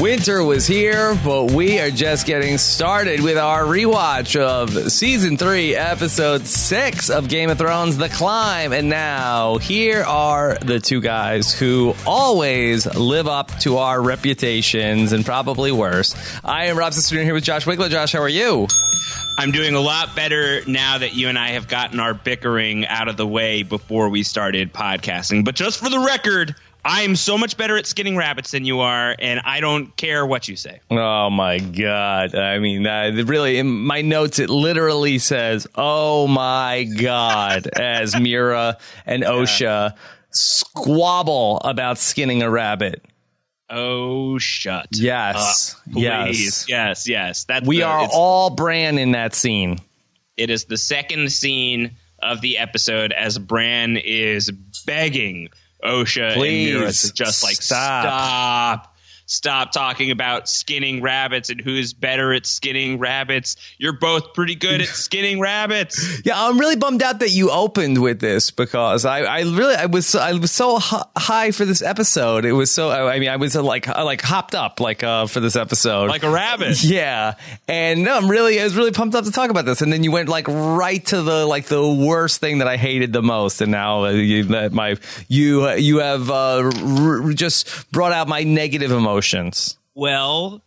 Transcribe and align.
Winter 0.00 0.42
was 0.42 0.66
here, 0.66 1.14
but 1.22 1.50
we 1.50 1.78
are 1.78 1.90
just 1.90 2.26
getting 2.26 2.56
started 2.56 3.20
with 3.20 3.36
our 3.36 3.64
rewatch 3.64 4.34
of 4.34 4.90
season 4.90 5.36
three, 5.36 5.76
episode 5.76 6.46
six 6.46 7.10
of 7.10 7.28
Game 7.28 7.50
of 7.50 7.58
Thrones, 7.58 7.98
The 7.98 8.08
Climb. 8.08 8.72
And 8.72 8.88
now, 8.88 9.58
here 9.58 10.02
are 10.02 10.56
the 10.56 10.80
two 10.80 11.02
guys 11.02 11.52
who 11.52 11.94
always 12.06 12.86
live 12.94 13.28
up 13.28 13.50
to 13.58 13.76
our 13.76 14.00
reputations 14.00 15.12
and 15.12 15.22
probably 15.22 15.70
worse. 15.70 16.16
I 16.42 16.66
am 16.66 16.78
Rob 16.78 16.94
Cesternino 16.94 17.24
here 17.24 17.34
with 17.34 17.44
Josh 17.44 17.66
Wigler. 17.66 17.90
Josh, 17.90 18.14
how 18.14 18.22
are 18.22 18.28
you? 18.28 18.68
I'm 19.36 19.52
doing 19.52 19.74
a 19.74 19.80
lot 19.80 20.16
better 20.16 20.62
now 20.66 20.96
that 20.96 21.14
you 21.14 21.28
and 21.28 21.38
I 21.38 21.50
have 21.50 21.68
gotten 21.68 22.00
our 22.00 22.14
bickering 22.14 22.86
out 22.86 23.08
of 23.08 23.18
the 23.18 23.26
way 23.26 23.64
before 23.64 24.08
we 24.08 24.22
started 24.22 24.72
podcasting. 24.72 25.44
But 25.44 25.56
just 25.56 25.78
for 25.78 25.90
the 25.90 25.98
record, 25.98 26.54
I 26.84 27.02
am 27.02 27.16
so 27.16 27.36
much 27.36 27.56
better 27.56 27.76
at 27.76 27.86
skinning 27.86 28.16
rabbits 28.16 28.52
than 28.52 28.64
you 28.64 28.80
are, 28.80 29.14
and 29.18 29.40
I 29.44 29.60
don't 29.60 29.94
care 29.96 30.24
what 30.24 30.48
you 30.48 30.56
say. 30.56 30.80
Oh 30.90 31.28
my 31.28 31.58
god! 31.58 32.34
I 32.34 32.58
mean, 32.58 32.86
uh, 32.86 33.22
really, 33.26 33.58
in 33.58 33.68
my 33.68 34.02
notes, 34.02 34.38
it 34.38 34.48
literally 34.48 35.18
says, 35.18 35.66
"Oh 35.74 36.26
my 36.26 36.84
god," 36.84 37.66
as 37.78 38.14
Meera 38.14 38.80
and 39.04 39.22
Osha 39.22 39.94
squabble 40.30 41.58
about 41.58 41.98
skinning 41.98 42.42
a 42.42 42.50
rabbit. 42.50 43.04
Oh, 43.68 44.38
shut. 44.38 44.88
Yes, 44.92 45.76
up, 45.76 45.80
yes, 45.94 46.66
yes, 46.68 47.08
yes. 47.08 47.44
That 47.44 47.64
we 47.64 47.78
the, 47.78 47.84
are 47.84 48.08
all 48.12 48.50
Bran 48.50 48.98
in 48.98 49.12
that 49.12 49.34
scene. 49.34 49.78
It 50.36 50.50
is 50.50 50.64
the 50.64 50.76
second 50.76 51.30
scene 51.30 51.92
of 52.20 52.40
the 52.40 52.58
episode 52.58 53.12
as 53.12 53.38
Bran 53.38 53.96
is 53.96 54.50
begging 54.86 55.50
Osha 55.84 56.34
Please, 56.34 56.74
and 56.74 56.84
Meera 56.84 57.06
to 57.06 57.12
just 57.12 57.42
like 57.42 57.60
stop. 57.60 58.04
stop 58.04 58.89
stop 59.30 59.70
talking 59.70 60.10
about 60.10 60.48
skinning 60.48 61.00
rabbits 61.00 61.50
and 61.50 61.60
who's 61.60 61.92
better 61.92 62.32
at 62.32 62.46
skinning 62.46 62.98
rabbits. 62.98 63.56
You're 63.78 63.96
both 63.96 64.34
pretty 64.34 64.56
good 64.56 64.80
at 64.80 64.88
skinning 64.88 65.40
rabbits. 65.40 66.20
Yeah, 66.24 66.34
I'm 66.36 66.58
really 66.58 66.76
bummed 66.76 67.02
out 67.02 67.20
that 67.20 67.30
you 67.30 67.50
opened 67.50 68.02
with 68.02 68.20
this 68.20 68.50
because 68.50 69.04
I, 69.04 69.20
I 69.20 69.40
really 69.40 69.74
I 69.74 69.86
was 69.86 70.14
I 70.14 70.32
was 70.32 70.50
so 70.50 70.78
high 70.80 71.50
for 71.50 71.64
this 71.64 71.80
episode. 71.80 72.44
It 72.44 72.52
was 72.52 72.70
so 72.70 72.90
I 72.90 73.18
mean 73.18 73.28
I 73.28 73.36
was 73.36 73.56
uh, 73.56 73.62
like 73.62 73.88
uh, 73.88 74.04
like 74.04 74.20
hopped 74.20 74.54
up 74.54 74.80
like 74.80 75.02
uh 75.02 75.26
for 75.26 75.40
this 75.40 75.56
episode 75.56 76.08
like 76.08 76.24
a 76.24 76.30
rabbit. 76.30 76.82
Yeah, 76.90 77.36
and 77.68 78.02
no, 78.02 78.16
I'm 78.16 78.30
really 78.30 78.60
I 78.60 78.64
was 78.64 78.76
really 78.76 78.90
pumped 78.90 79.14
up 79.14 79.24
to 79.24 79.30
talk 79.30 79.50
about 79.50 79.64
this, 79.64 79.80
and 79.80 79.92
then 79.92 80.02
you 80.04 80.10
went 80.10 80.28
like 80.28 80.46
right 80.48 81.04
to 81.06 81.22
the 81.22 81.46
like 81.46 81.66
the 81.66 81.88
worst 81.88 82.40
thing 82.40 82.58
that 82.58 82.68
I 82.68 82.76
hated 82.76 83.12
the 83.12 83.22
most, 83.22 83.60
and 83.62 83.70
now 83.70 84.04
uh, 84.04 84.10
you 84.10 84.44
my 84.44 84.96
you 85.28 85.70
you 85.70 85.98
have 85.98 86.30
uh, 86.30 86.70
r- 86.82 87.32
just 87.32 87.90
brought 87.92 88.12
out 88.12 88.28
my 88.28 88.42
negative 88.42 88.90
emotions 88.90 89.19
emotions? 89.20 89.76
Well, 89.94 90.62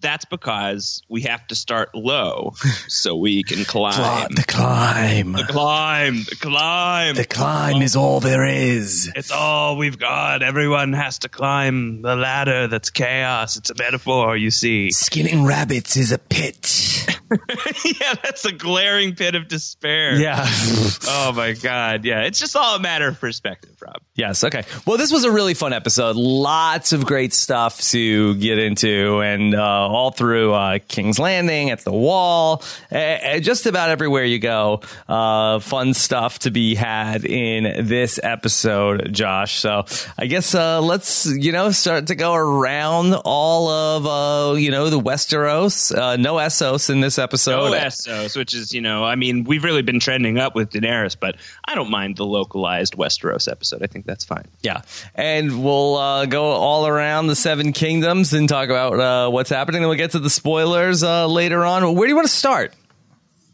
that's 0.00 0.24
because 0.24 1.02
we 1.08 1.22
have 1.22 1.44
to 1.48 1.54
start 1.56 1.90
low 1.94 2.52
so 2.88 3.16
we 3.16 3.42
can 3.42 3.64
climb. 3.66 4.28
the 4.34 4.44
climb. 4.46 5.32
The 5.32 5.44
climb. 5.44 6.22
The 6.24 6.36
climb. 6.36 7.14
The 7.16 7.24
climb 7.26 7.82
is 7.82 7.96
all 7.96 8.20
there 8.20 8.46
is. 8.46 9.10
It's 9.16 9.30
all 9.32 9.76
we've 9.76 9.98
got. 9.98 10.42
Everyone 10.42 10.92
has 10.92 11.18
to 11.20 11.28
climb 11.28 12.02
the 12.02 12.14
ladder 12.16 12.68
that's 12.68 12.90
chaos. 12.90 13.56
It's 13.56 13.70
a 13.70 13.74
metaphor, 13.74 14.36
you 14.36 14.50
see. 14.52 14.90
Skinning 14.92 15.44
rabbits 15.44 15.96
is 15.96 16.12
a 16.12 16.18
pit. 16.18 16.99
yeah, 18.00 18.14
that's 18.22 18.44
a 18.44 18.52
glaring 18.52 19.14
pit 19.14 19.36
of 19.36 19.46
despair. 19.46 20.14
Yeah. 20.16 20.44
oh 21.08 21.32
my 21.34 21.52
god. 21.52 22.04
Yeah, 22.04 22.22
it's 22.22 22.40
just 22.40 22.56
all 22.56 22.76
a 22.76 22.80
matter 22.80 23.06
of 23.08 23.20
perspective, 23.20 23.76
Rob. 23.80 24.02
Yes. 24.16 24.42
Okay. 24.42 24.64
Well, 24.86 24.98
this 24.98 25.12
was 25.12 25.24
a 25.24 25.30
really 25.30 25.54
fun 25.54 25.72
episode. 25.72 26.16
Lots 26.16 26.92
of 26.92 27.06
great 27.06 27.32
stuff 27.32 27.80
to 27.90 28.34
get 28.34 28.58
into, 28.58 29.20
and 29.20 29.54
uh, 29.54 29.62
all 29.62 30.10
through 30.10 30.52
uh, 30.52 30.78
King's 30.88 31.18
Landing, 31.18 31.70
at 31.70 31.84
the 31.84 31.92
Wall, 31.92 32.64
uh, 32.90 33.38
just 33.38 33.66
about 33.66 33.90
everywhere 33.90 34.24
you 34.24 34.40
go. 34.40 34.80
Uh, 35.08 35.60
fun 35.60 35.94
stuff 35.94 36.40
to 36.40 36.50
be 36.50 36.74
had 36.74 37.24
in 37.24 37.86
this 37.86 38.18
episode, 38.22 39.12
Josh. 39.12 39.60
So 39.60 39.84
I 40.18 40.26
guess 40.26 40.54
uh, 40.54 40.80
let's 40.80 41.26
you 41.26 41.52
know 41.52 41.70
start 41.70 42.08
to 42.08 42.16
go 42.16 42.34
around 42.34 43.14
all 43.24 43.68
of 43.68 44.06
uh, 44.06 44.56
you 44.56 44.72
know 44.72 44.90
the 44.90 45.00
Westeros. 45.00 46.18
no 46.18 46.34
Essos 46.34 46.90
in 46.90 47.00
this 47.00 47.19
episode. 47.20 47.72
Essos, 47.72 48.36
which 48.36 48.54
is, 48.54 48.72
you 48.72 48.80
know, 48.80 49.04
I 49.04 49.14
mean, 49.14 49.44
we've 49.44 49.62
really 49.62 49.82
been 49.82 50.00
trending 50.00 50.38
up 50.38 50.54
with 50.54 50.70
Daenerys, 50.70 51.16
but 51.18 51.36
I 51.64 51.74
don't 51.74 51.90
mind 51.90 52.16
the 52.16 52.26
localized 52.26 52.94
Westeros 52.96 53.50
episode. 53.50 53.82
I 53.82 53.86
think 53.86 54.06
that's 54.06 54.24
fine. 54.24 54.46
Yeah. 54.62 54.82
And 55.14 55.62
we'll 55.62 55.96
uh, 55.96 56.26
go 56.26 56.44
all 56.44 56.86
around 56.86 57.28
the 57.28 57.36
Seven 57.36 57.72
Kingdoms 57.72 58.32
and 58.32 58.48
talk 58.48 58.68
about 58.68 58.98
uh, 58.98 59.30
what's 59.30 59.50
happening. 59.50 59.82
Then 59.82 59.88
we'll 59.88 59.98
get 59.98 60.12
to 60.12 60.18
the 60.18 60.30
spoilers 60.30 61.02
uh, 61.02 61.26
later 61.26 61.64
on. 61.64 61.94
Where 61.94 62.06
do 62.06 62.08
you 62.08 62.16
want 62.16 62.28
to 62.28 62.34
start? 62.34 62.74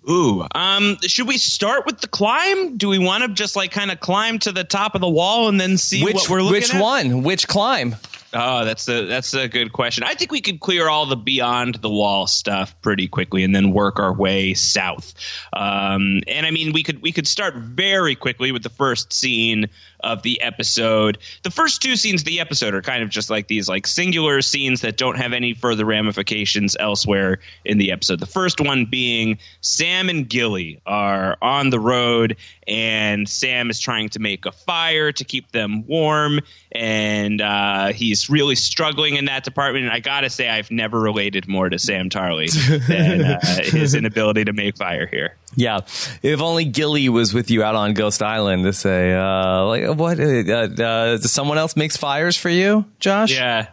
Ooh, 0.09 0.47
um, 0.55 0.99
should 1.03 1.26
we 1.26 1.37
start 1.37 1.84
with 1.84 2.00
the 2.00 2.06
climb? 2.06 2.76
Do 2.76 2.88
we 2.88 2.99
want 2.99 3.25
to 3.25 3.28
just 3.28 3.56
like 3.56 3.72
kind 3.72 3.91
of 3.91 3.99
climb 3.99 4.38
to 4.41 4.53
the 4.53 4.62
top 4.62 4.94
of 4.94 5.00
the 5.00 5.09
wall 5.09 5.49
and 5.49 5.60
then 5.60 5.76
see 5.78 6.05
which, 6.05 6.15
what 6.15 6.31
we're 6.31 6.43
looking 6.43 6.53
which 6.53 6.71
at? 6.71 6.76
Which 6.76 6.82
one? 6.82 7.22
Which 7.25 7.49
climb? 7.49 7.97
Oh, 8.32 8.64
that's 8.64 8.88
a 8.88 9.06
that's 9.06 9.34
a 9.34 9.48
good 9.48 9.72
question. 9.72 10.04
I 10.04 10.14
think 10.14 10.32
we 10.32 10.41
could 10.41 10.60
clear 10.60 10.88
all 10.88 11.06
the 11.06 11.16
beyond 11.16 11.76
the 11.76 11.91
wall 11.91 12.26
stuff 12.26 12.81
pretty 12.82 13.09
quickly, 13.09 13.44
and 13.44 13.54
then 13.54 13.72
work 13.72 13.98
our 13.98 14.12
way 14.12 14.54
south. 14.54 15.14
Um, 15.53 16.20
and 16.26 16.44
I 16.44 16.50
mean, 16.50 16.72
we 16.72 16.82
could 16.82 17.03
we 17.03 17.12
could 17.12 17.26
start 17.26 17.54
very 17.54 18.14
quickly 18.14 18.53
with 18.53 18.62
the 18.62 18.70
first 18.70 19.12
scene 19.12 19.69
of 20.01 20.23
the 20.23 20.41
episode. 20.41 21.19
The 21.43 21.51
first 21.51 21.83
two 21.83 21.97
scenes 21.97 22.23
of 22.23 22.27
the 22.27 22.41
episode 22.41 22.75
are 22.75 22.83
kind 22.83 23.03
of 23.03 23.09
just 23.09 23.31
like 23.31 23.49
these 23.49 23.69
like 23.69 23.87
singular 23.87 24.43
scenes 24.43 24.83
that 24.83 24.97
don't 24.97 25.17
have 25.17 25.33
any 25.33 25.55
further 25.55 25.84
ramifications 25.84 26.77
elsewhere 26.79 27.39
in 27.65 27.79
the 27.79 27.93
episode. 27.93 28.21
The 28.21 28.27
first 28.27 28.61
one 28.61 28.87
being 28.87 29.39
Sam 29.61 30.09
and 30.09 30.29
Gilly 30.29 30.81
are 30.87 31.37
on 31.41 31.71
the 31.71 31.81
road 31.81 32.37
and 32.67 33.29
Sam 33.29 33.71
is 33.71 33.81
trying 33.81 34.09
to 34.11 34.19
make 34.19 34.47
a 34.47 34.53
fire 34.53 35.12
to 35.12 35.25
keep 35.25 35.53
them 35.53 35.87
warm 35.87 36.41
and 36.73 37.41
uh, 37.41 37.93
he's 37.93 38.29
really 38.29 38.55
struggling 38.55 39.17
in 39.17 39.27
that 39.27 39.45
department. 39.45 39.87
And 39.87 39.95
I 39.95 40.01
gotta 40.01 40.31
say, 40.31 40.49
I've 40.49 40.71
never 40.71 41.01
related 41.01 41.49
more 41.49 41.69
to 41.69 41.79
Sam 41.79 42.11
Tarly 42.11 42.51
than 42.87 43.23
uh, 43.23 43.41
his 43.62 43.95
inability 43.97 44.45
to 44.45 44.53
make 44.53 44.77
fire 44.77 45.06
here. 45.06 45.37
Yeah, 45.59 45.81
if 46.22 46.43
only 46.43 46.67
Gilly 46.67 47.09
was 47.09 47.33
with 47.33 47.50
you 47.50 47.62
out 47.62 47.75
on 47.75 47.94
Ghost 47.94 48.22
Island 48.22 48.65
to 48.65 48.75
say, 48.75 49.15
uh, 49.15 49.65
like, 49.65 49.89
what? 49.97 50.21
Uh, 50.21 50.83
uh, 50.83 51.19
someone 51.19 51.56
else 51.56 51.77
makes 51.77 51.97
fires 51.97 52.37
for 52.37 52.50
you, 52.50 52.84
Josh? 53.00 53.33
Yeah, 53.33 53.69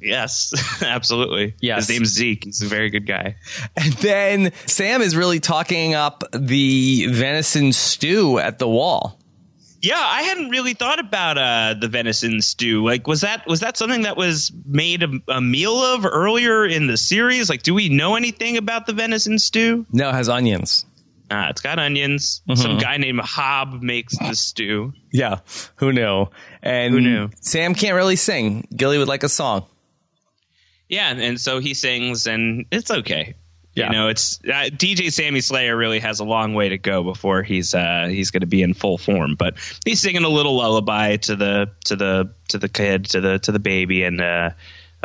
yes, 0.00 0.54
absolutely. 0.82 1.54
Yes, 1.60 1.86
his 1.86 1.88
name's 1.90 2.08
Zeke. 2.08 2.44
He's 2.44 2.62
a 2.62 2.66
very 2.66 2.88
good 2.88 3.06
guy. 3.06 3.36
And 3.76 3.92
then 3.94 4.52
Sam 4.64 5.02
is 5.02 5.14
really 5.14 5.38
talking 5.38 5.94
up 5.94 6.24
the 6.32 7.08
venison 7.10 7.74
stew 7.74 8.38
at 8.38 8.58
the 8.58 8.66
wall. 8.66 9.18
Yeah, 9.82 9.94
I 10.00 10.22
hadn't 10.22 10.48
really 10.48 10.72
thought 10.72 10.98
about 10.98 11.36
uh, 11.36 11.74
the 11.78 11.88
venison 11.88 12.40
stew. 12.40 12.82
Like, 12.82 13.06
was 13.06 13.20
that 13.20 13.46
was 13.46 13.60
that 13.60 13.76
something 13.76 14.02
that 14.02 14.16
was 14.16 14.50
made 14.64 15.02
a, 15.02 15.10
a, 15.28 15.40
meal 15.40 15.76
of 15.76 16.06
earlier 16.06 16.64
in 16.64 16.86
the 16.86 16.96
series? 16.96 17.50
Like, 17.50 17.62
do 17.62 17.74
we 17.74 17.90
know 17.90 18.16
anything 18.16 18.56
about 18.56 18.86
the 18.86 18.94
venison 18.94 19.38
stew? 19.38 19.84
No, 19.92 20.08
it 20.08 20.14
has 20.14 20.30
onions. 20.30 20.86
Ah, 21.30 21.50
it's 21.50 21.60
got 21.60 21.78
onions. 21.78 22.42
Mm-hmm. 22.48 22.60
Some 22.60 22.78
guy 22.78 22.98
named 22.98 23.20
Hob 23.20 23.82
makes 23.82 24.16
the 24.18 24.34
stew. 24.34 24.92
Yeah, 25.12 25.40
who 25.76 25.92
knew? 25.92 26.26
And 26.62 26.94
who 26.94 27.00
knew? 27.00 27.30
Sam 27.40 27.74
can't 27.74 27.94
really 27.94 28.16
sing. 28.16 28.66
Gilly 28.74 28.98
would 28.98 29.08
like 29.08 29.24
a 29.24 29.28
song. 29.28 29.66
Yeah, 30.88 31.10
and 31.10 31.40
so 31.40 31.58
he 31.58 31.74
sings, 31.74 32.26
and 32.26 32.66
it's 32.70 32.90
okay. 32.90 33.34
Yeah. 33.74 33.88
You 33.88 33.92
know, 33.92 34.08
it's 34.08 34.40
uh, 34.44 34.70
DJ 34.70 35.12
Sammy 35.12 35.42
Slayer 35.42 35.76
really 35.76 35.98
has 35.98 36.20
a 36.20 36.24
long 36.24 36.54
way 36.54 36.70
to 36.70 36.78
go 36.78 37.02
before 37.02 37.42
he's 37.42 37.74
uh, 37.74 38.06
he's 38.08 38.30
going 38.30 38.40
to 38.40 38.46
be 38.46 38.62
in 38.62 38.72
full 38.72 38.96
form. 38.96 39.34
But 39.34 39.56
he's 39.84 40.00
singing 40.00 40.24
a 40.24 40.30
little 40.30 40.56
lullaby 40.56 41.16
to 41.16 41.36
the 41.36 41.70
to 41.84 41.96
the 41.96 42.34
to 42.48 42.58
the 42.58 42.70
kid 42.70 43.06
to 43.10 43.20
the 43.20 43.38
to 43.40 43.52
the 43.52 43.58
baby, 43.58 44.04
and 44.04 44.20
uh, 44.20 44.50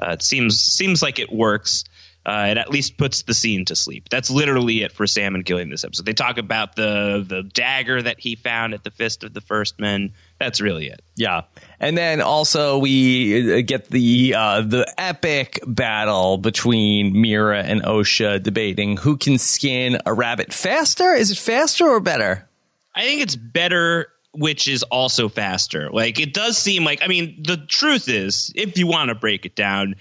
uh 0.01 0.11
it 0.11 0.21
seems 0.21 0.61
seems 0.61 1.01
like 1.01 1.19
it 1.19 1.31
works 1.31 1.83
uh, 2.25 2.47
it 2.51 2.57
at 2.57 2.69
least 2.69 2.97
puts 2.97 3.23
the 3.23 3.33
scene 3.33 3.65
to 3.65 3.75
sleep. 3.75 4.09
That's 4.09 4.29
literally 4.29 4.83
it 4.83 4.91
for 4.91 5.07
Sam 5.07 5.33
and 5.33 5.43
Gilly 5.43 5.63
in 5.63 5.69
this 5.69 5.83
episode. 5.83 6.05
They 6.05 6.13
talk 6.13 6.37
about 6.37 6.75
the 6.75 7.25
the 7.27 7.43
dagger 7.43 8.01
that 8.01 8.19
he 8.19 8.35
found 8.35 8.73
at 8.73 8.83
the 8.83 8.91
fist 8.91 9.23
of 9.23 9.33
the 9.33 9.41
first 9.41 9.79
men. 9.79 10.13
That's 10.39 10.61
really 10.61 10.87
it. 10.87 11.01
Yeah, 11.15 11.41
and 11.79 11.97
then 11.97 12.21
also 12.21 12.77
we 12.77 13.59
uh, 13.59 13.61
get 13.65 13.89
the 13.89 14.35
uh, 14.35 14.61
the 14.61 14.93
epic 14.97 15.61
battle 15.65 16.37
between 16.37 17.15
Meera 17.15 17.63
and 17.63 17.81
Osha 17.81 18.41
debating 18.41 18.97
who 18.97 19.17
can 19.17 19.39
skin 19.39 19.97
a 20.05 20.13
rabbit 20.13 20.53
faster. 20.53 21.13
Is 21.15 21.31
it 21.31 21.39
faster 21.39 21.87
or 21.87 21.99
better? 21.99 22.47
I 22.93 23.01
think 23.01 23.21
it's 23.21 23.35
better 23.35 24.09
which 24.33 24.67
is 24.67 24.83
also 24.83 25.27
faster. 25.27 25.89
Like 25.89 26.19
it 26.19 26.33
does 26.33 26.57
seem 26.57 26.83
like 26.83 27.01
I 27.03 27.07
mean 27.07 27.43
the 27.43 27.57
truth 27.57 28.07
is 28.07 28.51
if 28.55 28.77
you 28.77 28.87
want 28.87 29.09
to 29.09 29.15
break 29.15 29.45
it 29.45 29.55
down 29.55 29.95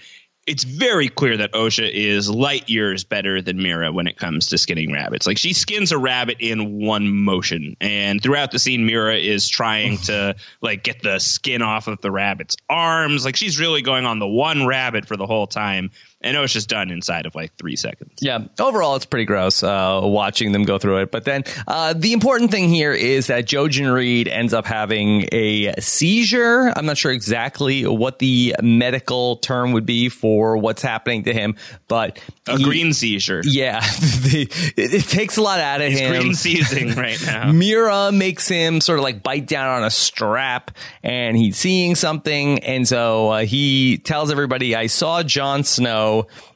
it's 0.51 0.65
very 0.65 1.07
clear 1.07 1.37
that 1.37 1.53
Osha 1.53 1.89
is 1.89 2.29
light 2.29 2.67
years 2.67 3.05
better 3.05 3.41
than 3.41 3.57
Meera 3.59 3.93
when 3.93 4.07
it 4.07 4.17
comes 4.17 4.47
to 4.47 4.57
skinning 4.57 4.91
rabbits. 4.91 5.25
Like 5.25 5.37
she 5.37 5.53
skins 5.53 5.93
a 5.93 5.97
rabbit 5.97 6.37
in 6.41 6.85
one 6.85 7.09
motion, 7.09 7.77
and 7.79 8.21
throughout 8.21 8.51
the 8.51 8.59
scene, 8.59 8.81
Meera 8.81 9.17
is 9.17 9.47
trying 9.47 9.97
to 9.99 10.35
like 10.61 10.83
get 10.83 11.01
the 11.01 11.19
skin 11.19 11.61
off 11.61 11.87
of 11.87 12.01
the 12.01 12.11
rabbit's 12.11 12.57
arms. 12.69 13.23
Like 13.23 13.37
she's 13.37 13.61
really 13.61 13.81
going 13.81 14.05
on 14.05 14.19
the 14.19 14.27
one 14.27 14.67
rabbit 14.67 15.05
for 15.05 15.15
the 15.15 15.25
whole 15.25 15.47
time 15.47 15.91
and 16.23 16.37
it 16.37 16.39
was 16.39 16.53
just 16.53 16.69
done 16.69 16.91
inside 16.91 17.25
of 17.25 17.35
like 17.35 17.55
three 17.55 17.75
seconds. 17.75 18.11
Yeah, 18.21 18.45
overall, 18.59 18.95
it's 18.95 19.05
pretty 19.05 19.25
gross 19.25 19.63
uh, 19.63 20.01
watching 20.03 20.51
them 20.51 20.63
go 20.63 20.77
through 20.77 20.97
it. 20.97 21.11
But 21.11 21.25
then 21.25 21.43
uh, 21.67 21.93
the 21.93 22.13
important 22.13 22.51
thing 22.51 22.69
here 22.69 22.93
is 22.93 23.27
that 23.27 23.45
Jojen 23.45 23.93
Reed 23.93 24.27
ends 24.27 24.53
up 24.53 24.65
having 24.65 25.27
a 25.31 25.73
seizure. 25.79 26.71
I'm 26.75 26.85
not 26.85 26.97
sure 26.97 27.11
exactly 27.11 27.85
what 27.85 28.19
the 28.19 28.55
medical 28.61 29.37
term 29.37 29.71
would 29.71 29.85
be 29.85 30.09
for 30.09 30.57
what's 30.57 30.81
happening 30.81 31.23
to 31.23 31.33
him, 31.33 31.55
but 31.87 32.19
a 32.47 32.57
he, 32.57 32.63
green 32.63 32.93
seizure. 32.93 33.41
Yeah, 33.43 33.79
the, 33.99 34.47
it, 34.77 34.93
it, 34.93 35.03
takes 35.05 35.37
a 35.37 35.41
lot 35.41 35.59
out 35.59 35.81
of 35.81 35.89
He's 35.89 35.99
him. 35.99 36.21
Green 36.21 36.33
seizing 36.35 36.89
right 36.95 37.19
now. 37.25 37.51
Meera 37.51 38.15
makes 38.15 38.47
him 38.47 38.79
sort 38.81 38.99
of 38.99 39.03
like 39.03 39.23
bite 39.23 39.47
down 39.47 39.67
on 39.67 39.83
a 39.83 39.89
strap, 39.89 40.71
and 41.01 41.35
he's 41.35 41.57
seeing 41.57 41.95
something, 41.95 42.59
and 42.59 42.87
so 42.87 43.29
uh, 43.29 43.39
he 43.45 43.97
tells 43.97 44.31
everybody, 44.31 44.75
"I 44.75 44.87
saw 44.87 45.23
Jon 45.23 45.63
Snow." 45.63 46.10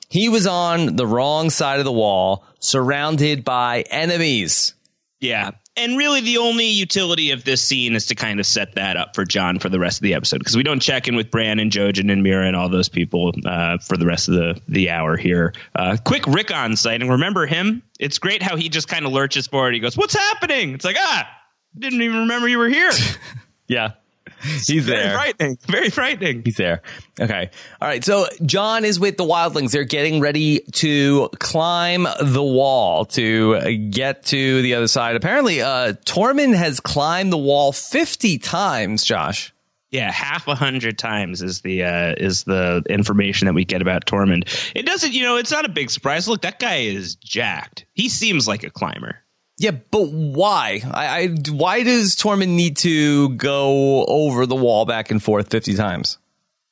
He 0.10 0.30
was 0.30 0.48
on 0.48 0.96
the 0.96 1.08
wrong 1.08 1.50
side 1.50 1.80
of 1.80 1.86
the 1.86 1.92
wall, 1.92 2.46
surrounded 2.60 3.44
by 3.44 3.82
enemies. 3.90 4.74
Yeah. 5.20 5.52
And 5.78 5.98
really, 5.98 6.22
the 6.22 6.38
only 6.38 6.68
utility 6.68 7.32
of 7.32 7.44
this 7.44 7.62
scene 7.62 7.96
is 7.96 8.06
to 8.06 8.16
kind 8.16 8.40
of 8.40 8.46
set 8.46 8.76
that 8.76 8.96
up 8.96 9.14
for 9.14 9.26
Jon 9.26 9.60
for 9.60 9.68
the 9.68 9.80
rest 9.80 9.98
of 9.98 10.04
the 10.04 10.14
episode 10.14 10.38
because 10.38 10.56
we 10.56 10.64
don't 10.64 10.80
check 10.80 11.10
in 11.10 11.18
with 11.18 11.30
Bran 11.30 11.60
and 11.60 11.70
Jojen 11.70 12.10
and 12.10 12.26
Meera 12.26 12.48
and 12.48 12.56
all 12.56 12.70
those 12.70 12.88
people 12.88 13.34
uh, 13.46 13.78
for 13.80 13.98
the 13.98 14.06
rest 14.06 14.30
of 14.30 14.36
the, 14.36 14.62
the 14.70 14.90
hour 14.90 15.18
here. 15.18 15.54
Uh, 15.76 15.98
quick 16.06 16.26
Rickon 16.28 16.76
and 16.86 17.10
Remember 17.10 17.46
him? 17.46 17.84
It's 18.00 18.20
great 18.20 18.42
how 18.42 18.56
he 18.56 18.70
just 18.70 18.88
kind 18.88 19.06
of 19.06 19.12
lurches 19.12 19.48
forward. 19.48 19.74
He 19.74 19.82
goes, 19.82 19.98
What's 19.98 20.16
happening? 20.16 20.76
It's 20.76 20.86
like, 20.86 20.98
ah, 20.98 21.30
didn't 21.78 22.02
even 22.02 22.20
remember 22.20 22.48
you 22.48 22.58
were 22.58 22.70
here. 22.70 22.92
yeah. 23.68 23.92
He's 24.42 24.86
very 24.86 25.04
there. 25.04 25.14
Frightening. 25.14 25.58
Very 25.68 25.90
frightening. 25.90 26.42
He's 26.44 26.56
there. 26.56 26.82
Okay. 27.20 27.50
All 27.82 27.88
right. 27.88 28.04
So 28.04 28.28
Jon 28.46 28.86
is 28.86 29.00
with 29.00 29.18
the 29.18 29.24
wildlings. 29.24 29.72
They're 29.72 29.84
getting 29.84 30.20
ready 30.20 30.60
to 30.74 31.30
climb 31.40 32.08
the 32.22 32.44
wall 32.44 33.06
to 33.06 33.78
get 33.90 34.26
to 34.26 34.62
the 34.62 34.76
other 34.76 34.88
side. 34.88 35.16
Apparently, 35.16 35.62
uh, 35.62 35.94
Tormund 36.06 36.56
has 36.56 36.80
climbed 36.80 37.32
the 37.32 37.38
wall 37.38 37.72
50 37.72 38.38
times, 38.40 39.04
Josh. 39.04 39.54
Yeah, 39.92 40.12
half 40.12 40.48
a 40.50 40.56
hundred 40.56 40.98
times 40.98 41.42
is 41.42 41.62
the 41.62 41.84
uh, 41.84 42.16
is 42.18 42.44
the 42.44 42.84
information 42.90 43.46
that 43.46 43.54
we 43.54 43.64
get 43.64 43.82
about 43.82 44.06
Tormund. 44.06 44.74
It 44.76 44.86
doesn't, 44.86 45.14
you 45.14 45.24
know, 45.24 45.38
it's 45.38 45.52
not 45.52 45.64
a 45.64 45.70
big 45.70 45.90
surprise. 45.90 46.28
Look, 46.28 46.42
that 46.42 46.60
guy 46.60 46.80
is 46.80 47.16
jacked. 47.16 47.86
He 47.94 48.10
seems 48.10 48.46
like 48.46 48.64
a 48.64 48.70
climber. 48.70 49.20
Yeah, 49.58 49.72
but 49.72 50.10
why? 50.10 50.82
I, 50.92 51.06
I 51.06 51.28
why 51.50 51.84
does 51.84 52.16
Tormund 52.16 52.50
need 52.50 52.78
to 52.78 53.30
go 53.30 54.06
over 54.06 54.46
the 54.46 54.56
wall 54.56 54.86
back 54.86 55.12
and 55.12 55.24
forth 55.24 55.50
fifty 55.50 55.76
times? 55.76 56.18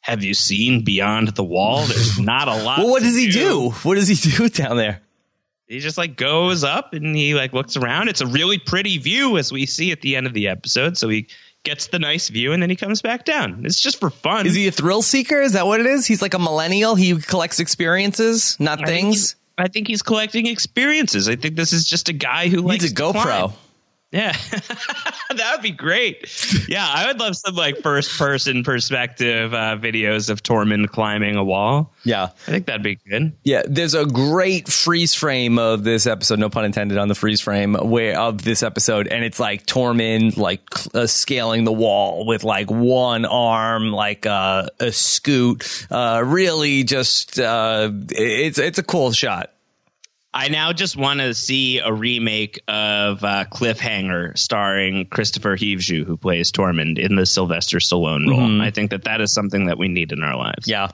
Have 0.02 0.22
you 0.24 0.34
seen 0.34 0.84
beyond 0.84 1.30
the 1.30 1.46
wall? 1.46 1.86
There's 1.86 2.20
not 2.20 2.48
a 2.50 2.64
lot. 2.64 2.80
well, 2.80 2.90
what 2.90 3.04
does 3.04 3.16
he 3.16 3.28
do? 3.28 3.40
do? 3.40 3.70
What 3.84 3.96
does 3.96 4.10
he 4.10 4.32
do 4.32 4.50
down 4.64 4.76
there? 4.78 5.02
He 5.68 5.80
just 5.80 5.98
like 5.98 6.18
goes 6.18 6.64
up 6.66 6.94
and 6.94 7.16
he 7.16 7.34
like 7.34 7.54
looks 7.54 7.78
around. 7.78 8.10
It's 8.10 8.20
a 8.22 8.28
really 8.28 8.58
pretty 8.58 8.98
view 8.98 9.38
as 9.38 9.52
we 9.52 9.66
see 9.66 9.92
at 9.94 10.02
the 10.02 10.18
end 10.18 10.28
of 10.28 10.34
the 10.34 10.50
episode. 10.50 10.98
So 10.98 11.08
he 11.08 11.28
gets 11.64 11.88
the 11.88 12.00
nice 12.00 12.28
view 12.28 12.52
and 12.52 12.62
then 12.62 12.70
he 12.70 12.76
comes 12.76 13.02
back 13.02 13.24
down. 13.24 13.66
It's 13.66 13.80
just 13.80 14.00
for 14.00 14.10
fun. 14.10 14.46
Is 14.46 14.56
he 14.56 14.68
a 14.68 14.72
thrill 14.72 15.02
seeker? 15.02 15.40
Is 15.40 15.54
that 15.54 15.66
what 15.66 15.80
it 15.80 15.86
is? 15.86 16.06
He's 16.06 16.22
like 16.22 16.34
a 16.34 16.40
millennial. 16.40 16.96
He 16.96 17.16
collects 17.16 17.62
experiences, 17.62 18.60
not 18.60 18.84
I 18.84 18.86
things. 18.86 19.36
I 19.58 19.68
think 19.68 19.88
he's 19.88 20.02
collecting 20.02 20.48
experiences. 20.48 21.30
I 21.30 21.36
think 21.36 21.56
this 21.56 21.74
is 21.74 21.86
just 21.86 22.10
a 22.10 22.14
guy 22.14 22.48
who 22.48 22.58
needs 22.64 22.84
likes 22.84 22.92
a 22.92 22.96
GoPro. 22.96 23.54
Yeah, 24.14 24.32
that 24.52 25.52
would 25.54 25.64
be 25.64 25.72
great. 25.72 26.30
Yeah, 26.70 26.88
I 26.88 27.08
would 27.08 27.20
love 27.20 27.36
some 27.36 27.56
like 27.56 27.80
first 27.80 28.16
person 28.20 28.64
perspective 28.64 29.56
uh, 29.56 29.76
videos 29.76 30.30
of 30.30 30.44
Tormund 30.44 30.90
climbing 30.90 31.36
a 31.36 31.44
wall. 31.44 31.92
Yeah, 32.04 32.26
I 32.26 32.52
think 32.52 32.68
that'd 32.68 32.84
be 32.84 33.00
good. 33.10 33.34
Yeah, 33.44 33.64
there's 33.66 33.96
a 33.96 34.06
great 34.06 34.68
freeze 34.70 35.16
frame 35.16 35.58
of 35.58 35.84
this 35.84 36.06
episode. 36.06 36.38
No 36.38 36.52
pun 36.52 36.64
intended 36.64 37.00
on 37.00 37.08
the 37.08 37.16
freeze 37.16 37.42
frame 37.42 37.74
where 37.74 38.20
of 38.20 38.44
this 38.44 38.62
episode, 38.62 39.08
and 39.08 39.26
it's 39.26 39.40
like 39.40 39.66
Tormund 39.66 40.38
like 40.38 40.62
uh, 40.94 41.08
scaling 41.08 41.64
the 41.64 41.74
wall 41.74 42.28
with 42.28 42.44
like 42.44 42.70
one 42.70 43.26
arm, 43.26 43.92
like 43.92 44.28
uh, 44.28 44.68
a 44.80 44.92
scoot. 44.92 45.88
Uh, 45.90 46.22
really, 46.24 46.84
just 46.84 47.40
uh, 47.40 47.90
it's 48.12 48.60
it's 48.60 48.78
a 48.78 48.84
cool 48.84 49.12
shot. 49.12 49.53
I 50.34 50.48
now 50.48 50.74
just 50.74 50.98
want 50.98 51.20
to 51.20 51.34
see 51.34 51.80
a 51.80 51.94
remake 51.94 52.60
of 52.68 53.24
uh, 53.24 53.46
Cliffhanger 53.52 54.36
starring 54.38 55.06
Kristofer 55.06 55.58
Hivju, 55.58 56.06
who 56.06 56.18
plays 56.18 56.52
Tormund 56.52 56.98
in 56.98 57.16
the 57.16 57.26
Sylvester 57.26 57.78
Stallone 57.78 58.28
role. 58.28 58.40
Mm-hmm. 58.40 58.62
I 58.62 58.72
think 58.72 58.92
that 58.92 59.04
that 59.04 59.22
is 59.22 59.32
something 59.32 59.66
that 59.66 59.78
we 59.78 59.90
need 59.90 60.12
in 60.12 60.24
our 60.24 60.36
lives. 60.36 60.68
Yeah. 60.68 60.90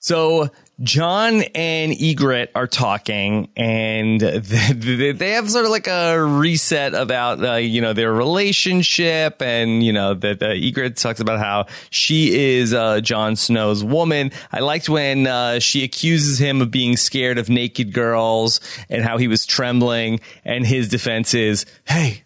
So 0.00 0.50
Jon 0.82 1.42
and 1.54 1.92
Ygritte 1.92 2.48
are 2.56 2.66
talking, 2.66 3.48
and 3.56 4.20
they 4.20 5.30
have 5.32 5.48
sort 5.48 5.66
of 5.66 5.70
like 5.70 5.86
a 5.86 6.20
reset 6.20 6.94
about 6.94 7.44
uh, 7.44 7.54
you 7.54 7.80
know 7.80 7.92
their 7.92 8.12
relationship, 8.12 9.40
and 9.40 9.84
you 9.84 9.92
know 9.92 10.14
that 10.14 10.42
uh, 10.42 10.46
Ygritte 10.46 11.00
talks 11.00 11.20
about 11.20 11.38
how 11.38 11.66
she 11.90 12.56
is 12.56 12.74
uh, 12.74 13.00
Jon 13.00 13.36
Snow's 13.36 13.84
woman. 13.84 14.32
I 14.50 14.60
liked 14.60 14.88
when 14.88 15.28
uh, 15.28 15.60
she 15.60 15.84
accuses 15.84 16.40
him 16.40 16.60
of 16.60 16.72
being 16.72 16.96
scared 16.96 17.38
of 17.38 17.48
naked 17.48 17.92
girls, 17.92 18.60
and 18.88 19.04
how 19.04 19.16
he 19.16 19.28
was 19.28 19.46
trembling, 19.46 20.18
and 20.44 20.66
his 20.66 20.88
defense 20.88 21.34
is, 21.34 21.66
"Hey, 21.84 22.24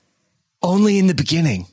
only 0.63 0.99
in 0.99 1.07
the 1.07 1.15
beginning." 1.15 1.67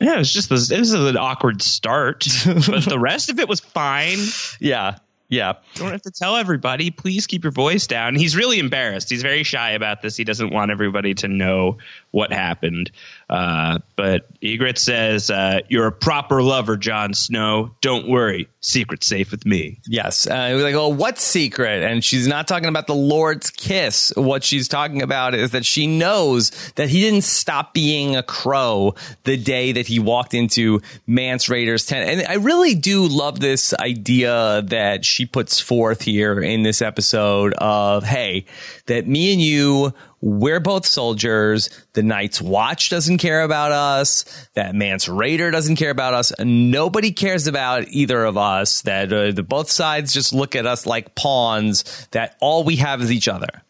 Yeah, 0.00 0.14
it 0.14 0.18
was 0.18 0.32
just 0.32 0.48
this. 0.48 0.70
It 0.70 0.78
was 0.80 0.94
an 0.94 1.16
awkward 1.16 1.62
start, 1.62 2.26
but 2.44 2.84
the 2.84 2.98
rest 2.98 3.30
of 3.30 3.38
it 3.38 3.48
was 3.48 3.60
fine. 3.60 4.18
Yeah, 4.60 4.96
yeah. 5.28 5.54
Don't 5.74 5.90
have 5.90 6.02
to 6.02 6.10
tell 6.10 6.36
everybody. 6.36 6.90
Please 6.90 7.26
keep 7.26 7.44
your 7.44 7.52
voice 7.52 7.86
down. 7.86 8.14
He's 8.14 8.34
really 8.34 8.58
embarrassed. 8.58 9.10
He's 9.10 9.22
very 9.22 9.42
shy 9.42 9.72
about 9.72 10.00
this. 10.00 10.16
He 10.16 10.24
doesn't 10.24 10.50
want 10.50 10.70
everybody 10.70 11.14
to 11.14 11.28
know 11.28 11.78
what 12.10 12.32
happened. 12.32 12.90
Uh, 13.28 13.78
but 13.96 14.26
Ygritte 14.40 14.78
says, 14.78 15.30
uh, 15.30 15.60
"You're 15.68 15.88
a 15.88 15.92
proper 15.92 16.42
lover, 16.42 16.76
Jon 16.76 17.12
Snow. 17.12 17.74
Don't 17.82 18.08
worry, 18.08 18.48
secret 18.60 19.04
safe 19.04 19.30
with 19.30 19.44
me." 19.44 19.80
Yes. 19.86 20.26
Uh, 20.26 20.50
was 20.54 20.62
like, 20.62 20.74
"Oh, 20.74 20.88
what 20.88 21.18
secret?" 21.18 21.82
And 21.82 22.02
she's 22.02 22.26
not 22.26 22.48
talking 22.48 22.68
about 22.68 22.86
the 22.86 22.94
Lord's 22.94 23.50
kiss. 23.50 24.12
What 24.16 24.44
she's 24.44 24.68
talking 24.68 25.02
about 25.02 25.34
is 25.34 25.50
that 25.50 25.66
she 25.66 25.86
knows 25.86 26.50
that 26.76 26.88
he 26.88 27.00
didn't 27.00 27.24
stop 27.24 27.74
being 27.74 28.16
a 28.16 28.22
crow 28.22 28.94
the 29.24 29.36
day 29.36 29.72
that 29.72 29.86
he 29.86 29.98
walked 29.98 30.32
into 30.32 30.80
Mance 31.06 31.48
Rayder's 31.48 31.84
tent. 31.84 32.08
And 32.08 32.26
I 32.26 32.34
really 32.36 32.74
do 32.74 33.06
love 33.06 33.40
this 33.40 33.74
idea 33.74 34.62
that 34.68 35.04
she 35.04 35.26
puts 35.26 35.60
forth 35.60 36.02
here 36.02 36.40
in 36.40 36.62
this 36.62 36.80
episode 36.80 37.52
of, 37.54 38.04
"Hey, 38.04 38.46
that 38.86 39.06
me 39.06 39.32
and 39.32 39.42
you." 39.42 39.92
We're 40.20 40.60
both 40.60 40.84
soldiers. 40.84 41.70
The 41.92 42.02
Night's 42.02 42.42
Watch 42.42 42.90
doesn't 42.90 43.18
care 43.18 43.42
about 43.42 43.72
us. 43.72 44.24
That 44.54 44.74
Mance 44.74 45.06
Rayder 45.06 45.52
doesn't 45.52 45.76
care 45.76 45.90
about 45.90 46.14
us. 46.14 46.32
Nobody 46.40 47.12
cares 47.12 47.46
about 47.46 47.88
either 47.88 48.24
of 48.24 48.36
us. 48.36 48.82
That 48.82 49.12
uh, 49.12 49.32
the 49.32 49.42
both 49.42 49.70
sides 49.70 50.12
just 50.12 50.32
look 50.32 50.56
at 50.56 50.66
us 50.66 50.86
like 50.86 51.14
pawns. 51.14 52.06
That 52.10 52.36
all 52.40 52.64
we 52.64 52.76
have 52.76 53.00
is 53.00 53.12
each 53.12 53.28
other. 53.28 53.62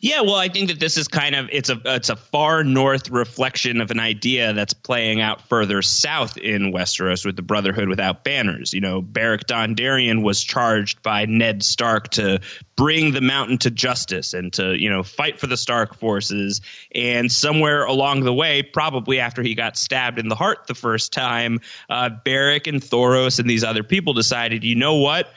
Yeah, 0.00 0.20
well, 0.20 0.36
I 0.36 0.48
think 0.48 0.68
that 0.68 0.78
this 0.78 0.96
is 0.96 1.08
kind 1.08 1.34
of 1.34 1.48
it's 1.50 1.70
a 1.70 1.80
it's 1.84 2.08
a 2.08 2.14
far 2.16 2.62
north 2.62 3.10
reflection 3.10 3.80
of 3.80 3.90
an 3.90 3.98
idea 3.98 4.52
that's 4.52 4.72
playing 4.72 5.20
out 5.20 5.48
further 5.48 5.82
south 5.82 6.36
in 6.36 6.72
Westeros 6.72 7.26
with 7.26 7.34
the 7.34 7.42
Brotherhood 7.42 7.88
without 7.88 8.22
banners. 8.22 8.72
You 8.72 8.80
know, 8.80 9.02
Beric 9.02 9.46
Dondarrion 9.46 10.22
was 10.22 10.42
charged 10.44 11.02
by 11.02 11.26
Ned 11.26 11.64
Stark 11.64 12.10
to 12.10 12.40
bring 12.76 13.12
the 13.12 13.20
mountain 13.20 13.58
to 13.58 13.72
justice 13.72 14.34
and 14.34 14.52
to 14.52 14.76
you 14.78 14.88
know 14.88 15.02
fight 15.02 15.40
for 15.40 15.48
the 15.48 15.56
Stark 15.56 15.96
forces. 15.96 16.60
And 16.94 17.30
somewhere 17.30 17.84
along 17.84 18.20
the 18.20 18.34
way, 18.34 18.62
probably 18.62 19.18
after 19.18 19.42
he 19.42 19.56
got 19.56 19.76
stabbed 19.76 20.20
in 20.20 20.28
the 20.28 20.36
heart 20.36 20.68
the 20.68 20.74
first 20.74 21.12
time, 21.12 21.60
uh, 21.90 22.10
Beric 22.24 22.68
and 22.68 22.80
Thoros 22.80 23.40
and 23.40 23.50
these 23.50 23.64
other 23.64 23.82
people 23.82 24.12
decided, 24.12 24.62
you 24.62 24.76
know 24.76 24.96
what? 24.96 25.28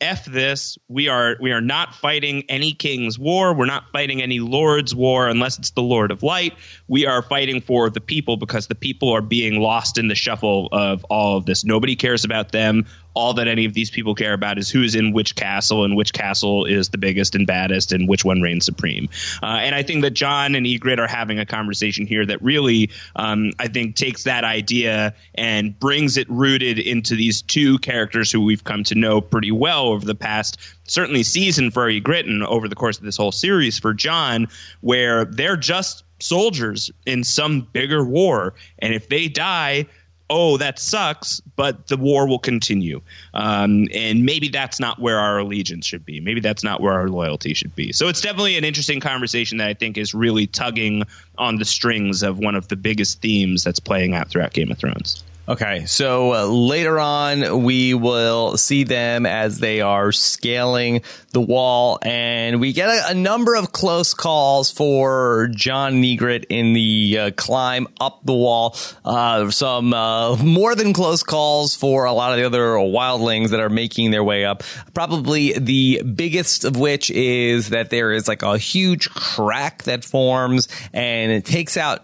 F 0.00 0.26
this. 0.26 0.76
We 0.88 1.08
are 1.08 1.36
we 1.40 1.52
are 1.52 1.60
not 1.60 1.94
fighting 1.94 2.44
any 2.48 2.72
king's 2.72 3.18
war. 3.18 3.54
We're 3.54 3.66
not 3.66 3.90
fighting 3.92 4.20
any 4.20 4.40
lord's 4.40 4.94
war 4.94 5.28
unless 5.28 5.58
it's 5.58 5.70
the 5.70 5.82
Lord 5.82 6.10
of 6.10 6.22
Light. 6.22 6.54
We 6.86 7.06
are 7.06 7.22
fighting 7.22 7.62
for 7.62 7.88
the 7.88 8.00
people 8.00 8.36
because 8.36 8.66
the 8.66 8.74
people 8.74 9.10
are 9.10 9.22
being 9.22 9.60
lost 9.60 9.96
in 9.96 10.08
the 10.08 10.14
shuffle 10.14 10.68
of 10.70 11.04
all 11.04 11.38
of 11.38 11.46
this. 11.46 11.64
Nobody 11.64 11.96
cares 11.96 12.24
about 12.24 12.52
them. 12.52 12.86
All 13.16 13.34
that 13.34 13.48
any 13.48 13.64
of 13.64 13.72
these 13.72 13.90
people 13.90 14.14
care 14.14 14.34
about 14.34 14.58
is 14.58 14.68
who's 14.68 14.94
in 14.94 15.12
which 15.12 15.34
castle 15.34 15.84
and 15.84 15.96
which 15.96 16.12
castle 16.12 16.66
is 16.66 16.90
the 16.90 16.98
biggest 16.98 17.34
and 17.34 17.46
baddest 17.46 17.92
and 17.92 18.08
which 18.08 18.24
one 18.24 18.42
reigns 18.42 18.66
supreme. 18.66 19.08
Uh, 19.42 19.46
and 19.46 19.74
I 19.74 19.82
think 19.82 20.02
that 20.02 20.10
Jon 20.10 20.54
and 20.54 20.66
Ygritte 20.66 20.98
are 20.98 21.08
having 21.08 21.38
a 21.38 21.46
conversation 21.46 22.06
here 22.06 22.26
that 22.26 22.42
really, 22.42 22.90
um, 23.16 23.52
I 23.58 23.68
think, 23.68 23.96
takes 23.96 24.24
that 24.24 24.44
idea 24.44 25.14
and 25.34 25.78
brings 25.78 26.16
it 26.16 26.28
rooted 26.28 26.78
into 26.78 27.16
these 27.16 27.42
two 27.42 27.78
characters 27.78 28.30
who 28.30 28.42
we've 28.42 28.64
come 28.64 28.84
to 28.84 28.94
know 28.94 29.20
pretty 29.20 29.50
well 29.50 29.86
over 29.88 30.04
the 30.04 30.14
past 30.14 30.58
certainly 30.84 31.22
season 31.22 31.70
for 31.70 31.90
Ygritte 31.90 32.28
and 32.28 32.42
over 32.44 32.68
the 32.68 32.74
course 32.74 32.98
of 32.98 33.04
this 33.04 33.16
whole 33.16 33.32
series 33.32 33.78
for 33.78 33.94
Jon, 33.94 34.48
where 34.80 35.24
they're 35.24 35.56
just 35.56 36.04
soldiers 36.20 36.90
in 37.04 37.24
some 37.24 37.62
bigger 37.72 38.04
war, 38.04 38.54
and 38.78 38.94
if 38.94 39.08
they 39.08 39.28
die 39.28 39.86
oh, 40.28 40.56
that 40.56 40.78
sucks, 40.78 41.40
but 41.40 41.86
the 41.86 41.96
war 41.96 42.26
will 42.26 42.38
continue. 42.38 43.00
Um, 43.32 43.88
and 43.94 44.24
maybe 44.24 44.48
that's 44.48 44.80
not 44.80 44.98
where 44.98 45.18
our 45.18 45.38
allegiance 45.38 45.86
should 45.86 46.04
be. 46.04 46.20
Maybe 46.20 46.40
that's 46.40 46.64
not 46.64 46.80
where 46.80 46.94
our 46.94 47.08
loyalty 47.08 47.54
should 47.54 47.74
be. 47.74 47.92
So 47.92 48.08
it's 48.08 48.20
definitely 48.20 48.56
an 48.56 48.64
interesting 48.64 49.00
conversation 49.00 49.58
that 49.58 49.68
I 49.68 49.74
think 49.74 49.98
is 49.98 50.14
really 50.14 50.46
tugging 50.46 51.04
on 51.38 51.56
the 51.56 51.64
strings 51.64 52.22
of 52.22 52.38
one 52.38 52.54
of 52.54 52.68
the 52.68 52.76
biggest 52.76 53.20
themes 53.20 53.62
that's 53.62 53.80
playing 53.80 54.14
out 54.14 54.28
throughout 54.28 54.52
Game 54.52 54.72
of 54.72 54.78
Thrones. 54.78 55.22
Okay, 55.48 55.84
so 55.86 56.34
uh, 56.34 56.46
later 56.46 56.98
on, 56.98 57.62
we 57.62 57.94
will 57.94 58.56
see 58.56 58.82
them 58.82 59.26
as 59.26 59.60
they 59.60 59.80
are 59.80 60.10
scaling 60.10 61.02
the 61.30 61.40
wall, 61.40 62.00
and 62.02 62.60
we 62.60 62.72
get 62.72 62.88
a, 62.88 63.10
a 63.10 63.14
number 63.14 63.54
of 63.54 63.70
close 63.70 64.12
calls 64.12 64.72
for 64.72 65.48
John 65.54 66.02
Negret 66.02 66.46
in 66.48 66.72
the 66.72 67.18
uh, 67.18 67.30
climb 67.36 67.86
up 68.00 68.22
the 68.24 68.34
wall. 68.34 68.76
Uh, 69.04 69.48
some 69.50 69.94
uh, 69.94 70.34
more 70.42 70.74
than 70.74 70.92
close 70.92 71.22
calls 71.22 71.76
for 71.76 72.06
a 72.06 72.12
lot 72.12 72.32
of 72.32 72.38
the 72.38 72.44
other 72.44 72.70
wildlings 72.78 73.50
that 73.50 73.60
are 73.60 73.70
making 73.70 74.10
their 74.10 74.24
way 74.24 74.44
up. 74.44 74.64
Probably 74.94 75.52
the 75.56 76.02
biggest 76.02 76.64
of 76.64 76.76
which 76.76 77.08
is 77.10 77.68
that 77.68 77.90
there 77.90 78.10
is 78.10 78.26
like 78.26 78.42
a 78.42 78.58
huge 78.58 79.10
crack 79.10 79.84
that 79.84 80.04
forms, 80.04 80.66
and 80.92 81.30
it 81.30 81.44
takes 81.44 81.76
out 81.76 82.02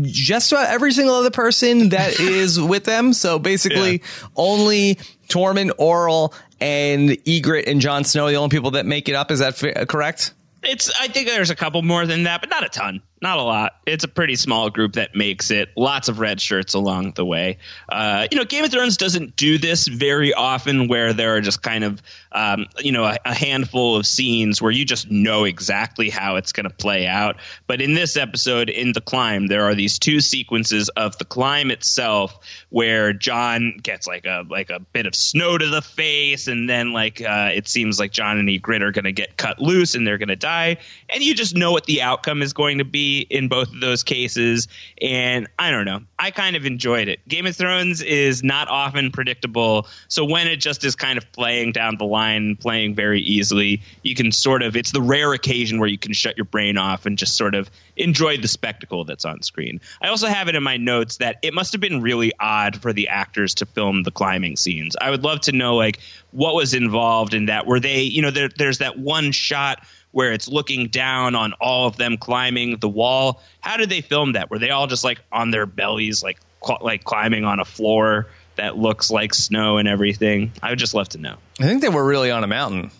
just 0.00 0.52
about 0.52 0.70
every 0.70 0.92
single 0.92 1.16
other 1.16 1.30
person 1.30 1.90
that 1.90 2.18
is 2.20 2.58
with 2.58 2.77
with 2.78 2.84
them. 2.84 3.12
So 3.12 3.38
basically, 3.38 3.92
yeah. 3.92 4.28
only 4.36 4.94
Tormund, 5.28 5.72
Orell, 5.78 6.32
and 6.60 7.10
Ygritte 7.10 7.66
and 7.66 7.80
Jon 7.80 8.04
Snow 8.04 8.28
the 8.28 8.36
only 8.36 8.50
people 8.50 8.72
that 8.72 8.86
make 8.86 9.08
it 9.08 9.14
up. 9.14 9.30
Is 9.30 9.40
that 9.40 9.62
f- 9.62 9.88
correct? 9.88 10.32
It's. 10.62 10.90
I 11.00 11.08
think 11.08 11.28
there's 11.28 11.50
a 11.50 11.56
couple 11.56 11.82
more 11.82 12.06
than 12.06 12.24
that, 12.24 12.40
but 12.40 12.50
not 12.50 12.64
a 12.64 12.68
ton 12.68 13.02
not 13.20 13.38
a 13.38 13.42
lot. 13.42 13.76
It's 13.84 14.04
a 14.04 14.08
pretty 14.08 14.36
small 14.36 14.70
group 14.70 14.92
that 14.92 15.14
makes 15.16 15.50
it. 15.50 15.70
Lots 15.76 16.08
of 16.08 16.20
red 16.20 16.40
shirts 16.40 16.74
along 16.74 17.12
the 17.16 17.24
way. 17.24 17.58
Uh, 17.88 18.28
you 18.30 18.38
know, 18.38 18.44
Game 18.44 18.64
of 18.64 18.70
Thrones 18.70 18.96
doesn't 18.96 19.34
do 19.34 19.58
this 19.58 19.88
very 19.88 20.34
often, 20.34 20.88
where 20.88 21.12
there 21.12 21.34
are 21.34 21.40
just 21.40 21.62
kind 21.62 21.82
of 21.82 22.00
um, 22.30 22.66
you 22.78 22.92
know 22.92 23.04
a, 23.04 23.16
a, 23.24 23.34
handful 23.34 23.96
of 23.96 24.06
scenes 24.06 24.62
where 24.62 24.70
you 24.70 24.84
just 24.84 25.10
know 25.10 25.44
exactly 25.44 26.10
how 26.10 26.36
it's 26.36 26.52
going 26.52 26.68
to 26.68 26.74
play 26.74 27.06
out. 27.06 27.36
But 27.66 27.80
in 27.80 27.94
this 27.94 28.16
episode, 28.16 28.68
in 28.68 28.92
the 28.92 29.00
climb, 29.00 29.46
there 29.46 29.64
are 29.64 29.74
these 29.74 29.98
two 29.98 30.20
sequences 30.20 30.88
of 30.90 31.18
the 31.18 31.24
climb 31.24 31.70
itself 31.70 32.38
where 32.68 33.12
Jon 33.12 33.78
gets 33.82 34.06
like 34.06 34.26
a 34.26 34.44
like 34.48 34.70
a 34.70 34.78
bit 34.78 35.06
of 35.06 35.14
snow 35.14 35.58
to 35.58 35.66
the 35.66 35.82
face, 35.82 36.46
and 36.46 36.68
then 36.68 36.92
like 36.92 37.20
uh, 37.20 37.50
it 37.52 37.66
seems 37.66 37.98
like 37.98 38.12
Jon 38.12 38.38
and 38.38 38.48
Ygritte 38.48 38.82
are 38.82 38.92
going 38.92 39.06
to 39.06 39.12
get 39.12 39.36
cut 39.36 39.58
loose 39.58 39.96
and 39.96 40.06
they're 40.06 40.18
going 40.18 40.28
to 40.28 40.36
die, 40.36 40.76
and 41.08 41.22
you 41.22 41.34
just 41.34 41.56
know 41.56 41.72
what 41.72 41.86
the 41.86 42.02
outcome 42.02 42.42
is 42.42 42.52
going 42.52 42.78
to 42.78 42.84
be 42.84 43.07
in 43.16 43.48
both 43.48 43.68
of 43.72 43.80
those 43.80 44.02
cases. 44.02 44.68
And 45.00 45.48
I 45.58 45.70
don't 45.70 45.84
know. 45.84 46.00
I 46.18 46.30
kind 46.30 46.56
of 46.56 46.66
enjoyed 46.66 47.08
it. 47.08 47.26
Game 47.28 47.46
of 47.46 47.56
Thrones 47.56 48.02
is 48.02 48.42
not 48.42 48.68
often 48.68 49.10
predictable. 49.10 49.86
So 50.08 50.24
when 50.24 50.46
it 50.46 50.56
just 50.56 50.84
is 50.84 50.96
kind 50.96 51.18
of 51.18 51.30
playing 51.32 51.72
down 51.72 51.96
the 51.96 52.04
line, 52.04 52.56
playing 52.56 52.94
very 52.94 53.20
easily, 53.20 53.82
you 54.02 54.14
can 54.14 54.32
sort 54.32 54.62
of, 54.62 54.76
it's 54.76 54.92
the 54.92 55.02
rare 55.02 55.32
occasion 55.32 55.78
where 55.78 55.88
you 55.88 55.98
can 55.98 56.12
shut 56.12 56.36
your 56.36 56.44
brain 56.44 56.76
off 56.76 57.06
and 57.06 57.18
just 57.18 57.36
sort 57.36 57.54
of 57.54 57.70
enjoy 57.96 58.36
the 58.36 58.48
spectacle 58.48 59.04
that's 59.04 59.24
on 59.24 59.42
screen. 59.42 59.80
I 60.02 60.08
also 60.08 60.26
have 60.26 60.48
it 60.48 60.54
in 60.54 60.62
my 60.62 60.76
notes 60.76 61.18
that 61.18 61.38
it 61.42 61.54
must 61.54 61.72
have 61.72 61.80
been 61.80 62.02
really 62.02 62.32
odd 62.40 62.80
for 62.80 62.92
the 62.92 63.08
actors 63.08 63.54
to 63.54 63.66
film 63.66 64.02
the 64.02 64.10
climbing 64.10 64.56
scenes. 64.56 64.96
I 65.00 65.10
would 65.10 65.22
love 65.22 65.40
to 65.42 65.52
know, 65.52 65.76
like, 65.76 66.00
what 66.30 66.54
was 66.54 66.74
involved 66.74 67.34
in 67.34 67.46
that. 67.46 67.66
Were 67.66 67.80
they, 67.80 68.02
you 68.02 68.22
know, 68.22 68.30
there, 68.30 68.48
there's 68.48 68.78
that 68.78 68.98
one 68.98 69.32
shot 69.32 69.84
where 70.12 70.32
it's 70.32 70.48
looking 70.48 70.88
down 70.88 71.34
on 71.34 71.52
all 71.60 71.86
of 71.86 71.96
them 71.96 72.16
climbing 72.16 72.78
the 72.78 72.88
wall. 72.88 73.42
How 73.60 73.76
did 73.76 73.90
they 73.90 74.00
film 74.00 74.32
that? 74.32 74.50
Were 74.50 74.58
they 74.58 74.70
all 74.70 74.86
just 74.86 75.04
like 75.04 75.20
on 75.30 75.50
their 75.50 75.66
bellies, 75.66 76.22
like 76.22 76.38
cl- 76.64 76.80
like 76.80 77.04
climbing 77.04 77.44
on 77.44 77.60
a 77.60 77.64
floor 77.64 78.26
that 78.56 78.76
looks 78.76 79.10
like 79.10 79.34
snow 79.34 79.76
and 79.76 79.86
everything? 79.86 80.52
I 80.62 80.70
would 80.70 80.78
just 80.78 80.94
love 80.94 81.10
to 81.10 81.18
know. 81.18 81.36
I 81.60 81.64
think 81.64 81.82
they 81.82 81.88
were 81.88 82.04
really 82.04 82.30
on 82.30 82.44
a 82.44 82.48
mountain. 82.48 82.90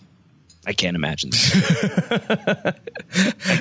I 0.67 0.73
can't 0.73 0.95
imagine. 0.95 1.31
I 1.33 2.73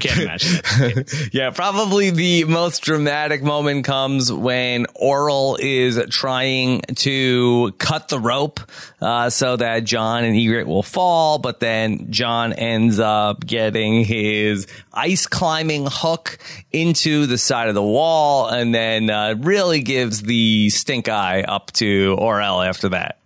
can't 0.01 0.21
imagine. 0.21 1.05
yeah, 1.33 1.51
probably 1.51 2.11
the 2.11 2.43
most 2.45 2.83
dramatic 2.83 3.41
moment 3.43 3.85
comes 3.85 4.33
when 4.33 4.85
Orell 5.01 5.59
is 5.61 6.01
trying 6.11 6.81
to 6.97 7.73
cut 7.79 8.09
the 8.09 8.19
rope 8.19 8.61
uh, 9.01 9.31
so 9.31 9.57
that 9.57 9.85
Jon 9.85 10.25
and 10.25 10.35
Ygritte 10.35 10.67
will 10.67 10.83
fall, 10.83 11.39
but 11.39 11.61
then 11.61 12.11
Jon 12.11 12.53
ends 12.53 12.99
up 12.99 13.47
getting 13.47 14.05
his 14.05 14.67
ice 14.93 15.29
climbing 15.29 15.87
hook 15.89 16.39
into 16.73 17.27
the 17.27 17.39
side 17.39 17.69
of 17.69 17.77
the 17.77 17.83
wall, 17.83 18.49
and 18.49 18.75
then 18.75 19.09
uh, 19.09 19.37
really 19.39 19.83
gives 19.83 20.23
the 20.23 20.69
stink 20.71 21.09
eye 21.09 21.43
up 21.43 21.71
to 21.75 22.17
Orell 22.19 22.67
after 22.67 22.89
that. 22.91 23.18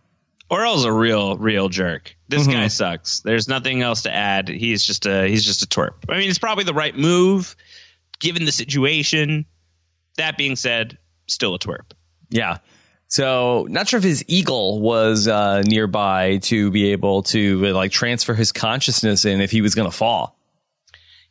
Orell's 0.52 0.84
a 0.84 0.92
real, 0.92 1.38
real 1.38 1.70
jerk. 1.70 2.14
This 2.28 2.42
mm-hmm. 2.42 2.52
guy 2.52 2.68
sucks. 2.68 3.20
There's 3.20 3.48
nothing 3.48 3.80
else 3.80 4.02
to 4.02 4.14
add. 4.14 4.48
He's 4.48 4.84
just 4.84 5.06
a 5.06 5.26
he's 5.26 5.44
just 5.44 5.62
a 5.62 5.66
twerp. 5.66 5.94
I 6.10 6.18
mean, 6.18 6.28
it's 6.28 6.38
probably 6.38 6.64
the 6.64 6.74
right 6.74 6.96
move 6.96 7.56
given 8.20 8.44
the 8.44 8.52
situation. 8.52 9.46
That 10.18 10.36
being 10.36 10.56
said, 10.56 10.98
still 11.26 11.54
a 11.54 11.58
twerp. 11.58 11.92
Yeah. 12.28 12.58
So, 13.08 13.66
not 13.68 13.88
sure 13.88 13.98
if 13.98 14.04
his 14.04 14.24
eagle 14.28 14.80
was 14.80 15.26
uh, 15.26 15.62
nearby 15.62 16.38
to 16.44 16.70
be 16.70 16.92
able 16.92 17.22
to 17.24 17.68
uh, 17.68 17.74
like 17.74 17.92
transfer 17.92 18.34
his 18.34 18.52
consciousness 18.52 19.24
in 19.24 19.40
if 19.40 19.50
he 19.50 19.62
was 19.62 19.74
going 19.74 19.90
to 19.90 19.96
fall. 19.96 20.38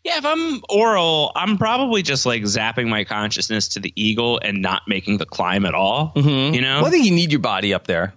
Yeah, 0.04 0.18
if 0.18 0.26
I'm 0.26 0.62
Orell, 0.62 1.32
I'm 1.36 1.60
probably 1.60 2.02
just 2.02 2.26
like 2.26 2.42
zapping 2.44 2.88
my 2.88 3.04
consciousness 3.04 3.70
to 3.70 3.80
the 3.80 3.94
eagle 3.96 4.40
and 4.44 4.62
not 4.62 4.84
making 4.88 5.18
the 5.18 5.28
climb 5.28 5.66
at 5.66 5.76
all. 5.76 6.14
Mm-hmm. 6.16 6.56
You 6.56 6.62
know, 6.62 6.78
well, 6.78 6.88
I 6.88 6.90
think 6.90 7.06
you 7.06 7.12
need 7.12 7.32
your 7.32 7.40
body 7.40 7.74
up 7.74 7.86
there. 7.86 8.14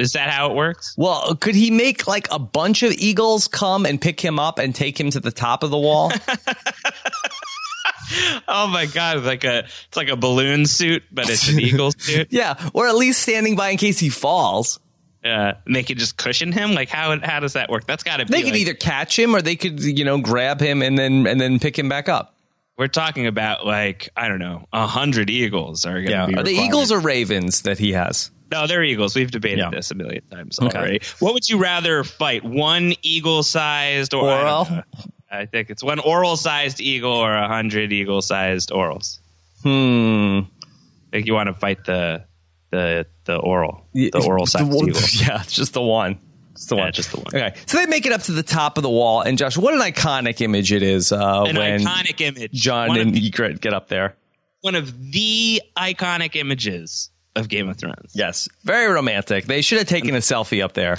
Is 0.00 0.12
that 0.12 0.30
how 0.30 0.50
it 0.50 0.56
works? 0.56 0.94
Well, 0.96 1.34
could 1.34 1.54
he 1.54 1.70
make 1.70 2.06
like 2.06 2.28
a 2.30 2.38
bunch 2.38 2.82
of 2.82 2.92
eagles 2.92 3.48
come 3.48 3.84
and 3.84 4.00
pick 4.00 4.18
him 4.18 4.38
up 4.38 4.58
and 4.58 4.74
take 4.74 4.98
him 4.98 5.10
to 5.10 5.20
the 5.20 5.30
top 5.30 5.62
of 5.62 5.70
the 5.70 5.76
wall? 5.76 6.10
oh 8.48 8.66
my 8.68 8.86
god, 8.86 9.22
like 9.24 9.44
a 9.44 9.58
it's 9.58 9.96
like 9.96 10.08
a 10.08 10.16
balloon 10.16 10.64
suit, 10.64 11.02
but 11.12 11.28
it's 11.28 11.50
an 11.50 11.60
eagle 11.60 11.92
suit. 11.98 12.28
yeah, 12.30 12.70
or 12.72 12.88
at 12.88 12.94
least 12.94 13.20
standing 13.20 13.56
by 13.56 13.70
in 13.70 13.76
case 13.76 13.98
he 13.98 14.08
falls. 14.08 14.80
Uh, 15.22 15.52
and 15.66 15.76
they 15.76 15.82
could 15.82 15.98
just 15.98 16.16
cushion 16.16 16.50
him. 16.50 16.72
Like 16.72 16.88
how 16.88 17.18
how 17.20 17.40
does 17.40 17.52
that 17.52 17.68
work? 17.68 17.86
That's 17.86 18.02
got 18.02 18.18
to 18.18 18.24
be. 18.24 18.32
They 18.32 18.42
could 18.42 18.52
like, 18.52 18.60
either 18.60 18.74
catch 18.74 19.18
him 19.18 19.36
or 19.36 19.42
they 19.42 19.56
could 19.56 19.82
you 19.82 20.06
know 20.06 20.18
grab 20.18 20.62
him 20.62 20.80
and 20.80 20.98
then 20.98 21.26
and 21.26 21.38
then 21.38 21.58
pick 21.58 21.78
him 21.78 21.90
back 21.90 22.08
up. 22.08 22.36
We're 22.78 22.88
talking 22.88 23.26
about 23.26 23.66
like 23.66 24.08
I 24.16 24.28
don't 24.28 24.38
know, 24.38 24.66
a 24.72 24.86
hundred 24.86 25.28
eagles 25.28 25.84
are 25.84 26.00
going 26.00 26.06
to 26.06 26.12
yeah. 26.12 26.26
be. 26.26 26.36
Are 26.36 26.42
the 26.42 26.54
eagles 26.54 26.90
or 26.90 27.00
ravens 27.00 27.62
that 27.62 27.78
he 27.78 27.92
has? 27.92 28.30
No, 28.50 28.66
they're 28.66 28.82
eagles. 28.82 29.14
We've 29.14 29.30
debated 29.30 29.58
yeah. 29.58 29.70
this 29.70 29.90
a 29.90 29.94
million 29.94 30.22
times 30.28 30.58
already. 30.58 31.00
What 31.20 31.34
would 31.34 31.48
you 31.48 31.58
rather 31.58 32.02
fight? 32.02 32.44
One 32.44 32.94
eagle-sized 33.02 34.12
or 34.12 34.24
Orell? 34.24 34.84
I, 35.30 35.40
I 35.42 35.46
think 35.46 35.70
it's 35.70 35.82
one 35.82 36.00
Orell-sized 36.00 36.80
eagle 36.80 37.12
or 37.12 37.32
a 37.32 37.46
hundred 37.46 37.92
eagle-sized 37.92 38.70
Orells. 38.70 39.20
Hmm. 39.62 40.40
I 40.40 41.10
think 41.12 41.26
you 41.26 41.34
want 41.34 41.48
to 41.48 41.54
fight 41.54 41.84
the 41.84 42.24
the 42.70 43.06
the 43.24 43.38
Orell, 43.38 43.82
the 43.92 44.10
Orell-sized 44.10 44.72
eagle. 44.72 45.00
Yeah, 45.26 45.42
just 45.46 45.72
the 45.72 45.82
one. 45.82 46.18
Just 46.56 46.68
the 46.68 46.76
yeah, 46.76 46.82
one. 46.82 46.92
Just 46.92 47.10
the 47.12 47.16
one. 47.18 47.26
Okay, 47.28 47.54
so 47.66 47.78
they 47.78 47.86
make 47.86 48.06
it 48.06 48.12
up 48.12 48.22
to 48.22 48.32
the 48.32 48.42
top 48.42 48.76
of 48.76 48.82
the 48.82 48.90
wall, 48.90 49.20
and 49.20 49.38
Josh, 49.38 49.56
what 49.56 49.74
an 49.74 49.80
iconic 49.80 50.40
image 50.40 50.72
it 50.72 50.82
is 50.82 51.12
uh, 51.12 51.44
an 51.46 51.56
when 51.56 51.80
iconic 51.80 52.20
image. 52.20 52.52
Jon 52.52 52.88
one 52.88 52.98
and 52.98 53.14
Ygritte 53.14 53.60
get 53.60 53.72
up 53.72 53.88
there. 53.88 54.16
One 54.62 54.74
of 54.74 55.12
the 55.12 55.62
iconic 55.76 56.36
images 56.36 57.10
of 57.36 57.48
Game 57.48 57.68
of 57.68 57.76
Thrones. 57.76 58.12
Yes, 58.14 58.48
very 58.64 58.92
romantic. 58.92 59.46
They 59.46 59.62
should 59.62 59.78
have 59.78 59.88
taken 59.88 60.14
a 60.14 60.18
selfie 60.18 60.62
up 60.62 60.72
there. 60.72 60.98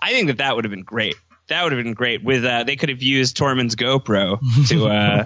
I 0.00 0.12
think 0.12 0.28
that 0.28 0.38
that 0.38 0.54
would 0.56 0.64
have 0.64 0.70
been 0.70 0.82
great. 0.82 1.16
That 1.48 1.62
would 1.62 1.72
have 1.72 1.82
been 1.82 1.94
great. 1.94 2.22
With 2.22 2.44
uh, 2.44 2.64
they 2.64 2.76
could 2.76 2.90
have 2.90 3.02
used 3.02 3.36
Tormund's 3.36 3.74
GoPro 3.76 4.38
to 4.68 4.86
uh, 4.88 5.24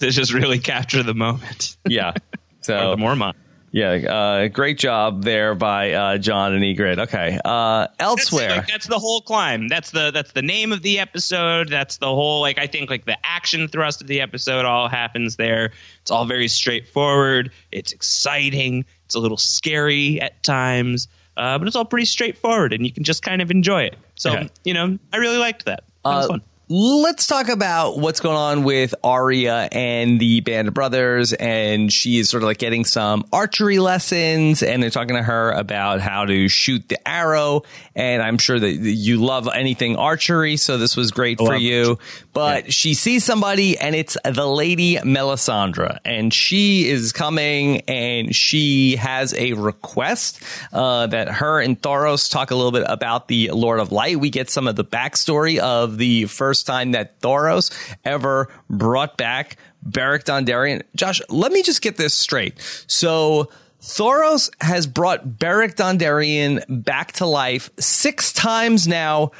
to 0.00 0.10
just 0.10 0.32
really 0.32 0.58
capture 0.58 1.02
the 1.02 1.14
moment. 1.14 1.76
Yeah. 1.86 2.12
So 2.62 2.90
the 2.90 2.96
Mormont. 3.02 3.32
Yeah, 3.72 3.92
uh, 3.92 4.48
great 4.48 4.78
job 4.78 5.22
there 5.22 5.54
by 5.54 5.92
uh, 5.92 6.18
Jon 6.18 6.54
and 6.54 6.64
Ygritte. 6.64 6.98
Okay, 6.98 7.38
uh, 7.44 7.86
elsewhere. 8.00 8.48
That's, 8.48 8.58
like, 8.58 8.66
that's, 8.66 8.86
the 8.88 8.98
whole 8.98 9.20
climb. 9.20 9.68
That's 9.68 9.92
the 9.92 10.10
that's 10.10 10.32
the 10.32 10.42
name 10.42 10.72
of 10.72 10.82
the 10.82 10.98
episode. 10.98 11.68
That's 11.68 11.98
the 11.98 12.08
whole 12.08 12.40
like 12.40 12.58
I 12.58 12.66
think 12.66 12.90
like 12.90 13.04
the 13.04 13.16
action 13.24 13.68
thrust 13.68 14.00
of 14.00 14.08
the 14.08 14.22
episode 14.22 14.64
all 14.64 14.88
happens 14.88 15.36
there. 15.36 15.72
It's 16.02 16.10
all 16.10 16.24
very 16.24 16.48
straightforward. 16.48 17.52
It's 17.70 17.92
exciting. 17.92 18.86
It's 19.10 19.16
a 19.16 19.18
little 19.18 19.36
scary 19.36 20.20
at 20.20 20.40
times. 20.44 21.08
uh, 21.36 21.58
but 21.58 21.66
it's 21.66 21.74
all 21.74 21.84
pretty 21.84 22.04
straightforward, 22.06 22.72
and 22.72 22.86
you 22.86 22.92
can 22.92 23.02
just 23.02 23.24
kind 23.24 23.42
of 23.42 23.50
enjoy 23.50 23.82
it. 23.82 23.96
So 24.14 24.30
Okay. 24.34 24.48
you 24.62 24.72
know, 24.72 24.98
I 25.12 25.16
really 25.16 25.38
liked 25.38 25.64
that. 25.64 25.82
Uh, 26.04 26.28
fun. 26.28 26.42
Let's 26.72 27.26
talk 27.26 27.48
about 27.48 27.98
what's 27.98 28.20
going 28.20 28.36
on 28.36 28.62
with 28.62 28.94
Arya 29.02 29.68
and 29.72 30.20
the 30.20 30.40
band 30.40 30.68
of 30.68 30.74
brothers. 30.74 31.32
And 31.32 31.92
she 31.92 32.20
is 32.20 32.30
sort 32.30 32.44
of 32.44 32.46
like 32.46 32.58
getting 32.58 32.84
some 32.84 33.24
archery 33.32 33.80
lessons 33.80 34.62
and 34.62 34.80
they're 34.80 34.90
talking 34.90 35.16
to 35.16 35.22
her 35.24 35.50
about 35.50 36.00
how 36.00 36.26
to 36.26 36.46
shoot 36.46 36.88
the 36.88 37.08
arrow. 37.08 37.64
And 37.96 38.22
I'm 38.22 38.38
sure 38.38 38.56
that 38.56 38.70
you 38.70 39.16
love 39.16 39.48
anything 39.52 39.96
archery. 39.96 40.56
So 40.58 40.78
this 40.78 40.96
was 40.96 41.10
great 41.10 41.38
for 41.38 41.56
you. 41.56 41.98
But 42.32 42.72
she 42.72 42.94
sees 42.94 43.24
somebody 43.24 43.76
and 43.76 43.96
it's 43.96 44.16
the 44.24 44.46
lady 44.46 44.94
Melisandre 44.94 45.98
and 46.04 46.32
she 46.32 46.88
is 46.88 47.10
coming 47.10 47.80
and 47.88 48.32
she 48.32 48.94
has 48.94 49.34
a 49.34 49.54
request, 49.54 50.40
uh, 50.72 51.08
that 51.08 51.26
her 51.26 51.60
and 51.60 51.82
Thoros 51.82 52.30
talk 52.30 52.52
a 52.52 52.54
little 52.54 52.70
bit 52.70 52.84
about 52.86 53.26
the 53.26 53.50
Lord 53.50 53.80
of 53.80 53.90
Light. 53.90 54.20
We 54.20 54.30
get 54.30 54.50
some 54.50 54.68
of 54.68 54.76
the 54.76 54.84
backstory 54.84 55.58
of 55.58 55.98
the 55.98 56.26
first 56.26 56.59
time 56.66 56.92
that 56.92 57.20
Thoros 57.20 57.70
ever 58.04 58.48
brought 58.68 59.16
back 59.16 59.56
Beric 59.82 60.24
Dondarrion. 60.24 60.82
Josh, 60.94 61.20
let 61.28 61.52
me 61.52 61.62
just 61.62 61.82
get 61.82 61.96
this 61.96 62.14
straight. 62.14 62.58
So 62.86 63.50
Thoros 63.80 64.50
has 64.60 64.86
brought 64.86 65.38
Beric 65.38 65.76
Dondarrion 65.76 66.64
back 66.68 67.12
to 67.12 67.26
life 67.26 67.70
six 67.78 68.32
times 68.32 68.86
now 68.86 69.30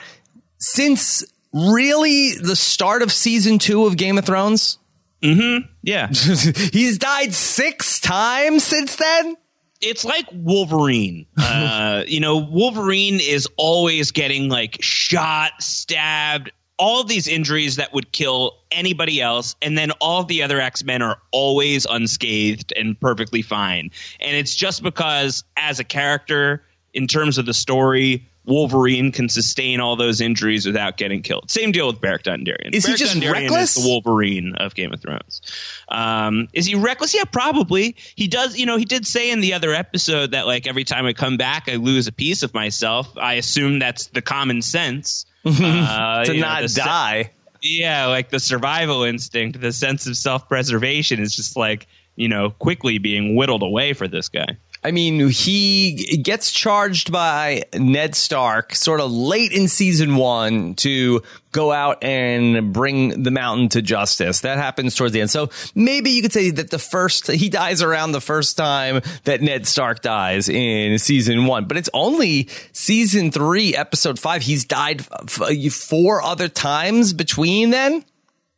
since 0.59 1.25
really 1.53 2.35
the 2.37 2.57
start 2.57 3.03
of 3.03 3.11
season 3.13 3.59
two 3.59 3.87
of 3.87 3.97
Game 3.97 4.17
of 4.19 4.25
Thrones. 4.25 4.79
Yeah, 5.23 6.07
He's 6.09 6.97
died 6.97 7.35
six 7.35 8.01
times 8.01 8.65
since 8.65 8.97
then. 8.97 9.37
it's 9.83 10.05
like 10.05 10.27
Wolverine. 10.33 11.27
Uh, 11.37 12.05
you 12.07 12.21
know, 12.21 12.39
Wolverine 12.39 13.19
is 13.21 13.49
always 13.57 14.13
getting 14.13 14.49
like 14.49 14.79
shot, 14.81 15.53
stabbed, 15.61 16.53
all 16.81 17.05
these 17.05 17.29
injuries 17.29 17.77
that 17.77 17.93
would 17.93 18.11
kill 18.11 18.57
anybody 18.71 19.21
else, 19.21 19.55
and 19.61 19.77
then 19.77 19.91
all 20.01 20.25
the 20.25 20.43
other 20.43 20.59
X 20.59 20.83
Men 20.83 21.03
are 21.03 21.19
always 21.31 21.85
unscathed 21.85 22.73
and 22.75 22.99
perfectly 22.99 23.43
fine. 23.43 23.91
And 24.19 24.35
it's 24.35 24.55
just 24.55 24.83
because, 24.83 25.45
as 25.59 25.79
a 25.79 25.85
character, 25.85 26.65
in 26.95 27.07
terms 27.07 27.37
of 27.37 27.45
the 27.45 27.53
story, 27.53 28.27
Wolverine 28.47 29.13
can 29.13 29.29
sustain 29.29 29.81
all 29.81 29.97
those 29.97 30.23
injuries 30.23 30.65
without 30.65 30.97
getting 30.97 31.21
killed. 31.21 31.51
Same 31.51 31.71
deal 31.71 31.87
with 31.87 32.01
Beric 32.01 32.23
Dondarrion. 32.23 32.73
Is 32.73 32.87
he 32.87 32.95
just 32.95 33.15
Dondarrion 33.15 33.33
reckless? 33.33 33.77
Is 33.77 33.85
the 33.85 33.89
Wolverine 33.89 34.55
of 34.55 34.75
Game 34.75 34.95
of 34.95 35.03
Thrones. 35.03 35.43
Um, 35.89 36.49
is 36.55 36.65
he 36.65 36.77
reckless? 36.77 37.15
Yeah, 37.15 37.25
probably. 37.25 37.95
He 38.17 38.27
does. 38.27 38.57
You 38.57 38.65
know, 38.65 38.79
he 38.79 38.87
did 38.87 39.07
say 39.07 39.31
in 39.31 39.43
the 39.43 39.53
other 39.53 39.75
episode 39.75 40.31
that 40.31 40.47
like 40.47 40.67
every 40.67 40.85
time 40.85 41.05
I 41.05 41.13
come 41.13 41.37
back, 41.37 41.69
I 41.69 41.77
lose 41.77 42.07
a 42.07 42.13
piece 42.13 42.43
of 42.43 42.55
myself. 42.55 43.19
I 43.19 43.35
assume 43.35 43.81
that's 43.81 44.07
the 44.07 44.23
common 44.23 44.63
sense 44.63 45.27
uh, 45.45 46.25
to 46.25 46.35
you 46.35 46.41
know, 46.41 46.47
not 46.47 46.71
se- 46.71 46.83
die. 46.83 47.31
yeah, 47.63 48.07
like 48.07 48.31
the 48.31 48.41
survival 48.41 49.03
instinct, 49.05 49.61
the 49.61 49.73
sense 49.73 50.07
of 50.07 50.17
self 50.17 50.49
preservation 50.49 51.21
is 51.21 51.35
just 51.35 51.57
like 51.57 51.87
you 52.17 52.29
know 52.29 52.51
quickly 52.51 52.99
being 52.99 53.37
whittled 53.37 53.63
away 53.63 53.93
for 53.93 54.09
this 54.09 54.29
guy. 54.29 54.57
I 54.83 54.93
mean, 54.93 55.29
he 55.29 56.21
gets 56.23 56.51
charged 56.51 57.13
by 57.13 57.65
Ned 57.75 58.15
Stark 58.15 58.75
sort 58.75 59.01
of 59.01 59.13
late 59.13 59.53
in 59.53 59.69
season 59.69 60.17
one 60.17 60.75
to 60.77 61.23
go 61.53 61.71
out 61.71 62.03
and 62.03 62.73
bring 62.73 63.23
the 63.23 63.31
mountain 63.31 63.69
to 63.71 63.83
justice. 63.83 64.41
That 64.41 64.57
happens 64.57 64.95
towards 64.95 65.13
the 65.13 65.21
end. 65.21 65.31
So 65.31 65.51
maybe 65.75 66.11
you 66.11 66.23
could 66.23 66.33
say 66.33 66.51
that 66.51 66.71
the 66.71 66.79
first, 66.79 67.27
he 67.27 67.51
dies 67.51 67.83
around 67.83 68.13
the 68.13 68.23
first 68.23 68.57
time 68.57 69.03
that 69.25 69.43
Ned 69.43 69.67
Stark 69.67 70.01
dies 70.01 70.49
in 70.49 70.99
season 70.99 71.45
one, 71.45 71.67
but 71.67 71.77
it's 71.77 71.91
only 71.93 72.49
season 72.73 73.31
three, 73.31 73.77
episode 73.77 74.19
five. 74.19 74.41
He's 74.41 74.65
died 74.65 75.01
f- 75.01 75.43
f- 75.43 75.73
four 75.75 76.23
other 76.23 76.49
times 76.49 77.13
between 77.13 77.69
then. 77.69 78.03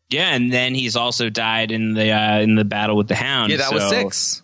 Yeah, 0.09 0.35
and 0.35 0.53
then 0.53 0.75
he's 0.75 0.95
also 0.95 1.31
died 1.31 1.73
in 1.73 1.95
the 1.95 2.11
uh, 2.11 2.39
in 2.41 2.55
the 2.55 2.67
battle 2.67 2.97
with 2.97 3.09
the 3.09 3.15
Hound. 3.15 3.51
Yeah, 3.51 3.57
that 3.57 3.73
was 3.73 3.89
six. 3.89 4.42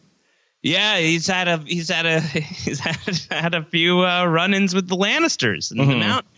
Yeah, 0.62 0.98
he's 0.98 1.26
had 1.26 1.48
a 1.48 1.58
he's 1.58 1.88
had 1.88 2.06
a 2.06 2.20
he's 2.20 2.80
had, 2.80 2.96
had 3.30 3.54
a 3.54 3.62
few 3.62 4.04
uh, 4.04 4.24
run-ins 4.26 4.74
with 4.74 4.88
the 4.88 4.96
Lannisters 4.96 5.70
in 5.70 5.78
the 5.78 5.84
mountain. 5.84 6.30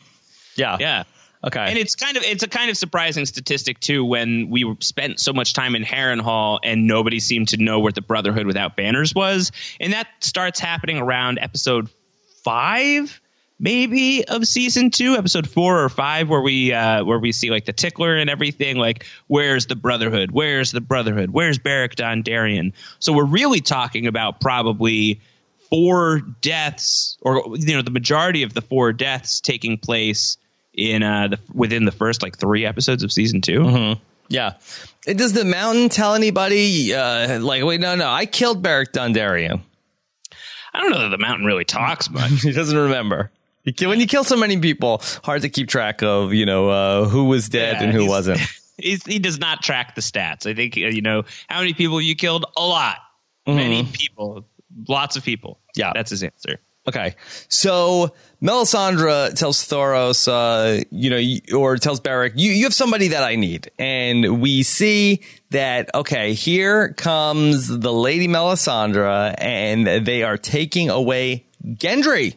Yeah. 0.56 0.76
Yeah. 0.78 1.04
Okay. 1.42 1.60
And 1.60 1.78
it's 1.78 1.96
kind 1.96 2.18
of 2.18 2.22
it's 2.22 2.42
a 2.42 2.48
kind 2.48 2.70
of 2.70 2.76
surprising 2.76 3.24
statistic 3.24 3.80
too 3.80 4.04
when 4.04 4.50
we 4.50 4.76
spent 4.80 5.20
so 5.20 5.32
much 5.32 5.54
time 5.54 5.74
in 5.74 5.82
Harrenhal 5.82 6.58
and 6.62 6.86
nobody 6.86 7.18
seemed 7.18 7.48
to 7.48 7.56
know 7.56 7.80
where 7.80 7.92
the 7.92 8.02
Brotherhood 8.02 8.46
without 8.46 8.76
banners 8.76 9.14
was, 9.14 9.52
and 9.80 9.94
that 9.94 10.06
starts 10.20 10.60
happening 10.60 10.98
around 10.98 11.38
episode 11.40 11.88
five, 12.44 13.20
maybe 13.60 14.24
of 14.26 14.46
season 14.46 14.90
two, 14.90 15.14
episode 15.14 15.48
four 15.48 15.84
or 15.84 15.88
five, 15.88 16.28
where 16.28 16.40
we 16.40 16.72
uh, 16.72 17.04
where 17.04 17.18
we 17.18 17.30
see 17.30 17.50
like 17.50 17.66
the 17.66 17.72
tickler 17.72 18.16
and 18.16 18.28
everything. 18.28 18.76
Like, 18.78 19.06
where's 19.28 19.66
the 19.66 19.76
Brotherhood? 19.76 20.30
Where's 20.32 20.72
the 20.72 20.80
Brotherhood? 20.80 21.30
Where's 21.30 21.58
Beric 21.58 21.94
Dondarrion? 21.94 22.72
So 22.98 23.12
we're 23.12 23.24
really 23.24 23.60
talking 23.60 24.06
about 24.06 24.40
probably 24.40 25.20
four 25.68 26.20
deaths, 26.40 27.18
or 27.20 27.56
you 27.56 27.76
know, 27.76 27.82
the 27.82 27.92
majority 27.92 28.42
of 28.42 28.54
the 28.54 28.62
four 28.62 28.92
deaths 28.92 29.40
taking 29.40 29.78
place 29.78 30.36
in 30.72 31.02
uh 31.02 31.28
the 31.28 31.38
within 31.52 31.84
the 31.84 31.92
first 31.92 32.22
like 32.22 32.38
three 32.38 32.64
episodes 32.64 33.02
of 33.02 33.12
season 33.12 33.40
2 33.40 33.96
Yeah. 34.28 34.52
Uh, 35.06 35.12
Does 35.12 35.32
the 35.32 35.44
mountain 35.44 35.88
tell 35.88 36.14
anybody, 36.14 36.94
uh, 36.94 37.40
like, 37.40 37.64
wait, 37.64 37.80
no, 37.80 37.96
no, 37.96 38.08
I 38.08 38.26
killed 38.26 38.62
Beric 38.62 38.92
Dondarrion. 38.92 39.60
I 40.72 40.80
don't 40.80 40.90
know 40.92 41.00
that 41.00 41.08
the 41.08 41.18
mountain 41.18 41.44
really 41.46 41.64
talks 41.64 42.08
much. 42.08 42.30
He 42.42 42.52
doesn't 42.52 42.76
remember. 42.78 43.30
You 43.78 43.88
When 43.88 44.00
you 44.00 44.06
kill 44.06 44.24
so 44.24 44.36
many 44.36 44.58
people, 44.58 45.02
hard 45.24 45.42
to 45.42 45.48
keep 45.48 45.68
track 45.68 46.02
of, 46.02 46.32
you 46.32 46.46
know, 46.46 46.68
uh, 46.68 47.08
who 47.08 47.24
was 47.24 47.48
dead 47.48 47.76
Yeah, 47.76 47.84
and 47.84 47.92
who 47.92 48.06
wasn't. 48.06 48.40
He 48.82 49.18
does 49.18 49.38
not 49.38 49.62
track 49.62 49.94
the 49.94 50.00
stats. 50.00 50.46
I 50.50 50.54
think 50.54 50.74
uh, 50.78 50.88
you 50.88 51.02
know 51.02 51.24
how 51.50 51.58
many 51.58 51.74
people 51.74 52.00
you 52.00 52.16
killed. 52.16 52.46
A 52.56 52.64
lot, 52.64 52.96
many 53.46 53.84
people, 53.84 54.46
lots 54.88 55.16
of 55.16 55.22
people. 55.22 55.60
Yeah. 55.76 55.92
that's 55.94 56.10
his 56.10 56.22
answer. 56.22 56.56
Okay. 56.88 57.14
So 57.48 58.14
Melisandre 58.42 59.34
tells 59.34 59.62
Thoros, 59.68 60.26
uh, 60.26 60.82
you 60.90 61.10
know, 61.10 61.58
or 61.58 61.76
tells 61.76 62.00
Beric, 62.00 62.32
you, 62.36 62.52
you 62.52 62.64
have 62.64 62.74
somebody 62.74 63.08
that 63.08 63.22
I 63.22 63.36
need. 63.36 63.70
And 63.78 64.40
we 64.40 64.62
see 64.62 65.20
that, 65.50 65.94
okay, 65.94 66.32
here 66.32 66.94
comes 66.94 67.68
the 67.68 67.92
Lady 67.92 68.28
Melisandre 68.28 69.34
and 69.38 69.86
they 70.06 70.22
are 70.22 70.38
taking 70.38 70.88
away 70.88 71.46
Gendry. 71.64 72.36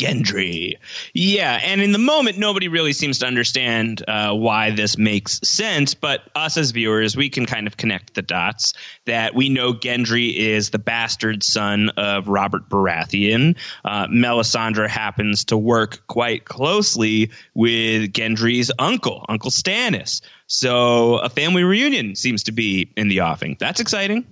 Gendry. 0.00 0.78
Yeah, 1.12 1.60
and 1.62 1.82
in 1.82 1.92
the 1.92 1.98
moment, 1.98 2.38
nobody 2.38 2.68
really 2.68 2.94
seems 2.94 3.18
to 3.18 3.26
understand 3.26 4.02
uh, 4.08 4.32
why 4.32 4.70
this 4.70 4.96
makes 4.96 5.40
sense. 5.46 5.92
But 5.92 6.22
us 6.34 6.56
as 6.56 6.70
viewers, 6.70 7.16
we 7.16 7.28
can 7.28 7.44
kind 7.44 7.66
of 7.66 7.76
connect 7.76 8.14
the 8.14 8.22
dots 8.22 8.72
that 9.04 9.34
we 9.34 9.50
know 9.50 9.74
Gendry 9.74 10.34
is 10.34 10.70
the 10.70 10.78
bastard 10.78 11.42
son 11.42 11.90
of 11.90 12.28
Robert 12.28 12.70
Baratheon. 12.70 13.56
Uh, 13.84 14.06
Melisandre 14.06 14.88
happens 14.88 15.44
to 15.46 15.58
work 15.58 16.06
quite 16.06 16.46
closely 16.46 17.30
with 17.52 18.10
Gendry's 18.14 18.70
uncle, 18.78 19.26
Uncle 19.28 19.50
Stannis. 19.50 20.22
So 20.46 21.18
a 21.18 21.28
family 21.28 21.62
reunion 21.62 22.14
seems 22.14 22.44
to 22.44 22.52
be 22.52 22.90
in 22.96 23.08
the 23.08 23.20
offing. 23.20 23.58
That's 23.60 23.80
exciting. 23.80 24.24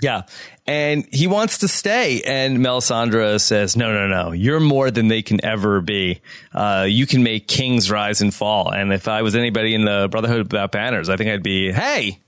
Yeah. 0.00 0.22
And 0.66 1.06
he 1.12 1.26
wants 1.26 1.58
to 1.58 1.68
stay. 1.68 2.22
And 2.22 2.58
Melisandre 2.58 3.40
says, 3.40 3.76
no, 3.76 3.92
no, 3.92 4.06
no. 4.06 4.32
You're 4.32 4.60
more 4.60 4.90
than 4.90 5.08
they 5.08 5.22
can 5.22 5.44
ever 5.44 5.80
be. 5.80 6.20
Uh, 6.54 6.86
you 6.88 7.06
can 7.06 7.22
make 7.22 7.48
kings 7.48 7.90
rise 7.90 8.20
and 8.20 8.32
fall. 8.32 8.72
And 8.72 8.92
if 8.92 9.08
I 9.08 9.22
was 9.22 9.34
anybody 9.34 9.74
in 9.74 9.84
the 9.84 10.08
Brotherhood 10.10 10.52
Without 10.52 10.72
Banners, 10.72 11.08
I 11.08 11.16
think 11.16 11.30
I'd 11.30 11.42
be, 11.42 11.72
hey, 11.72 12.20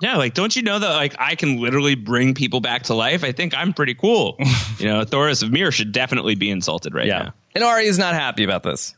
Yeah, 0.00 0.16
like 0.16 0.34
don't 0.34 0.54
you 0.54 0.62
know 0.62 0.78
that 0.78 0.90
like 0.90 1.14
I 1.18 1.34
can 1.34 1.60
literally 1.60 1.94
bring 1.94 2.34
people 2.34 2.60
back 2.60 2.84
to 2.84 2.94
life? 2.94 3.24
I 3.24 3.32
think 3.32 3.54
I'm 3.56 3.72
pretty 3.72 3.94
cool. 3.94 4.36
you 4.78 4.88
know, 4.88 5.04
Thoros 5.04 5.42
of 5.42 5.50
Myr 5.50 5.70
should 5.70 5.92
definitely 5.92 6.34
be 6.34 6.50
insulted 6.50 6.94
right 6.94 7.06
yeah. 7.06 7.18
now. 7.18 7.34
And 7.54 7.64
Arya's 7.64 7.98
not 7.98 8.14
happy 8.14 8.44
about 8.44 8.64
this. 8.64 8.94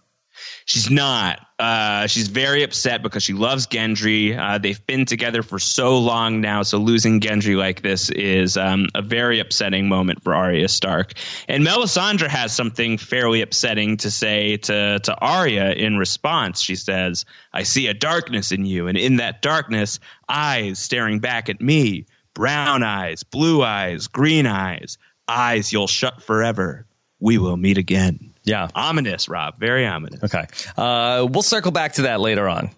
She's 0.64 0.90
not. 0.90 1.40
Uh, 1.58 2.06
she's 2.06 2.28
very 2.28 2.62
upset 2.62 3.02
because 3.02 3.22
she 3.22 3.32
loves 3.32 3.66
Gendry. 3.66 4.36
Uh, 4.36 4.58
they've 4.58 4.86
been 4.86 5.06
together 5.06 5.42
for 5.42 5.58
so 5.58 5.98
long 5.98 6.40
now, 6.40 6.62
so 6.62 6.78
losing 6.78 7.20
Gendry 7.20 7.56
like 7.56 7.82
this 7.82 8.10
is 8.10 8.56
um, 8.56 8.88
a 8.94 9.00
very 9.00 9.40
upsetting 9.40 9.88
moment 9.88 10.22
for 10.22 10.34
Arya 10.34 10.68
Stark. 10.68 11.14
And 11.48 11.64
Melisandre 11.64 12.28
has 12.28 12.54
something 12.54 12.98
fairly 12.98 13.42
upsetting 13.42 13.96
to 13.98 14.10
say 14.10 14.58
to 14.58 14.98
to 14.98 15.14
Arya 15.18 15.72
in 15.72 15.96
response. 15.96 16.60
She 16.60 16.76
says, 16.76 17.24
"I 17.52 17.62
see 17.62 17.86
a 17.86 17.94
darkness 17.94 18.52
in 18.52 18.66
you, 18.66 18.88
and 18.88 18.98
in 18.98 19.16
that 19.16 19.42
darkness, 19.42 19.98
eyes 20.28 20.78
staring 20.78 21.20
back 21.20 21.48
at 21.48 21.60
me, 21.60 22.06
brown 22.34 22.82
eyes, 22.82 23.22
blue 23.22 23.62
eyes, 23.62 24.08
green 24.08 24.46
eyes, 24.46 24.98
eyes 25.26 25.72
you'll 25.72 25.86
shut 25.86 26.22
forever. 26.22 26.86
We 27.18 27.38
will 27.38 27.56
meet 27.56 27.78
again." 27.78 28.35
Yeah. 28.46 28.68
Ominous, 28.74 29.28
Rob. 29.28 29.58
Very 29.58 29.86
ominous. 29.86 30.24
Okay. 30.24 30.46
Uh, 30.76 31.26
we'll 31.28 31.42
circle 31.42 31.72
back 31.72 31.94
to 31.94 32.02
that 32.02 32.20
later 32.20 32.48
on. 32.48 32.70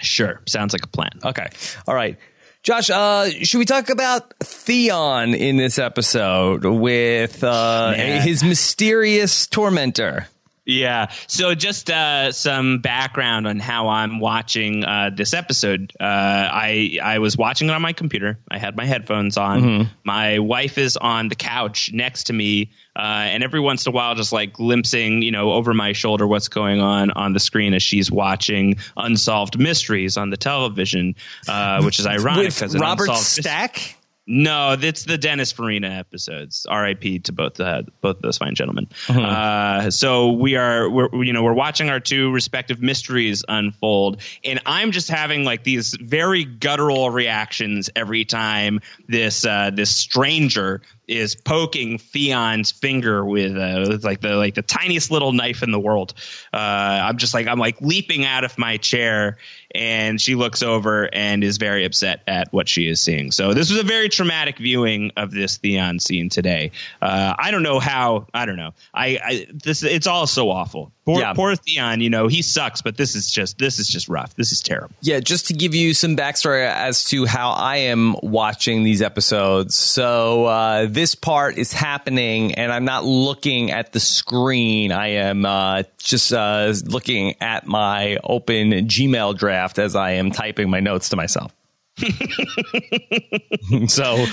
Sure. 0.00 0.40
Sounds 0.46 0.72
like 0.72 0.84
a 0.84 0.88
plan. 0.88 1.10
Okay. 1.22 1.48
All 1.86 1.94
right. 1.94 2.16
Josh, 2.62 2.90
uh, 2.90 3.28
should 3.30 3.58
we 3.58 3.64
talk 3.64 3.90
about 3.90 4.34
Theon 4.40 5.34
in 5.34 5.56
this 5.56 5.78
episode 5.78 6.64
with 6.64 7.44
uh, 7.44 7.92
his 7.92 8.42
mysterious 8.42 9.46
tormentor? 9.46 10.26
Yeah. 10.66 11.12
So 11.28 11.54
just 11.54 11.88
uh, 11.90 12.32
some 12.32 12.80
background 12.80 13.46
on 13.46 13.60
how 13.60 13.88
I'm 13.88 14.18
watching 14.18 14.84
uh, 14.84 15.10
this 15.14 15.32
episode. 15.32 15.92
Uh, 15.98 16.04
I 16.04 16.98
I 17.02 17.20
was 17.20 17.36
watching 17.36 17.68
it 17.68 17.72
on 17.72 17.80
my 17.80 17.92
computer. 17.92 18.38
I 18.50 18.58
had 18.58 18.76
my 18.76 18.84
headphones 18.84 19.36
on. 19.36 19.62
My 20.02 20.40
wife 20.40 20.76
is 20.76 20.96
on 20.96 21.28
the 21.28 21.36
couch 21.36 21.90
next 21.92 22.24
to 22.24 22.32
me, 22.32 22.72
uh, 22.96 23.00
and 23.00 23.44
every 23.44 23.60
once 23.60 23.86
in 23.86 23.92
a 23.92 23.94
while, 23.94 24.16
just 24.16 24.32
like 24.32 24.54
glimpsing, 24.54 25.22
you 25.22 25.30
know, 25.30 25.52
over 25.52 25.72
my 25.72 25.92
shoulder, 25.92 26.26
what's 26.26 26.48
going 26.48 26.80
on 26.80 27.12
on 27.12 27.32
the 27.32 27.40
screen 27.40 27.72
as 27.72 27.82
she's 27.82 28.10
watching 28.10 28.76
unsolved 28.96 29.58
mysteries 29.58 30.16
on 30.16 30.30
the 30.30 30.36
television, 30.36 31.14
uh, 31.46 31.80
which 31.82 32.00
is 32.00 32.06
ironic 32.08 32.52
because 32.52 32.76
Robert 32.76 33.14
Stack? 33.14 33.96
No, 34.26 34.76
it's 34.78 35.04
the 35.04 35.16
Dennis 35.18 35.52
Farina 35.52 35.88
episodes. 35.88 36.66
R.I.P. 36.68 37.20
to 37.20 37.32
both 37.32 37.60
uh, 37.60 37.82
both 38.00 38.20
those 38.20 38.38
fine 38.38 38.56
gentlemen. 38.56 38.88
Uh-huh. 39.08 39.20
Uh, 39.20 39.90
so 39.90 40.32
we 40.32 40.56
are, 40.56 40.90
we're, 40.90 41.24
you 41.24 41.32
know, 41.32 41.44
we're 41.44 41.52
watching 41.52 41.90
our 41.90 42.00
two 42.00 42.32
respective 42.32 42.82
mysteries 42.82 43.44
unfold, 43.48 44.20
and 44.44 44.60
I'm 44.66 44.90
just 44.90 45.08
having 45.08 45.44
like 45.44 45.62
these 45.62 45.94
very 45.94 46.44
guttural 46.44 47.08
reactions 47.10 47.88
every 47.94 48.24
time 48.24 48.80
this 49.06 49.46
uh, 49.46 49.70
this 49.72 49.94
stranger 49.94 50.82
is 51.06 51.36
poking 51.36 51.98
Theon's 51.98 52.72
finger 52.72 53.24
with, 53.24 53.56
uh, 53.56 53.86
with 53.88 54.04
like 54.04 54.20
the 54.20 54.34
like 54.36 54.54
the 54.54 54.62
tiniest 54.62 55.10
little 55.10 55.32
knife 55.32 55.62
in 55.62 55.70
the 55.70 55.78
world. 55.78 56.14
Uh, 56.52 56.56
I'm 56.56 57.18
just 57.18 57.32
like 57.32 57.46
I'm 57.46 57.58
like 57.58 57.80
leaping 57.80 58.24
out 58.24 58.44
of 58.44 58.58
my 58.58 58.76
chair, 58.76 59.38
and 59.74 60.20
she 60.20 60.34
looks 60.34 60.62
over 60.62 61.08
and 61.12 61.42
is 61.44 61.58
very 61.58 61.84
upset 61.84 62.22
at 62.26 62.52
what 62.52 62.68
she 62.68 62.88
is 62.88 63.00
seeing. 63.00 63.30
So 63.30 63.54
this 63.54 63.70
was 63.70 63.80
a 63.80 63.84
very 63.84 64.08
traumatic 64.08 64.58
viewing 64.58 65.12
of 65.16 65.30
this 65.30 65.56
Theon 65.58 65.98
scene 65.98 66.28
today. 66.28 66.72
Uh, 67.00 67.34
I 67.38 67.50
don't 67.50 67.62
know 67.62 67.78
how. 67.78 68.26
I 68.32 68.46
don't 68.46 68.56
know. 68.56 68.72
I, 68.94 69.18
I 69.22 69.46
this 69.52 69.82
it's 69.82 70.06
all 70.06 70.26
so 70.26 70.50
awful. 70.50 70.92
Poor, 71.06 71.20
Yeah. 71.20 71.32
poor 71.34 71.54
Theon. 71.54 72.00
You 72.00 72.10
know 72.10 72.26
he 72.26 72.42
sucks, 72.42 72.82
but 72.82 72.96
this 72.96 73.14
is 73.14 73.30
just 73.30 73.58
this 73.58 73.78
is 73.78 73.86
just 73.86 74.08
rough. 74.08 74.34
This 74.34 74.50
is 74.52 74.60
terrible. 74.60 74.90
Yeah, 75.00 75.20
just 75.20 75.46
to 75.46 75.54
give 75.54 75.72
you 75.74 75.94
some 75.94 76.16
backstory 76.16 76.66
as 76.68 77.04
to 77.06 77.24
how 77.26 77.50
I 77.52 77.76
am 77.76 78.16
watching 78.22 78.82
these 78.82 79.00
episodes. 79.02 79.76
So 79.76 80.46
uh, 80.46 80.86
this 80.88 81.14
part 81.14 81.58
is 81.58 81.72
happening, 81.72 82.54
and 82.56 82.72
I'm 82.72 82.84
not 82.84 83.04
looking 83.04 83.70
at 83.70 83.92
the 83.92 84.00
screen. 84.00 84.90
I 84.90 85.08
am 85.12 85.44
uh, 85.46 85.84
just 85.98 86.32
uh, 86.32 86.74
looking 86.84 87.36
at 87.40 87.66
my 87.68 88.18
open 88.24 88.72
Gmail 88.72 89.38
draft 89.38 89.78
as 89.78 89.94
I 89.94 90.12
am 90.12 90.32
typing 90.32 90.68
my 90.68 90.80
notes 90.80 91.10
to 91.10 91.16
myself. 91.16 91.52
so 93.88 94.24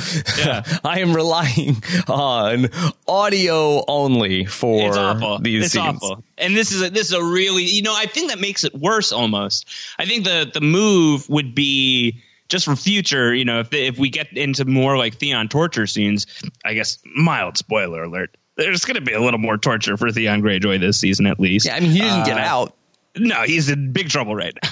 I 0.84 1.00
am 1.00 1.14
relying 1.14 1.82
on 2.08 2.68
audio 3.08 3.84
only 3.88 4.46
for 4.46 4.88
It's 4.90 4.98
awful. 4.98 5.40
these 5.40 5.66
it's 5.66 5.74
scenes. 5.74 6.02
awful. 6.04 6.24
And 6.38 6.56
this 6.56 6.72
is 6.72 6.82
a, 6.82 6.90
this 6.90 7.08
is 7.08 7.14
a 7.14 7.24
really 7.24 7.64
you 7.64 7.82
know 7.82 7.94
I 7.96 8.06
think 8.06 8.32
that 8.32 8.40
makes 8.40 8.64
it 8.64 8.74
worse 8.76 9.12
almost. 9.12 9.68
I 9.98 10.06
think 10.06 10.24
the 10.26 10.50
the 10.54 10.62
move 10.62 11.30
would 11.30 11.56
be 11.56 12.22
just 12.50 12.66
for 12.66 12.76
future. 12.76 13.34
You 13.34 13.46
know 13.46 13.60
if 13.62 13.74
if 13.74 13.98
we 13.98 14.10
get 14.10 14.36
into 14.36 14.66
more 14.66 14.98
like 14.98 15.16
Theon 15.16 15.48
torture 15.50 15.88
scenes, 15.88 16.28
I 16.66 16.74
guess 16.74 17.00
mild 17.16 17.58
spoiler 17.58 18.04
alert. 18.04 18.36
There's 18.56 18.86
going 18.86 18.96
to 18.96 19.02
be 19.02 19.14
a 19.14 19.20
little 19.22 19.40
more 19.40 19.58
torture 19.58 19.98
for 19.98 20.12
Theon 20.12 20.44
Greyjoy 20.44 20.80
this 20.80 21.00
season, 21.00 21.26
at 21.26 21.40
least. 21.40 21.66
Yeah, 21.66 21.76
I 21.76 21.80
mean, 21.80 21.90
he 21.90 22.02
didn't 22.02 22.26
get 22.26 22.38
Uh, 22.38 22.42
out. 22.42 22.76
No, 23.18 23.44
he's 23.44 23.70
in 23.70 23.92
big 23.92 24.10
trouble 24.10 24.36
right 24.36 24.58
now. 24.62 24.70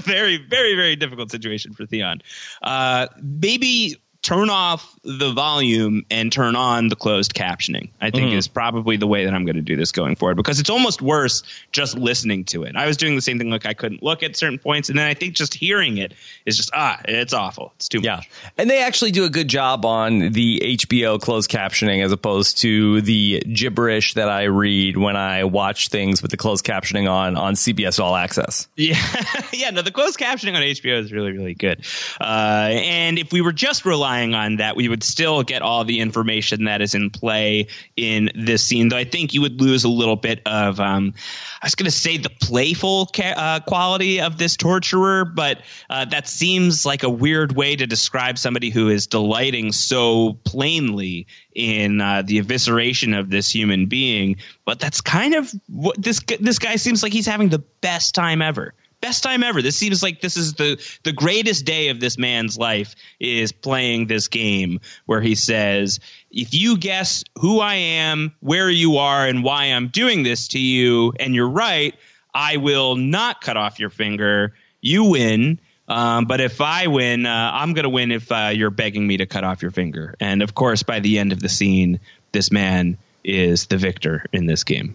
very, 0.00 0.36
very, 0.36 0.74
very 0.74 0.96
difficult 0.96 1.30
situation 1.30 1.72
for 1.72 1.86
Theon. 1.86 2.20
Uh, 2.62 3.08
maybe 3.22 3.96
turn 4.24 4.48
off 4.48 4.90
the 5.04 5.32
volume 5.34 6.02
and 6.10 6.32
turn 6.32 6.56
on 6.56 6.88
the 6.88 6.96
closed 6.96 7.34
captioning. 7.34 7.90
I 8.00 8.10
think 8.10 8.32
is 8.32 8.48
probably 8.48 8.96
the 8.96 9.06
way 9.06 9.26
that 9.26 9.34
I'm 9.34 9.44
going 9.44 9.56
to 9.56 9.60
do 9.62 9.76
this 9.76 9.92
going 9.92 10.16
forward 10.16 10.36
because 10.36 10.58
it's 10.60 10.70
almost 10.70 11.02
worse 11.02 11.42
just 11.72 11.94
listening 11.98 12.44
to 12.46 12.62
it. 12.62 12.74
I 12.74 12.86
was 12.86 12.96
doing 12.96 13.14
the 13.16 13.20
same 13.20 13.38
thing, 13.38 13.50
like 13.50 13.66
I 13.66 13.74
couldn't 13.74 14.02
look 14.02 14.22
at 14.22 14.34
certain 14.34 14.58
points, 14.58 14.88
and 14.88 14.98
then 14.98 15.06
I 15.06 15.12
think 15.12 15.34
just 15.34 15.52
hearing 15.52 15.98
it 15.98 16.14
is 16.46 16.56
just 16.56 16.70
ah, 16.72 16.98
it's 17.04 17.34
awful. 17.34 17.74
It's 17.76 17.86
too 17.90 18.00
Yeah. 18.02 18.16
much. 18.16 18.30
And 18.56 18.70
they 18.70 18.82
actually 18.82 19.10
do 19.10 19.24
a 19.26 19.30
good 19.30 19.46
job 19.48 19.84
on 19.84 20.32
the 20.32 20.58
HBO 20.78 21.20
closed 21.20 21.50
captioning 21.50 22.02
as 22.02 22.10
opposed 22.10 22.58
to 22.62 23.02
the 23.02 23.40
gibberish 23.40 24.14
that 24.14 24.30
I 24.30 24.44
read 24.44 24.96
when 24.96 25.16
I 25.16 25.44
watch 25.44 25.88
things 25.90 26.22
with 26.22 26.30
the 26.30 26.38
closed 26.38 26.64
captioning 26.64 27.10
on 27.10 27.36
on 27.36 27.54
CBS 27.56 28.00
All 28.00 28.16
Access. 28.16 28.68
Yeah, 28.76 28.96
yeah. 29.52 29.68
No, 29.70 29.82
the 29.82 29.90
closed 29.92 30.18
captioning 30.18 30.54
on 30.56 30.62
HBO 30.62 30.98
is 30.98 31.12
really, 31.12 31.32
really 31.32 31.54
good. 31.54 31.84
Uh, 32.18 32.70
and 32.72 33.18
if 33.18 33.30
we 33.30 33.42
were 33.42 33.52
just 33.52 33.84
relying 33.84 34.13
on 34.14 34.56
that, 34.56 34.76
we 34.76 34.88
would 34.88 35.02
still 35.02 35.42
get 35.42 35.62
all 35.62 35.84
the 35.84 36.00
information 36.00 36.64
that 36.64 36.80
is 36.80 36.94
in 36.94 37.10
play 37.10 37.66
in 37.96 38.30
this 38.34 38.62
scene. 38.62 38.88
Though 38.88 38.96
I 38.96 39.04
think 39.04 39.34
you 39.34 39.40
would 39.40 39.60
lose 39.60 39.84
a 39.84 39.88
little 39.88 40.16
bit 40.16 40.40
of, 40.46 40.78
um, 40.78 41.14
I 41.60 41.66
was 41.66 41.74
going 41.74 41.86
to 41.86 41.90
say, 41.90 42.16
the 42.16 42.30
playful 42.30 43.06
ca- 43.06 43.34
uh, 43.36 43.60
quality 43.60 44.20
of 44.20 44.38
this 44.38 44.56
torturer, 44.56 45.24
but 45.24 45.58
uh, 45.90 46.04
that 46.06 46.28
seems 46.28 46.86
like 46.86 47.02
a 47.02 47.10
weird 47.10 47.52
way 47.52 47.76
to 47.76 47.86
describe 47.86 48.38
somebody 48.38 48.70
who 48.70 48.88
is 48.88 49.06
delighting 49.06 49.72
so 49.72 50.34
plainly 50.44 51.26
in 51.54 52.00
uh, 52.00 52.22
the 52.22 52.40
evisceration 52.40 53.18
of 53.18 53.30
this 53.30 53.48
human 53.52 53.86
being. 53.86 54.36
But 54.64 54.80
that's 54.80 55.00
kind 55.00 55.34
of 55.34 55.52
what 55.68 56.00
this 56.00 56.20
this 56.40 56.58
guy 56.58 56.76
seems 56.76 57.02
like 57.02 57.12
he's 57.12 57.26
having 57.26 57.48
the 57.48 57.58
best 57.80 58.14
time 58.14 58.42
ever. 58.42 58.74
Best 59.04 59.22
time 59.22 59.42
ever. 59.42 59.60
This 59.60 59.76
seems 59.76 60.02
like 60.02 60.22
this 60.22 60.38
is 60.38 60.54
the 60.54 60.82
the 61.02 61.12
greatest 61.12 61.66
day 61.66 61.88
of 61.88 62.00
this 62.00 62.16
man's 62.16 62.56
life 62.56 62.94
is 63.20 63.52
playing 63.52 64.06
this 64.06 64.28
game 64.28 64.80
where 65.04 65.20
he 65.20 65.34
says, 65.34 66.00
"If 66.30 66.54
you 66.54 66.78
guess 66.78 67.22
who 67.38 67.60
I 67.60 67.74
am, 67.74 68.32
where 68.40 68.70
you 68.70 68.96
are, 68.96 69.26
and 69.26 69.44
why 69.44 69.64
I'm 69.64 69.88
doing 69.88 70.22
this 70.22 70.48
to 70.48 70.58
you, 70.58 71.12
and 71.20 71.34
you're 71.34 71.50
right, 71.50 71.94
I 72.32 72.56
will 72.56 72.96
not 72.96 73.42
cut 73.42 73.58
off 73.58 73.78
your 73.78 73.90
finger. 73.90 74.54
You 74.80 75.04
win." 75.04 75.60
Um, 75.86 76.24
but 76.24 76.40
if 76.40 76.62
I 76.62 76.86
win, 76.86 77.26
uh, 77.26 77.50
I'm 77.52 77.74
going 77.74 77.82
to 77.82 77.90
win 77.90 78.10
if 78.10 78.32
uh, 78.32 78.52
you're 78.54 78.70
begging 78.70 79.06
me 79.06 79.18
to 79.18 79.26
cut 79.26 79.44
off 79.44 79.60
your 79.60 79.70
finger. 79.70 80.14
And 80.18 80.40
of 80.40 80.54
course, 80.54 80.82
by 80.82 81.00
the 81.00 81.18
end 81.18 81.32
of 81.32 81.40
the 81.40 81.50
scene, 81.50 82.00
this 82.32 82.50
man 82.50 82.96
is 83.24 83.66
the 83.66 83.78
victor 83.78 84.26
in 84.32 84.46
this 84.46 84.64
game. 84.64 84.94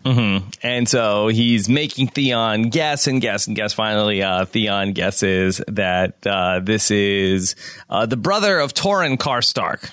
And 0.61 0.87
so 0.87 1.27
he's 1.27 1.67
making 1.67 2.09
Theon 2.09 2.69
guess 2.69 3.07
and 3.07 3.19
guess 3.19 3.47
and 3.47 3.55
guess. 3.55 3.73
Finally, 3.73 4.21
uh, 4.21 4.45
Theon 4.45 4.93
guesses 4.93 5.61
that 5.67 6.25
uh, 6.27 6.59
this 6.59 6.91
is 6.91 7.55
uh, 7.89 8.05
the 8.05 8.17
brother 8.17 8.59
of 8.59 8.73
Torrhen 8.73 9.17
Karstark. 9.17 9.89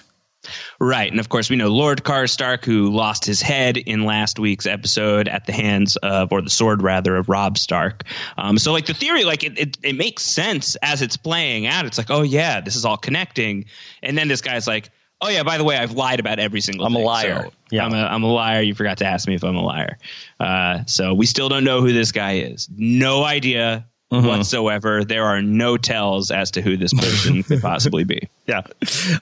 Right. 0.79 1.11
And 1.11 1.19
of 1.19 1.29
course, 1.29 1.51
we 1.51 1.57
know 1.57 1.69
Lord 1.69 2.05
Karstark, 2.05 2.65
who 2.65 2.93
lost 2.93 3.25
his 3.25 3.43
head 3.43 3.77
in 3.77 4.05
last 4.05 4.39
week's 4.39 4.67
episode 4.67 5.27
at 5.27 5.45
the 5.45 5.53
hands 5.53 5.97
of, 5.97 6.31
or 6.31 6.41
the 6.41 6.51
sword 6.51 6.83
rather, 6.83 7.17
of 7.17 7.29
Robb 7.29 7.59
Stark. 7.59 8.05
Um, 8.39 8.57
so, 8.57 8.73
like, 8.73 8.87
the 8.87 8.95
theory, 8.95 9.25
like, 9.25 9.43
it, 9.43 9.59
it, 9.59 9.79
it 9.83 9.97
makes 9.97 10.23
sense 10.23 10.77
as 10.77 11.03
it's 11.03 11.17
playing 11.17 11.67
out. 11.67 11.87
It's 11.87 11.99
like, 11.99 12.11
oh, 12.11 12.23
yeah, 12.23 12.61
this 12.61 12.77
is 12.77 12.85
all 12.85 12.97
connecting. 12.97 13.65
And 14.05 14.17
then 14.17 14.29
this 14.29 14.41
guy's 14.41 14.69
like, 14.69 14.91
oh, 15.21 15.29
yeah, 15.29 15.43
by 15.43 15.59
the 15.59 15.65
way, 15.65 15.77
I've 15.77 15.93
lied 15.93 16.21
about 16.21 16.39
every 16.39 16.61
single 16.61 16.87
I'm 16.87 16.95
a 16.95 16.99
liar. 16.99 17.45
So 17.45 17.51
Yeah. 17.71 17.85
I'm, 17.87 17.93
a, 17.95 17.99
I'm 17.99 18.23
a 18.23 18.33
liar. 18.33 18.63
You 18.63 18.75
forgot 18.75 18.99
to 18.99 19.07
ask 19.07 19.27
me 19.27 19.35
if 19.35 19.45
I'm 19.45 19.57
a 19.57 19.63
liar. 19.63 19.99
Uh, 20.39 20.85
so, 20.87 21.15
we 21.15 21.27
still 21.27 21.49
don't 21.49 21.65
know 21.65 21.81
who 21.81 21.93
this 21.93 22.13
guy 22.13 22.39
is. 22.39 22.69
No 22.77 23.25
idea. 23.25 23.87
Whatsoever, 24.09 25.05
there 25.05 25.25
are 25.25 25.43
no 25.43 25.77
tells 25.77 26.31
as 26.31 26.53
to 26.53 26.63
who 26.63 26.77
this 26.77 26.95
person 26.95 27.43
could 27.43 27.61
possibly 27.61 28.05
be. 28.05 28.29
Yeah. 28.47 28.63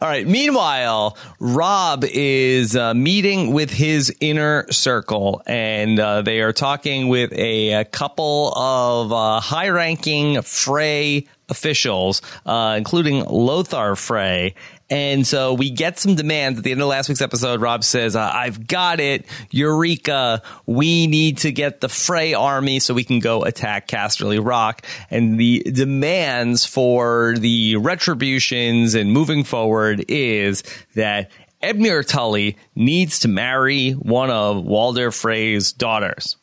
All 0.02 0.06
right. 0.06 0.26
Meanwhile, 0.26 1.16
Robb 1.40 2.04
is 2.06 2.76
uh, 2.76 2.92
meeting 2.92 3.54
with 3.54 3.70
his 3.70 4.14
inner 4.20 4.70
circle, 4.70 5.40
and 5.46 5.98
uh, 5.98 6.20
they 6.20 6.42
are 6.42 6.52
talking 6.52 7.08
with 7.08 7.32
a, 7.32 7.72
a 7.72 7.84
couple 7.86 8.52
of 8.54 9.10
uh, 9.14 9.40
high-ranking 9.40 10.42
Frey 10.42 11.26
officials, 11.48 12.20
uh, 12.44 12.74
including 12.76 13.24
Lothar 13.24 13.96
Frey. 13.96 14.54
And 14.94 15.26
so 15.26 15.54
we 15.54 15.70
get 15.70 15.98
some 15.98 16.14
demands 16.14 16.56
at 16.56 16.62
the 16.62 16.70
end 16.70 16.80
of 16.80 16.86
last 16.86 17.08
week's 17.08 17.20
episode. 17.20 17.60
Robb 17.60 17.82
says, 17.82 18.14
uh, 18.14 18.30
"I've 18.32 18.68
got 18.68 19.00
it, 19.00 19.26
Eureka! 19.50 20.40
We 20.66 21.08
need 21.08 21.38
to 21.38 21.50
get 21.50 21.80
the 21.80 21.88
Frey 21.88 22.32
army 22.32 22.78
so 22.78 22.94
we 22.94 23.02
can 23.02 23.18
go 23.18 23.42
attack 23.42 23.88
Casterly 23.88 24.38
Rock." 24.40 24.86
And 25.10 25.36
the 25.36 25.64
demands 25.64 26.64
for 26.64 27.34
the 27.36 27.74
retributions 27.74 28.94
and 28.94 29.10
moving 29.10 29.42
forward 29.42 30.04
is 30.06 30.62
that 30.94 31.32
Edmure 31.60 32.06
Tully 32.06 32.56
needs 32.76 33.18
to 33.20 33.28
marry 33.28 33.94
one 33.94 34.30
of 34.30 34.64
Walder 34.64 35.10
Frey's 35.10 35.72
daughters. 35.72 36.36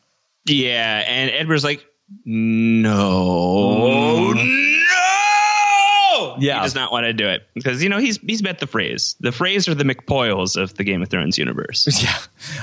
Yeah, 0.44 1.04
and 1.06 1.30
Edmure's 1.30 1.64
like, 1.64 1.86
no, 2.26 4.34
no. 4.34 4.71
Yeah. 6.42 6.56
he 6.58 6.62
does 6.64 6.74
not 6.74 6.92
want 6.92 7.04
to 7.04 7.12
do 7.12 7.28
it 7.28 7.46
because 7.54 7.82
you 7.82 7.88
know 7.88 7.98
he's 7.98 8.18
he's 8.18 8.42
met 8.42 8.58
the 8.58 8.66
Freys. 8.66 9.16
The 9.20 9.30
Freys 9.30 9.68
are 9.68 9.74
the 9.74 9.84
McPoyles 9.84 10.60
of 10.60 10.74
the 10.74 10.84
Game 10.84 11.02
of 11.02 11.08
Thrones 11.08 11.38
universe. 11.38 11.86
Yeah. 12.02 12.18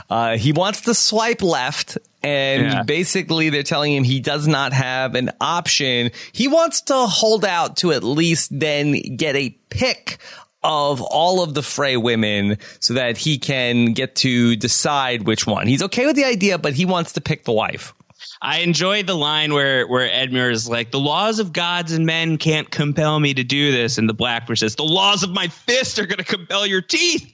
Uh, 0.09 0.37
he 0.37 0.51
wants 0.51 0.81
to 0.81 0.93
swipe 0.93 1.41
left 1.41 1.97
And 2.21 2.63
Yeah. 2.63 2.83
basically 2.83 3.49
they're 3.49 3.63
telling 3.63 3.93
him 3.95 4.03
he 4.03 4.19
does 4.19 4.47
not 4.47 4.73
have 4.73 5.15
an 5.15 5.31
option. 5.39 6.11
He 6.33 6.47
wants 6.49 6.81
to 6.81 6.93
hold 6.93 7.45
out 7.45 7.77
to 7.77 7.91
at 7.93 8.03
least 8.03 8.49
then 8.57 8.93
get 9.15 9.35
a 9.37 9.51
pick 9.69 10.17
of 10.61 11.01
all 11.01 11.41
of 11.41 11.53
the 11.53 11.61
Frey 11.61 11.95
women 11.95 12.57
so 12.81 12.95
that 12.95 13.15
he 13.17 13.37
can 13.37 13.93
get 13.93 14.15
to 14.17 14.57
decide 14.57 15.25
which 15.25 15.47
one. 15.47 15.67
He's 15.67 15.81
okay 15.83 16.05
with 16.05 16.17
the 16.17 16.25
idea, 16.25 16.57
but 16.57 16.73
he 16.73 16.83
wants 16.83 17.13
to 17.13 17.21
pick 17.21 17.45
the 17.45 17.53
wife. 17.53 17.93
I 18.41 18.59
enjoy 18.59 19.03
the 19.03 19.15
line 19.15 19.53
where 19.53 19.85
where 19.85 20.07
Edmure 20.09 20.51
is 20.51 20.69
like, 20.69 20.91
"The 20.91 20.99
laws 20.99 21.39
of 21.39 21.51
gods 21.51 21.91
and 21.91 22.05
men 22.05 22.37
can't 22.37 22.69
compel 22.69 23.19
me 23.19 23.33
to 23.33 23.43
do 23.43 23.71
this," 23.71 23.97
and 23.97 24.07
the 24.07 24.13
Blackfish 24.13 24.61
says, 24.61 24.75
"The 24.75 24.83
laws 24.83 25.23
of 25.23 25.31
my 25.31 25.47
fist 25.49 25.99
are 25.99 26.05
going 26.05 26.19
to 26.19 26.23
compel 26.23 26.65
your 26.65 26.81
teeth." 26.81 27.29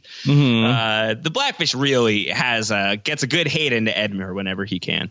Uh, 0.65 1.13
the 1.22 1.30
Blackfish 1.30 1.76
really 1.76 2.26
has 2.30 2.72
a, 2.72 2.98
gets 3.04 3.22
a 3.22 3.28
good 3.28 3.48
hate 3.48 3.72
into 3.72 3.91
Edmure 3.91 4.34
whenever 4.34 4.65
he 4.65 4.80
can. 4.80 5.10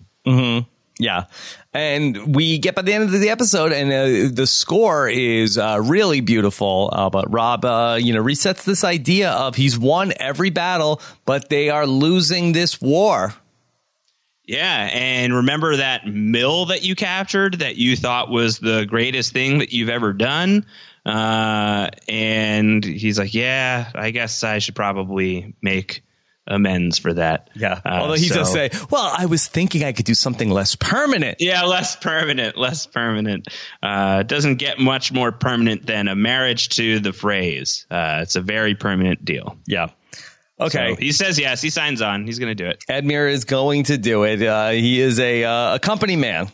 Yeah. 0.99 1.25
And 1.73 2.37
we 2.37 2.59
get 2.59 2.77
by 2.77 2.83
the 2.83 2.93
end 2.93 3.05
of 3.05 3.11
the 3.11 3.31
episode 3.31 3.73
and 3.73 3.93
uh, 3.93 4.33
the 4.33 4.47
score 4.47 5.09
is 5.09 5.59
uh, 5.59 5.81
really 5.83 6.21
beautiful. 6.21 6.89
Uh, 6.93 7.11
but 7.11 7.33
Robb, 7.33 7.65
uh, 7.65 7.99
you 8.01 8.15
know, 8.15 8.23
resets 8.23 8.65
this 8.65 8.85
idea 8.85 9.31
of 9.31 9.57
he's 9.57 9.77
won 9.77 10.13
every 10.21 10.51
battle, 10.51 11.01
but 11.25 11.49
they 11.49 11.69
are 11.69 11.87
losing 11.87 12.53
this 12.53 12.81
war. 12.81 13.35
Yeah, 14.47 14.91
and 14.93 15.35
remember 15.35 15.77
that 15.77 16.07
mill 16.07 16.67
that 16.67 16.83
you 16.83 16.95
captured 16.95 17.61
that 17.61 17.77
you 17.77 17.97
thought 17.97 18.29
was 18.29 18.59
the 18.59 18.85
greatest 18.85 19.33
thing 19.33 19.59
that 19.59 19.73
you've 19.73 19.89
ever 19.89 20.13
done? 20.13 20.67
Uh, 21.07 21.89
and 22.09 22.85
he's 22.85 23.19
like, 23.19 23.33
"Yeah, 23.35 23.91
I 23.95 24.11
guess 24.11 24.43
I 24.45 24.59
should 24.59 24.75
probably 24.75 25.55
make 25.63 26.03
amends 26.47 26.99
for 26.99 27.15
that." 27.15 27.49
Yeah. 27.55 27.81
Uh, 27.85 27.89
Although 27.89 28.15
he 28.15 28.29
so- 28.29 28.37
does 28.37 28.53
say, 28.53 28.71
well, 28.91 29.15
I 29.17 29.27
was 29.27 29.47
thinking 29.47 29.85
I 29.85 29.93
could 29.93 30.05
do 30.05 30.15
something 30.15 30.51
less 30.51 30.77
permanent. 30.77 31.39
Yeah, 31.41 31.63
less 31.65 31.97
permanent, 31.97 32.57
less 32.59 32.87
permanent. 32.87 33.49
Uh, 33.83 34.23
doesn't 34.25 34.57
get 34.57 34.79
much 34.79 35.13
more 35.13 35.33
permanent 35.33 35.87
than 35.87 36.09
a 36.09 36.15
marriage 36.15 36.69
to 36.71 37.01
the 37.01 37.11
Freys. 37.11 37.87
Uh, 37.91 38.21
it's 38.23 38.37
a 38.37 38.43
very 38.43 38.75
permanent 38.75 39.25
deal. 39.25 39.57
Yeah. 39.67 39.89
Okay. 40.65 40.95
So 40.95 40.97
he 40.97 41.13
says 41.13 41.39
yes. 41.39 41.61
He 41.63 41.71
signs 41.71 42.03
on. 42.03 42.27
He's 42.27 42.39
going 42.39 42.55
to 42.55 42.55
do 42.55 42.69
it. 42.69 42.85
Edmure 42.89 43.31
is 43.31 43.45
going 43.45 43.85
to 43.85 43.99
do 43.99 44.25
it. 44.25 44.43
Uh, 44.43 44.71
he 44.71 45.01
is 45.01 45.21
a, 45.21 45.45
uh, 45.45 45.75
a 45.77 45.79
company 45.79 46.17
man. 46.17 46.49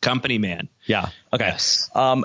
Company 0.00 0.38
man. 0.38 0.68
Yeah. 0.86 1.10
Okay. 1.32 1.46
Yes. 1.46 1.90
Um, 1.94 2.24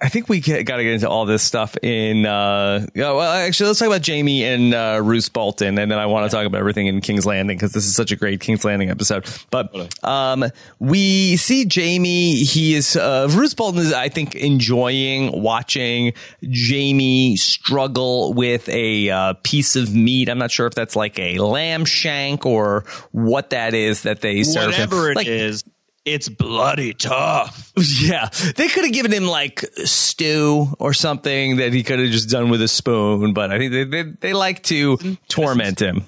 I 0.00 0.08
think 0.08 0.28
we 0.28 0.38
got 0.40 0.76
to 0.76 0.82
get 0.84 0.92
into 0.92 1.08
all 1.08 1.26
this 1.26 1.42
stuff 1.42 1.76
in. 1.82 2.24
Uh, 2.24 2.86
well, 2.94 3.20
actually, 3.20 3.66
let's 3.66 3.80
talk 3.80 3.88
about 3.88 4.06
Jaime 4.06 4.44
and 4.44 4.72
uh, 4.72 5.00
Roose 5.02 5.28
Bolton, 5.28 5.76
and 5.76 5.90
then 5.90 5.98
I 5.98 6.06
want 6.06 6.30
to 6.30 6.36
talk 6.36 6.46
about 6.46 6.58
everything 6.58 6.86
in 6.86 7.00
King's 7.00 7.26
Landing 7.26 7.56
because 7.56 7.72
this 7.72 7.84
is 7.84 7.96
such 7.96 8.12
a 8.12 8.16
great 8.16 8.40
King's 8.40 8.64
Landing 8.64 8.90
episode. 8.90 9.26
But 9.50 9.74
um, 10.04 10.44
we 10.78 11.36
see 11.36 11.66
Jaime. 11.68 12.44
He 12.44 12.74
is 12.74 12.94
uh, 12.94 13.26
Roose 13.32 13.54
Bolton 13.54 13.80
is, 13.80 13.92
I 13.92 14.08
think, 14.08 14.36
enjoying 14.36 15.42
watching 15.42 16.12
Jaime 16.44 17.36
struggle 17.36 18.34
with 18.34 18.68
a 18.68 19.10
uh, 19.10 19.34
piece 19.42 19.74
of 19.74 19.92
meat. 19.92 20.28
I'm 20.28 20.38
not 20.38 20.52
sure 20.52 20.68
if 20.68 20.74
that's 20.74 20.94
like 20.94 21.18
a 21.18 21.38
lamb 21.38 21.84
shank 21.84 22.46
or 22.46 22.84
what 23.10 23.50
that 23.50 23.74
is 23.74 24.02
that 24.02 24.20
they 24.20 24.44
serve. 24.44 24.74
him. 24.74 24.88
Whatever 24.88 25.10
it 25.10 25.16
Like, 25.16 25.26
is, 25.26 25.64
it's 26.12 26.28
bloody 26.28 26.92
tough. 26.94 27.72
yeah, 28.00 28.28
they 28.56 28.68
could 28.68 28.84
have 28.84 28.92
given 28.92 29.12
him 29.12 29.26
like 29.26 29.60
stew 29.84 30.68
or 30.78 30.92
something 30.92 31.56
that 31.56 31.72
he 31.72 31.82
could 31.82 31.98
have 31.98 32.10
just 32.10 32.28
done 32.30 32.50
with 32.50 32.62
a 32.62 32.68
spoon, 32.68 33.32
but 33.34 33.50
I 33.50 33.58
think 33.58 33.72
they 33.72 33.84
they, 33.84 34.02
they 34.02 34.32
like 34.32 34.62
to 34.64 34.98
torment 35.28 35.80
him. 35.80 36.04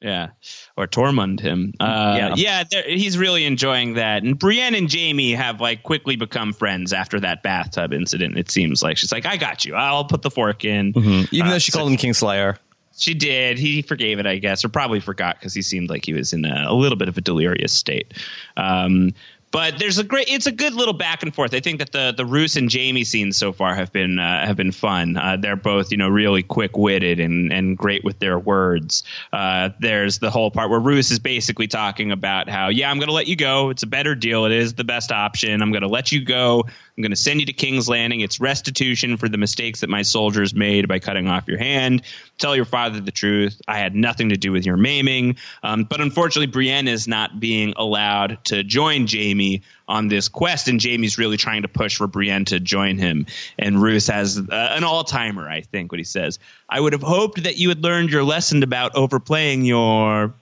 Yeah. 0.00 0.28
Or 0.76 0.86
torment 0.86 1.40
him. 1.40 1.72
Uh, 1.80 2.14
Yeah. 2.36 2.64
yeah, 2.70 2.82
he's 2.86 3.16
really 3.16 3.44
enjoying 3.46 3.94
that. 3.94 4.22
And 4.22 4.38
Brienne 4.38 4.74
and 4.74 4.92
Jaime 4.92 5.32
have 5.32 5.60
like 5.60 5.82
quickly 5.82 6.16
become 6.16 6.52
friends 6.52 6.92
after 6.92 7.18
that 7.20 7.42
bathtub 7.42 7.92
incident. 7.94 8.36
It 8.36 8.50
seems 8.50 8.82
like 8.82 8.98
she's 8.98 9.10
like, 9.10 9.24
I 9.24 9.36
got 9.38 9.64
you. 9.64 9.74
I'll 9.74 10.04
put 10.04 10.20
the 10.22 10.30
fork 10.30 10.64
in. 10.66 10.92
Even 11.32 11.46
Uh, 11.46 11.50
though 11.50 11.58
she 11.58 11.72
so- 11.72 11.78
called 11.78 11.90
him 11.92 11.96
Kingslayer. 11.96 12.58
She 12.98 13.12
did. 13.12 13.58
He 13.58 13.82
forgave 13.82 14.18
it, 14.20 14.26
I 14.26 14.38
guess, 14.38 14.64
or 14.64 14.70
probably 14.70 15.00
forgot 15.00 15.38
because 15.38 15.52
he 15.52 15.60
seemed 15.60 15.90
like 15.90 16.06
he 16.06 16.14
was 16.14 16.32
in 16.32 16.46
a, 16.46 16.64
a 16.68 16.72
little 16.74 16.96
bit 16.96 17.08
of 17.10 17.18
a 17.18 17.20
delirious 17.20 17.72
state. 17.72 18.14
Um, 18.56 19.12
but 19.50 19.78
there's 19.78 19.98
a 19.98 20.04
great, 20.04 20.28
it's 20.28 20.46
a 20.46 20.52
good 20.52 20.74
little 20.74 20.94
back 20.94 21.22
and 21.22 21.34
forth. 21.34 21.54
I 21.54 21.60
think 21.60 21.78
that 21.78 21.92
the 21.92 22.12
the 22.16 22.26
Roose 22.26 22.56
and 22.56 22.72
Jaime 22.72 23.04
scenes 23.04 23.36
so 23.36 23.52
far 23.52 23.74
have 23.74 23.92
been 23.92 24.18
uh, 24.18 24.44
have 24.44 24.56
been 24.56 24.72
fun. 24.72 25.16
Uh, 25.16 25.36
they're 25.36 25.56
both 25.56 25.90
you 25.90 25.96
know 25.96 26.08
really 26.08 26.42
quick 26.42 26.76
witted 26.76 27.20
and 27.20 27.52
and 27.52 27.76
great 27.76 28.04
with 28.04 28.18
their 28.18 28.38
words. 28.38 29.04
Uh, 29.32 29.70
there's 29.80 30.18
the 30.18 30.30
whole 30.30 30.50
part 30.50 30.70
where 30.70 30.80
Roose 30.80 31.10
is 31.10 31.18
basically 31.18 31.68
talking 31.68 32.10
about 32.10 32.48
how 32.48 32.68
yeah 32.68 32.90
I'm 32.90 32.98
to 33.08 33.14
let 33.14 33.28
you 33.28 33.36
go. 33.36 33.70
It's 33.70 33.82
a 33.82 33.86
better 33.86 34.14
deal. 34.14 34.44
It 34.44 34.52
is 34.52 34.74
the 34.74 34.84
best 34.84 35.12
option. 35.12 35.62
I'm 35.62 35.70
to 35.82 35.88
let 35.88 36.12
you 36.12 36.24
go. 36.24 36.66
I'm 36.96 37.02
going 37.02 37.10
to 37.10 37.16
send 37.16 37.40
you 37.40 37.46
to 37.46 37.52
King's 37.52 37.90
Landing. 37.90 38.20
It's 38.20 38.40
restitution 38.40 39.18
for 39.18 39.28
the 39.28 39.36
mistakes 39.36 39.80
that 39.80 39.90
my 39.90 40.00
soldiers 40.00 40.54
made 40.54 40.88
by 40.88 40.98
cutting 40.98 41.28
off 41.28 41.46
your 41.46 41.58
hand. 41.58 42.00
Tell 42.38 42.56
your 42.56 42.64
father 42.64 43.00
the 43.00 43.10
truth. 43.10 43.60
I 43.68 43.78
had 43.78 43.94
nothing 43.94 44.30
to 44.30 44.36
do 44.38 44.50
with 44.50 44.64
your 44.64 44.78
maiming. 44.78 45.36
Um, 45.62 45.84
but 45.84 46.00
unfortunately, 46.00 46.46
Brienne 46.46 46.88
is 46.88 47.06
not 47.06 47.38
being 47.38 47.74
allowed 47.76 48.42
to 48.46 48.64
join 48.64 49.06
Jaime 49.06 49.62
on 49.86 50.08
this 50.08 50.28
quest, 50.28 50.68
and 50.68 50.82
Jaime's 50.82 51.18
really 51.18 51.36
trying 51.36 51.62
to 51.62 51.68
push 51.68 51.96
for 51.96 52.06
Brienne 52.06 52.46
to 52.46 52.60
join 52.60 52.96
him. 52.96 53.26
And 53.58 53.82
Roose 53.82 54.06
has 54.06 54.38
uh, 54.38 54.42
an 54.50 54.82
all 54.82 55.04
timer, 55.04 55.46
I 55.46 55.60
think, 55.60 55.92
what 55.92 55.98
he 55.98 56.04
says. 56.04 56.38
I 56.66 56.80
would 56.80 56.94
have 56.94 57.02
hoped 57.02 57.42
that 57.42 57.58
you 57.58 57.68
had 57.68 57.82
learned 57.84 58.10
your 58.10 58.24
lesson 58.24 58.62
about 58.62 58.94
overplaying 58.94 59.66
your 59.66 60.32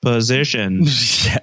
position. 0.00 0.86
yeah. 1.26 1.38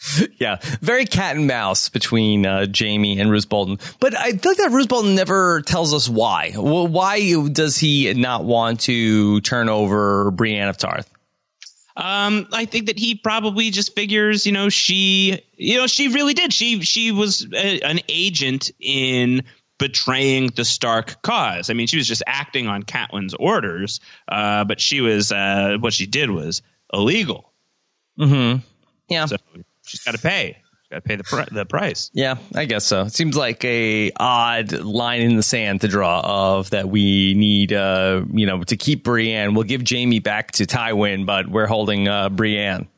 Yeah, 0.38 0.56
very 0.80 1.04
cat 1.04 1.36
and 1.36 1.46
mouse 1.46 1.90
between 1.90 2.46
uh, 2.46 2.66
Jaime 2.74 3.20
and 3.20 3.30
Roose 3.30 3.44
Bolton. 3.44 3.78
But 4.00 4.16
I 4.16 4.32
feel 4.32 4.52
like 4.52 4.58
that 4.58 4.70
Roose 4.70 4.86
Bolton 4.86 5.14
never 5.14 5.60
tells 5.60 5.92
us 5.92 6.08
why. 6.08 6.52
Well, 6.56 6.86
why 6.86 7.48
does 7.48 7.76
he 7.76 8.14
not 8.14 8.44
want 8.44 8.80
to 8.80 9.42
turn 9.42 9.68
over 9.68 10.30
Brienne 10.30 10.68
of 10.68 10.78
Tarth? 10.78 11.12
Um, 11.96 12.48
I 12.52 12.64
think 12.64 12.86
that 12.86 12.98
he 12.98 13.14
probably 13.14 13.70
just 13.70 13.94
figures, 13.94 14.46
you 14.46 14.52
know, 14.52 14.70
she, 14.70 15.42
you 15.56 15.76
know, 15.76 15.86
she 15.86 16.08
really 16.08 16.32
did. 16.32 16.52
She 16.52 16.80
she 16.80 17.12
was 17.12 17.46
a, 17.52 17.80
an 17.82 18.00
agent 18.08 18.70
in 18.80 19.42
betraying 19.78 20.48
the 20.56 20.64
Stark 20.64 21.20
cause. 21.20 21.68
I 21.68 21.74
mean, 21.74 21.88
she 21.88 21.98
was 21.98 22.06
just 22.06 22.22
acting 22.26 22.68
on 22.68 22.84
Catelyn's 22.84 23.34
orders, 23.34 24.00
uh, 24.28 24.64
but 24.64 24.80
she 24.80 25.02
was 25.02 25.30
uh, 25.32 25.76
what 25.80 25.92
she 25.92 26.06
did 26.06 26.30
was 26.30 26.62
illegal. 26.92 27.52
Yeah. 29.08 29.26
So 29.26 29.36
she's 29.90 30.00
got 30.04 30.12
to 30.12 30.18
pay. 30.20 30.56
Got 30.90 30.96
to 30.96 31.02
pay 31.02 31.16
the 31.16 31.24
pri- 31.24 31.46
the 31.52 31.64
price. 31.64 32.10
Yeah, 32.14 32.36
I 32.54 32.64
guess 32.64 32.84
so. 32.84 33.02
It 33.02 33.12
seems 33.12 33.36
like 33.36 33.64
a 33.64 34.10
odd 34.18 34.72
line 34.72 35.20
in 35.20 35.36
the 35.36 35.42
sand 35.42 35.82
to 35.82 35.88
draw 35.88 36.20
of 36.24 36.70
that 36.70 36.88
we 36.88 37.34
need, 37.34 37.72
uh, 37.72 38.22
you 38.32 38.46
know, 38.46 38.64
to 38.64 38.76
keep 38.76 39.04
Brienne. 39.04 39.54
We'll 39.54 39.64
give 39.64 39.82
Jaime 39.88 40.18
back 40.18 40.50
to 40.52 40.64
Tywin, 40.66 41.26
but 41.26 41.48
we're 41.48 41.66
holding 41.68 42.08
uh, 42.08 42.28
Brienne. 42.28 42.88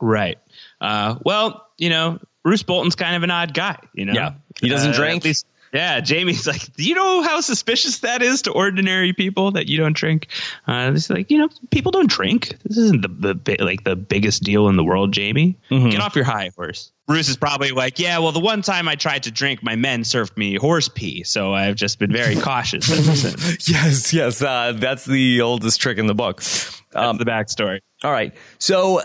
Right. 0.00 0.38
Uh, 0.80 1.16
well, 1.24 1.66
you 1.76 1.90
know, 1.90 2.18
Roose 2.44 2.62
Bolton's 2.62 2.94
kind 2.94 3.14
of 3.16 3.22
an 3.24 3.30
odd 3.30 3.52
guy. 3.52 3.78
You 3.92 4.06
know. 4.06 4.12
Yeah. 4.14 4.34
He 4.60 4.68
doesn't 4.70 4.92
Uh, 4.92 4.96
drink. 4.96 5.18
at 5.22 5.24
least- 5.24 5.46
yeah, 5.72 6.00
Jaime's 6.04 6.46
like, 6.46 6.72
do 6.74 6.84
you 6.84 6.94
know 6.94 7.22
how 7.22 7.40
suspicious 7.40 8.00
that 8.00 8.22
is 8.22 8.42
to 8.42 8.52
ordinary 8.52 9.12
people 9.12 9.52
that 9.52 9.68
you 9.68 9.76
don't 9.76 9.96
drink? 9.96 10.28
Uh, 10.66 10.92
it's 10.94 11.10
like, 11.10 11.30
you 11.30 11.38
know, 11.38 11.48
people 11.70 11.92
don't 11.92 12.10
drink. 12.10 12.56
This 12.64 12.78
isn't 12.78 13.02
the, 13.02 13.34
the 13.34 13.56
like 13.64 13.84
the 13.84 13.96
biggest 13.96 14.42
deal 14.42 14.68
in 14.68 14.76
the 14.76 14.84
world, 14.84 15.14
Jaime. 15.16 15.56
Mm-hmm. 15.70 15.90
Get 15.90 16.00
off 16.00 16.16
your 16.16 16.24
high 16.24 16.50
horse. 16.56 16.92
Roose 17.08 17.28
is 17.28 17.36
probably 17.36 17.70
like, 17.70 17.98
yeah, 17.98 18.18
well, 18.18 18.32
the 18.32 18.40
one 18.40 18.60
time 18.60 18.86
I 18.86 18.94
tried 18.94 19.22
to 19.22 19.30
drink, 19.30 19.62
my 19.62 19.76
men 19.76 20.04
served 20.04 20.36
me 20.36 20.56
horse 20.56 20.88
pee, 20.88 21.22
so 21.24 21.54
I've 21.54 21.74
just 21.76 21.98
been 21.98 22.12
very 22.12 22.36
cautious. 22.40 22.86
Yes, 23.68 24.12
yes, 24.12 24.42
uh, 24.42 24.72
that's 24.76 25.06
the 25.06 25.40
oldest 25.40 25.80
trick 25.80 25.98
in 25.98 26.06
the 26.06 26.14
book. 26.14 26.42
Um, 26.94 27.16
the 27.18 27.24
backstory. 27.24 27.80
all 28.04 28.12
right, 28.12 28.34
so 28.58 29.02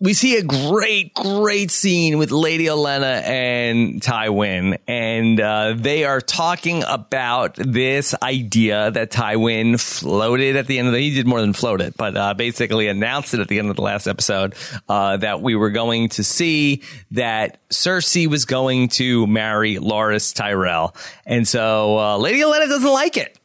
we 0.00 0.14
see 0.14 0.38
a 0.38 0.42
great, 0.42 1.12
great 1.12 1.70
scene 1.70 2.16
with 2.16 2.30
Lady 2.30 2.64
Olenna 2.64 3.22
and 3.22 4.00
Tywin, 4.00 4.78
and 4.88 5.38
uh, 5.38 5.74
they 5.76 6.04
are 6.04 6.22
talking 6.22 6.82
about 6.86 7.56
this 7.56 8.14
idea 8.22 8.90
that 8.90 9.10
Tywin 9.10 9.78
floated 9.78 10.56
at 10.56 10.66
the 10.66 10.78
end 10.78 10.88
of 10.88 10.94
the. 10.94 11.00
He 11.00 11.14
did 11.14 11.26
more 11.26 11.42
than 11.42 11.52
float 11.52 11.82
it, 11.82 11.98
but 11.98 12.16
uh, 12.16 12.32
basically 12.32 12.88
announced 12.88 13.34
it 13.34 13.40
at 13.40 13.48
the 13.48 13.58
end 13.58 13.68
of 13.68 13.76
the 13.76 13.82
last 13.82 14.06
episode 14.06 14.54
uh, 14.88 15.18
that 15.18 15.42
we 15.42 15.54
were 15.54 15.70
going 15.70 16.08
to 16.10 16.24
see 16.24 16.82
that 17.10 17.58
Cersei 17.68 18.26
was 18.26 18.46
going 18.46 18.88
to 18.88 19.26
marry 19.26 19.76
Loras 19.76 20.34
Tyrell, 20.34 20.94
and 21.26 21.46
so 21.46 21.98
uh, 21.98 22.16
Lady 22.16 22.40
Olenna 22.40 22.68
doesn't 22.68 22.92
like 22.92 23.18
it. 23.18 23.39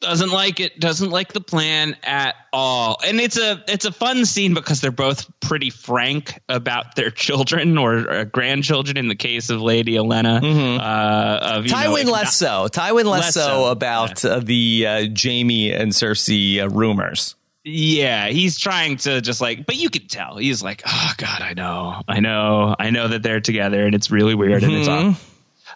Doesn't 0.00 0.30
like 0.30 0.60
it 0.60 0.78
doesn't 0.78 1.08
like 1.08 1.32
the 1.32 1.40
plan 1.40 1.96
at 2.02 2.34
all 2.52 2.98
and 3.04 3.18
it's 3.18 3.38
a 3.38 3.64
it's 3.66 3.86
a 3.86 3.92
fun 3.92 4.26
scene 4.26 4.52
because 4.52 4.82
they're 4.82 4.90
both 4.90 5.26
pretty 5.40 5.70
frank 5.70 6.38
about 6.50 6.94
their 6.96 7.10
children 7.26 7.78
or, 7.78 8.06
or 8.08 8.24
grandchildren 8.26 8.98
in 8.98 9.08
the 9.08 9.14
case 9.14 9.48
of 9.48 9.62
lady 9.62 9.94
Olenna 9.94 10.36
uh, 10.78 11.38
of, 11.56 11.64
know, 11.64 11.72
Tywin 11.74 12.02
if 12.02 12.08
less 12.08 12.40
not- 12.42 12.68
so. 12.72 12.80
Tywin 12.80 13.04
less, 13.06 13.22
Less 13.24 13.34
so, 13.34 13.40
so, 13.46 13.64
about 13.66 14.22
uh, 14.24 14.40
the 14.40 14.86
uh, 14.86 15.06
Jaime 15.18 15.72
and 15.72 15.92
Cersei 15.92 16.62
uh, 16.62 16.68
rumors. 16.68 17.34
Yeah, 17.64 18.28
he's 18.28 18.58
trying 18.58 18.98
to 18.98 19.20
just 19.22 19.40
like, 19.40 19.66
but 19.66 19.74
you 19.76 19.90
can 19.90 20.06
tell 20.06 20.36
he's 20.36 20.62
like, 20.62 20.82
oh 20.86 21.12
god, 21.16 21.40
I 21.42 21.54
know, 21.54 22.00
I 22.06 22.20
know, 22.20 22.76
I 22.78 22.90
know 22.90 23.08
that 23.08 23.24
they're 23.24 23.40
together, 23.40 23.84
and 23.84 23.94
it's 23.94 24.08
really 24.10 24.34
weird, 24.36 24.62
and 24.62 24.72
it's 24.74 24.88
Mm-hmm. 24.88 25.08
off. 25.08 25.25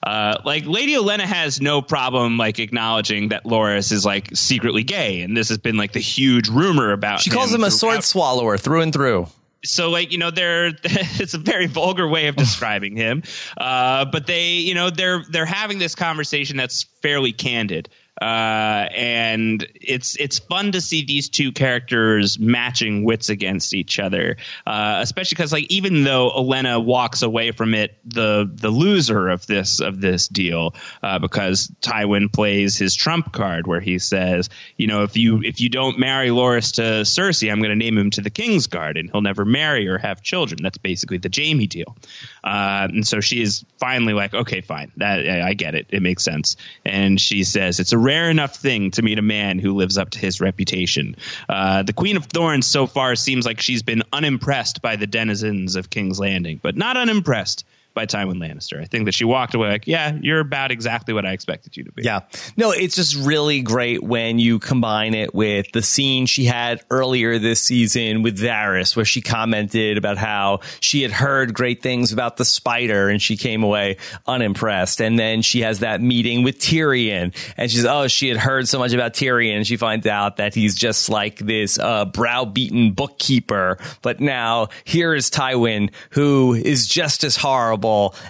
Uh, 0.02 0.38
like 0.44 0.64
Lady 0.66 0.94
Olenna 0.94 1.20
has 1.20 1.60
no 1.60 1.82
problem 1.82 2.38
like 2.38 2.58
acknowledging 2.58 3.28
that 3.28 3.44
Loras 3.44 3.92
is 3.92 4.04
like 4.04 4.34
secretly 4.34 4.82
gay, 4.82 5.20
and 5.20 5.36
this 5.36 5.48
has 5.50 5.58
been 5.58 5.76
like 5.76 5.92
the 5.92 6.00
huge 6.00 6.48
rumor 6.48 6.92
about. 6.92 7.20
She 7.20 7.30
calls 7.30 7.52
him 7.52 7.64
a 7.64 7.70
sword 7.70 8.02
swallower 8.02 8.56
through 8.56 8.80
and 8.80 8.92
through. 8.92 9.26
so 9.62 9.90
like 9.90 10.10
you 10.10 10.16
know 10.16 10.30
they're 10.30 10.68
it's 10.84 11.34
a 11.34 11.38
very 11.38 11.66
vulgar 11.66 12.08
way 12.08 12.28
of 12.28 12.36
describing 12.36 12.96
him 12.96 13.22
uh, 13.58 14.06
but 14.06 14.26
they 14.26 14.52
you 14.54 14.72
know 14.74 14.88
they're 14.88 15.22
they're 15.28 15.44
having 15.44 15.78
this 15.78 15.94
conversation 15.94 16.56
that's 16.56 16.84
fairly 17.02 17.32
candid 17.34 17.90
uh, 18.20 18.88
and 18.94 19.66
it's 19.74 20.16
it's 20.16 20.38
fun 20.38 20.72
to 20.72 20.80
see 20.80 21.04
these 21.04 21.28
two 21.28 21.52
characters 21.52 22.38
matching 22.38 23.04
wits 23.04 23.28
against 23.28 23.74
each 23.74 23.98
other, 23.98 24.36
uh, 24.66 24.98
especially 25.00 25.36
because 25.36 25.52
like 25.52 25.70
even 25.70 26.04
though 26.04 26.30
Olenna 26.30 26.84
walks 26.84 27.22
away 27.22 27.52
from 27.52 27.74
it 27.74 27.98
the 28.04 28.50
the 28.52 28.70
loser 28.70 29.28
of 29.28 29.46
this 29.46 29.80
of 29.80 30.00
this 30.00 30.28
deal 30.28 30.74
uh, 31.02 31.18
because 31.18 31.72
Tywin 31.80 32.32
plays 32.32 32.76
his 32.76 32.94
trump 32.94 33.32
card 33.32 33.66
where 33.66 33.80
he 33.80 33.98
says 33.98 34.50
you 34.76 34.86
know 34.86 35.02
if 35.02 35.16
you 35.16 35.42
if 35.42 35.60
you 35.60 35.68
don't 35.68 35.98
marry 35.98 36.28
Loras 36.28 36.74
to 36.74 36.82
Cersei 37.02 37.50
I'm 37.50 37.58
going 37.58 37.70
to 37.70 37.76
name 37.76 37.96
him 37.96 38.10
to 38.10 38.20
the 38.20 38.30
King's 38.30 38.66
Guard 38.66 38.96
and 38.96 39.10
he'll 39.10 39.22
never 39.22 39.44
marry 39.44 39.88
or 39.88 39.98
have 39.98 40.22
children. 40.22 40.62
That's 40.62 40.78
basically 40.78 41.18
the 41.18 41.30
Jaime 41.34 41.66
deal. 41.66 41.96
Uh, 42.44 42.88
and 42.90 43.06
so 43.06 43.20
she 43.20 43.42
is 43.42 43.64
finally 43.78 44.12
like, 44.12 44.34
okay, 44.34 44.60
fine, 44.60 44.92
that 44.96 45.20
I 45.28 45.48
I 45.50 45.54
get 45.54 45.74
it, 45.74 45.86
it 45.90 46.02
makes 46.02 46.22
sense. 46.22 46.56
And 46.84 47.20
she 47.20 47.44
says 47.44 47.80
it's 47.80 47.92
a 47.92 47.98
rare 48.10 48.28
enough 48.28 48.56
thing 48.56 48.90
to 48.90 49.02
meet 49.02 49.20
a 49.20 49.22
man 49.22 49.60
who 49.60 49.76
lives 49.76 49.96
up 49.96 50.10
to 50.10 50.18
his 50.18 50.40
reputation. 50.40 51.14
Uh, 51.48 51.84
the 51.84 51.92
Queen 51.92 52.16
of 52.16 52.24
Thorns 52.24 52.66
so 52.66 52.88
far 52.88 53.14
seems 53.14 53.46
like 53.46 53.60
she's 53.60 53.84
been 53.84 54.02
unimpressed 54.12 54.82
by 54.82 54.96
the 54.96 55.06
denizens 55.06 55.76
of 55.76 55.90
King's 55.90 56.18
Landing, 56.18 56.58
but 56.60 56.76
not 56.76 56.96
unimpressed 56.96 57.64
by 57.94 58.06
Tywin 58.06 58.36
Lannister. 58.36 58.80
I 58.80 58.84
think 58.84 59.06
that 59.06 59.14
she 59.14 59.24
walked 59.24 59.54
away 59.54 59.68
like, 59.68 59.86
yeah, 59.86 60.16
you're 60.20 60.40
about 60.40 60.70
exactly 60.70 61.12
what 61.12 61.26
I 61.26 61.32
expected 61.32 61.76
you 61.76 61.84
to 61.84 61.92
be. 61.92 62.02
Yeah. 62.02 62.20
No, 62.56 62.70
it's 62.70 62.94
just 62.94 63.16
really 63.16 63.60
great 63.62 64.02
when 64.02 64.38
you 64.38 64.58
combine 64.58 65.14
it 65.14 65.34
with 65.34 65.72
the 65.72 65.82
scene 65.82 66.26
she 66.26 66.44
had 66.44 66.82
earlier 66.90 67.38
this 67.38 67.62
season 67.62 68.22
with 68.22 68.38
Varys, 68.38 68.94
where 68.94 69.04
she 69.04 69.20
commented 69.20 69.98
about 69.98 70.18
how 70.18 70.60
she 70.80 71.02
had 71.02 71.10
heard 71.10 71.52
great 71.52 71.82
things 71.82 72.12
about 72.12 72.36
the 72.36 72.44
spider 72.44 73.08
and 73.08 73.20
she 73.20 73.36
came 73.36 73.62
away 73.62 73.96
unimpressed. 74.26 75.00
And 75.00 75.18
then 75.18 75.42
she 75.42 75.62
has 75.62 75.80
that 75.80 76.00
meeting 76.00 76.42
with 76.42 76.58
Tyrion 76.58 77.34
and 77.56 77.70
she's, 77.70 77.84
oh, 77.84 78.08
she 78.08 78.28
had 78.28 78.36
heard 78.36 78.68
so 78.68 78.78
much 78.78 78.92
about 78.92 79.14
Tyrion. 79.14 79.56
And 79.56 79.66
she 79.66 79.76
finds 79.76 80.06
out 80.06 80.36
that 80.36 80.54
he's 80.54 80.76
just 80.76 81.08
like 81.08 81.38
this, 81.38 81.78
uh, 81.78 82.04
browbeaten 82.04 82.92
bookkeeper. 82.92 83.78
But 84.02 84.20
now 84.20 84.68
here 84.84 85.14
is 85.14 85.30
Tywin, 85.30 85.90
who 86.10 86.54
is 86.54 86.86
just 86.86 87.24
as 87.24 87.36
horrible 87.36 87.79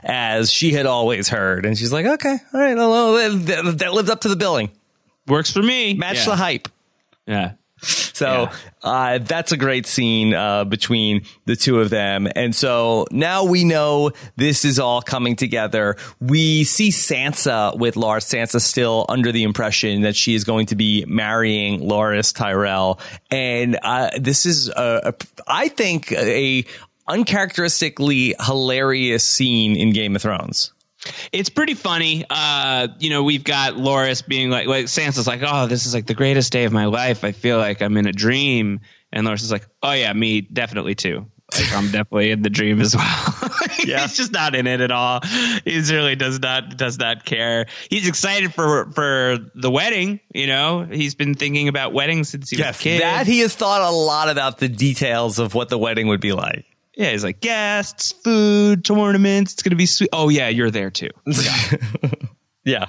as 0.02 0.52
she 0.52 0.72
had 0.72 0.86
always 0.86 1.28
heard. 1.28 1.66
And 1.66 1.76
she's 1.76 1.92
like, 1.92 2.06
okay, 2.06 2.36
all 2.52 2.60
right, 2.60 2.76
well, 2.76 3.12
that, 3.14 3.78
that, 3.78 3.92
lived 3.92 4.10
up 4.10 4.22
to 4.22 4.28
the 4.28 4.36
billing. 4.36 4.70
Works 5.26 5.52
for 5.52 5.62
me. 5.62 5.94
Match 5.94 6.18
yeah. 6.18 6.24
the 6.24 6.36
hype. 6.36 6.68
Yeah. 7.26 7.52
So 7.82 8.26
Yeah. 8.26 8.52
uh, 8.82 9.18
that's 9.18 9.52
a 9.52 9.56
great 9.56 9.86
scene 9.86 10.34
uh, 10.34 10.64
between 10.64 11.22
the 11.46 11.56
two 11.56 11.80
of 11.80 11.88
them. 11.88 12.28
And 12.36 12.54
so 12.54 13.06
now 13.10 13.44
we 13.44 13.64
know 13.64 14.10
this 14.36 14.66
is 14.66 14.78
all 14.78 15.00
coming 15.00 15.34
together. 15.34 15.96
We 16.20 16.64
see 16.64 16.90
Sansa 16.90 17.78
with 17.78 17.94
Loras. 17.94 18.26
Sansa 18.26 18.60
still 18.60 19.06
under 19.08 19.32
the 19.32 19.44
impression 19.44 20.02
that 20.02 20.14
she 20.14 20.34
is 20.34 20.44
going 20.44 20.66
to 20.66 20.76
be 20.76 21.06
marrying 21.06 21.80
Loras 21.80 22.34
Tyrell. 22.34 23.00
And 23.30 23.78
uh, 23.82 24.10
this 24.18 24.44
is, 24.44 24.68
a, 24.68 25.14
a, 25.14 25.14
I 25.46 25.68
think, 25.68 26.12
a 26.12 26.66
uncharacteristically 27.11 28.35
hilarious 28.40 29.25
scene 29.25 29.77
in 29.77 29.92
Game 29.92 30.16
of 30.16 30.23
Thrones. 30.23 30.73
It's 31.33 31.49
pretty 31.49 31.75
funny. 31.75 32.27
Uh, 32.29 32.88
you 32.99 33.09
know, 33.11 33.23
we've 33.23 33.44
got 33.44 33.75
Loras 33.75 34.27
being 34.27 34.51
like, 34.51 34.66
like 34.66 34.87
Sansa's 34.87 35.27
like, 35.27 35.40
oh, 35.42 35.66
this 35.66 35.87
is 35.87 35.94
like 35.94 36.07
the 36.07 36.14
greatest 36.14 36.53
day 36.53 36.64
of 36.64 36.73
my 36.73 36.87
life. 36.87 37.25
I 37.25 37.33
feel 37.33 37.57
like 37.57 37.81
I'm 37.81 37.96
in 37.96 38.07
a 38.07 38.12
dream. 38.12 38.81
And 39.12 39.27
Loras 39.27 39.42
is 39.42 39.51
like, 39.51 39.66
oh 39.83 39.92
yeah, 39.92 40.12
me 40.12 40.42
definitely 40.42 40.94
too. 40.94 41.27
Like 41.55 41.73
I'm 41.73 41.87
definitely 41.87 42.31
in 42.31 42.42
the 42.42 42.51
dream 42.51 42.81
as 42.81 42.94
well. 42.94 43.35
Yeah. 43.85 44.03
He's 44.03 44.16
just 44.16 44.33
not 44.33 44.55
in 44.55 44.66
it 44.66 44.83
at 44.83 44.90
all. 44.90 45.20
He 45.64 45.81
really 45.90 46.14
does 46.14 46.38
not 46.38 46.77
does 46.77 46.99
not 46.99 47.25
care. 47.25 47.66
He's 47.88 48.07
excited 48.07 48.53
for 48.53 48.90
for 48.92 49.38
the 49.55 49.70
wedding. 49.70 50.20
You 50.35 50.49
know, 50.49 50.85
he's 50.85 51.14
been 51.14 51.35
thinking 51.35 51.66
about 51.68 51.94
weddings 51.94 52.29
since 52.29 52.51
he 52.51 52.57
was 52.59 52.79
a 52.79 52.79
kid. 52.79 53.01
that 53.01 53.27
he 53.27 53.38
has 53.40 53.55
thought 53.55 53.81
a 53.81 53.90
lot 53.90 54.29
about 54.29 54.59
the 54.59 54.68
details 54.68 55.38
of 55.38 55.55
what 55.55 55.70
the 55.70 55.79
wedding 55.79 56.09
would 56.09 56.20
be 56.20 56.33
like. 56.33 56.66
Yeah, 56.96 57.11
he's 57.12 57.24
like 57.24 57.40
guests, 57.40 58.12
food, 58.12 58.85
tournaments. 58.85 59.55
It's 59.55 59.62
gonna 59.62 59.76
be 59.76 59.87
sweet. 59.87 60.11
Oh 60.12 60.29
yeah, 60.29 60.48
you're 60.48 60.70
there 60.70 60.90
too. 60.90 61.11
Yeah. 62.64 62.87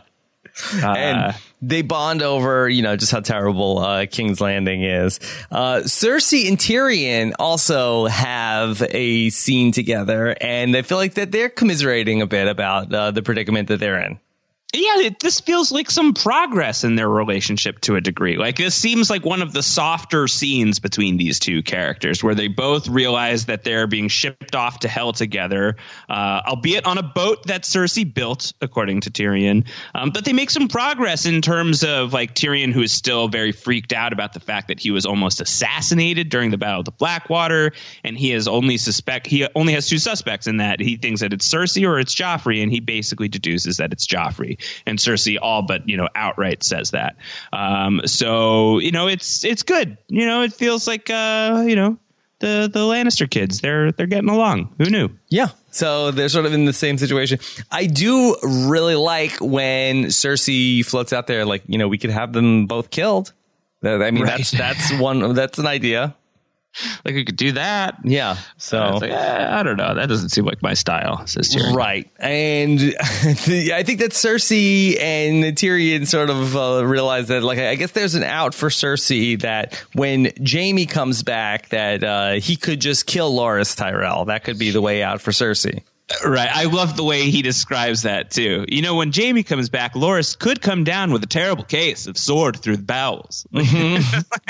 and 0.84 1.36
they 1.62 1.82
bond 1.82 2.22
over, 2.22 2.68
you 2.68 2.82
know, 2.82 2.98
just 2.98 3.12
how 3.12 3.22
terrible 3.22 3.80
uh, 3.80 4.06
King's 4.06 4.42
Landing 4.42 4.84
is. 4.84 5.20
Uh, 5.50 5.78
Cersei 5.86 6.50
and 6.50 6.58
Tyrion 6.58 7.34
also 7.40 8.06
have 8.08 8.84
a 8.90 9.30
scene 9.30 9.72
together, 9.72 10.36
and 10.42 10.76
they 10.76 10.82
feel 10.82 10.98
like 10.98 11.14
that 11.14 11.32
they're 11.32 11.50
commiserating 11.50 12.22
a 12.22 12.28
bit 12.28 12.48
about 12.48 12.94
uh, 12.94 13.12
the 13.12 13.22
predicament 13.22 13.70
that 13.70 13.80
they're 13.80 14.02
in. 14.02 14.20
Yeah, 14.74 15.08
it, 15.08 15.20
this 15.20 15.42
feels 15.42 15.70
like 15.74 15.92
some 15.92 16.14
progress 16.14 16.86
in 16.86 16.96
their 16.96 17.10
relationship 17.10 17.82
to 17.82 17.98
a 17.98 18.02
degree. 18.02 18.38
Like 18.38 18.56
this 18.56 18.74
seems 18.74 19.10
like 19.10 19.26
one 19.26 19.42
of 19.42 19.52
the 19.52 19.62
softer 19.62 20.30
scenes 20.30 20.80
between 20.80 21.18
these 21.18 21.40
two 21.40 21.62
characters, 21.62 22.24
where 22.24 22.36
they 22.36 22.48
both 22.48 22.88
realize 22.88 23.48
that 23.48 23.66
they're 23.66 23.86
being 23.86 24.08
shipped 24.08 24.56
off 24.56 24.80
to 24.80 24.88
hell 24.88 25.12
together, 25.12 25.76
uh, 26.08 26.42
albeit 26.48 26.86
on 26.86 26.98
a 26.98 27.04
boat 27.04 27.48
that 27.48 27.64
Cersei 27.64 28.12
built, 28.12 28.54
according 28.62 29.02
to 29.02 29.12
Tyrion. 29.12 29.68
Um, 29.94 30.12
but 30.12 30.24
they 30.24 30.32
make 30.32 30.50
some 30.50 30.70
progress 30.70 31.26
in 31.26 31.42
terms 31.42 31.84
of 31.84 32.14
like 32.14 32.34
Tyrion, 32.34 32.72
who 32.72 32.82
is 32.82 32.94
still 32.94 33.28
very 33.28 33.52
freaked 33.52 33.92
out 33.92 34.14
about 34.14 34.32
the 34.32 34.40
fact 34.40 34.70
that 34.70 34.80
he 34.80 34.92
was 34.92 35.06
almost 35.06 35.42
assassinated 35.42 36.30
during 36.30 36.50
the 36.50 36.58
Battle 36.58 36.80
of 36.80 36.86
the 36.86 36.92
Blackwater, 36.92 37.74
and 38.06 38.18
he 38.18 38.30
has 38.30 38.48
only 38.48 38.78
suspect 38.78 39.28
he 39.28 39.46
only 39.54 39.74
has 39.74 39.90
two 39.90 39.98
suspects 39.98 40.48
in 40.48 40.58
that 40.58 40.80
he 40.80 40.96
thinks 40.96 41.20
that 41.20 41.34
it's 41.34 41.46
Cersei 41.46 41.86
or 41.86 42.00
it's 42.00 42.16
Joffrey, 42.16 42.64
and 42.64 42.72
he 42.72 42.80
basically 42.80 43.28
deduces 43.28 43.76
that 43.76 43.92
it's 43.92 44.08
Joffrey 44.08 44.60
and 44.86 44.97
Cersei 45.00 45.38
all 45.41 45.62
but 45.62 45.88
you 45.89 45.97
know 45.97 46.08
outright 46.15 46.63
says 46.63 46.91
that. 46.91 47.15
Um, 47.54 48.02
so 48.06 48.80
you 48.80 48.91
know 48.91 49.08
it's 49.08 49.43
it's 49.45 49.63
good. 49.63 49.97
You 50.08 50.26
know 50.26 50.41
it 50.43 50.54
feels 50.54 50.88
like 50.88 51.10
uh, 51.10 51.63
you 51.67 51.76
know 51.76 51.97
the 52.39 52.69
the 52.71 52.80
Lannister 52.80 53.30
kids 53.30 53.62
they're 53.62 53.91
they're 53.91 54.08
getting 54.08 54.30
along. 54.30 54.74
Who 54.78 54.89
knew? 54.89 55.10
Yeah. 55.30 55.50
So 55.74 56.12
they're 56.12 56.28
sort 56.30 56.45
of 56.45 56.54
in 56.54 56.65
the 56.65 56.74
same 56.74 56.97
situation. 56.97 57.39
I 57.71 57.86
do 57.86 58.36
really 58.43 58.95
like 58.95 59.38
when 59.39 60.06
Cersei 60.08 60.86
floats 60.86 61.13
out 61.13 61.28
there, 61.28 61.45
like, 61.45 61.63
you 61.67 61.78
know, 61.78 61.88
we 61.88 61.97
could 61.97 62.10
have 62.10 62.34
them 62.34 62.65
both 62.65 62.89
killed. 62.89 63.32
I 63.82 64.12
mean, 64.12 64.24
Right. 64.24 64.38
that's, 64.38 64.52
that's 64.52 64.91
one, 65.00 65.34
that's 65.34 65.60
an 65.60 65.67
idea. 65.67 66.13
Like 67.04 67.16
we 67.16 67.26
could 67.26 67.36
do 67.36 67.54
that. 67.54 67.98
Yeah. 68.04 68.38
So. 68.58 68.92
It's 68.94 69.02
like, 69.02 69.12
eh, 69.12 69.60
I 69.60 69.64
don't 69.64 69.78
know. 69.78 69.96
That 69.96 70.08
doesn't 70.08 70.30
seem 70.30 70.46
like 70.46 70.62
my 70.62 70.76
style. 70.76 71.26
Says 71.26 71.50
Tyrion. 71.50 71.76
Right. 71.76 72.12
And 72.20 72.80
the, 72.80 73.74
I 73.76 73.84
think 73.84 74.00
that 74.00 74.12
Cersei 74.12 75.00
and 75.00 75.44
Tyrion 75.58 76.08
sort 76.08 76.30
of 76.30 76.56
uh, 76.56 76.86
realize 76.86 77.28
that, 77.30 77.42
like, 77.44 77.58
I 77.58 77.76
guess 77.76 77.92
there's 77.92 78.16
an 78.16 78.24
out 78.24 78.54
for 78.54 78.70
Cersei 78.70 79.42
that 79.42 79.76
when 79.94 80.32
Jaime 80.46 80.86
comes 80.86 81.24
back, 81.24 81.70
that 81.70 82.04
uh, 82.04 82.32
he 82.34 82.56
could 82.56 82.80
just 82.80 83.08
kill 83.08 83.34
Loras 83.34 83.76
Tyrell. 83.76 84.26
That 84.26 84.44
could 84.44 84.60
be 84.60 84.70
the 84.70 84.82
way 84.82 85.02
out 85.02 85.22
for 85.22 85.32
Cersei. 85.32 85.82
Right. 86.26 86.50
I 86.52 86.66
love 86.66 86.98
the 86.98 87.04
way 87.04 87.30
he 87.30 87.42
describes 87.42 88.04
that 88.04 88.32
too. 88.32 88.66
You 88.68 88.82
know, 88.82 88.96
when 88.96 89.12
Jaime 89.14 89.44
comes 89.44 89.70
back, 89.70 89.94
Loras 89.94 90.38
could 90.38 90.62
come 90.62 90.84
down 90.84 91.12
with 91.12 91.24
a 91.24 91.28
terrible 91.28 91.64
case 91.64 92.08
of 92.08 92.18
sword 92.18 92.58
through 92.58 92.78
the 92.78 92.84
bowels. 92.84 93.48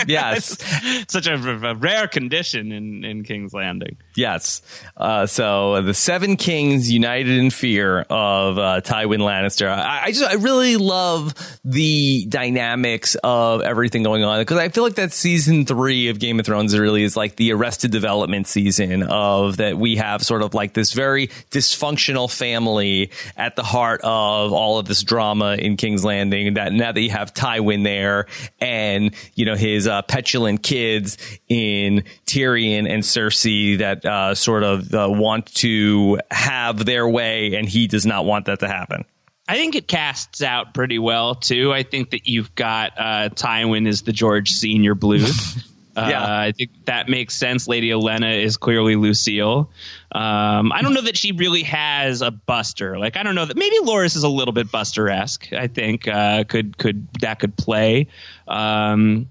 Yes. 0.08 0.58
Such 1.08 1.28
a, 1.28 1.36
a 1.36 1.76
rare 1.76 2.08
condition 2.08 2.72
in, 2.72 3.04
in 3.04 3.24
King's 3.24 3.54
Landing. 3.54 3.98
Yes. 4.16 4.62
Uh, 4.98 5.26
so 5.26 5.82
the 5.82 5.94
Seven 5.94 6.38
Kings 6.38 6.92
united 6.92 7.38
in 7.38 7.52
fear 7.52 8.02
of 8.02 8.58
uh, 8.58 8.82
Tywin 8.82 9.20
Lannister. 9.20 9.70
I, 9.70 10.06
I 10.06 10.12
just, 10.12 10.24
I 10.24 10.34
really 10.36 10.78
love 10.78 11.36
the 11.64 12.26
dynamics 12.28 13.16
of 13.24 13.62
everything 13.62 14.02
going 14.04 14.24
on 14.24 14.40
because 14.42 14.58
I 14.58 14.70
feel 14.70 14.84
like 14.84 14.96
that 14.96 15.12
season 15.12 15.66
three 15.66 16.10
of 16.10 16.20
Game 16.20 16.40
of 16.40 16.46
Thrones 16.46 16.78
really 16.78 17.04
is 17.04 17.16
like 17.16 17.36
the 17.36 17.54
Arrested 17.54 17.92
Development 17.92 18.48
season 18.48 19.04
of 19.04 19.58
that 19.58 19.78
we 19.78 19.98
have 19.98 20.24
sort 20.24 20.42
of 20.42 20.54
like 20.54 20.74
this 20.74 20.94
very 20.94 21.30
dysfunctional 21.52 22.34
family 22.34 23.12
at 23.38 23.56
the 23.56 23.64
heart 23.64 24.02
of 24.04 24.54
all 24.54 24.80
of 24.80 24.88
this 24.88 25.04
drama 25.04 25.56
in 25.56 25.78
King's 25.78 26.04
Landing. 26.04 26.56
That 26.56 26.74
now 26.74 26.92
that 26.92 27.02
you 27.02 27.12
have 27.12 27.34
Tywin 27.34 27.84
there 27.84 28.28
and 28.60 29.14
you 29.36 29.46
know 29.46 29.56
his 29.56 29.88
uh, 29.88 30.02
petulant 30.02 30.64
kids 30.64 31.18
in 31.48 32.04
Tyrion 32.26 32.90
and 32.90 33.04
Cersei 33.04 33.78
that 33.80 34.06
uh, 34.06 34.36
sort 34.36 34.64
of 34.64 34.94
uh, 34.94 35.08
want 35.10 35.54
to 35.56 36.20
have 36.32 36.84
their 36.86 37.08
way, 37.08 37.56
and 37.56 37.68
he 37.68 37.88
does 37.88 38.06
not 38.06 38.26
want 38.26 38.46
that 38.46 38.60
to 38.62 38.68
happen. 38.68 39.06
I 39.48 39.56
think 39.56 39.76
it 39.76 39.88
casts 39.88 40.42
out 40.42 40.74
pretty 40.74 40.98
well 40.98 41.36
too. 41.36 41.74
I 41.74 41.84
think 41.84 42.12
that 42.12 42.26
you've 42.26 42.56
got 42.56 42.94
uh, 42.98 43.30
Tywin 43.30 43.88
as 43.88 44.04
the 44.04 44.14
George 44.14 44.50
Senior 44.50 44.96
Bluth. 44.96 45.68
Uh, 46.06 46.10
Yeah. 46.10 46.24
Uh, 46.24 46.28
I 46.42 46.52
think 46.52 46.72
that 46.86 47.10
makes 47.10 47.34
sense. 47.36 47.68
Lady 47.68 47.90
Olenna 47.90 48.44
is 48.44 48.58
clearly 48.58 48.96
Lucille. 48.96 49.70
Um, 50.12 50.72
I 50.72 50.82
don't 50.82 50.94
know 50.94 51.02
that 51.02 51.18
she 51.18 51.32
really 51.32 51.64
has 51.64 52.22
a 52.22 52.32
Buster. 52.32 52.98
Like 53.00 53.18
I 53.18 53.24
don't 53.24 53.36
know 53.36 53.46
that 53.46 53.58
maybe 53.58 53.78
Loras 53.80 54.16
is 54.16 54.24
a 54.24 54.30
little 54.30 54.54
bit 54.54 54.72
Buster 54.72 55.10
esque. 55.10 55.52
I 55.54 55.68
think 55.68 56.08
uh, 56.08 56.44
could 56.46 56.78
could 56.78 57.08
that 57.22 57.40
could 57.40 57.56
play. 57.56 58.08
Um, 58.48 59.30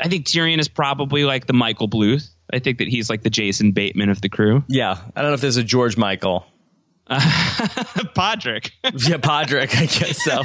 I 0.00 0.08
think 0.08 0.26
Tyrion 0.26 0.58
is 0.58 0.68
probably 0.68 1.24
like 1.24 1.46
the 1.46 1.52
Michael 1.52 1.88
Bluth. 1.88 2.28
I 2.52 2.58
think 2.58 2.78
that 2.78 2.88
he's 2.88 3.08
like 3.10 3.22
the 3.22 3.30
Jason 3.30 3.72
Bateman 3.72 4.08
of 4.08 4.20
the 4.20 4.28
crew. 4.28 4.64
Yeah, 4.68 4.96
I 5.14 5.22
don't 5.22 5.30
know 5.30 5.34
if 5.34 5.40
there's 5.40 5.56
a 5.56 5.64
George 5.64 5.96
Michael. 5.96 6.46
Podrick. 8.14 8.70
Yeah, 8.84 9.16
Podrick, 9.16 9.74
I 9.76 9.86
guess 9.86 10.22
so. 10.22 10.42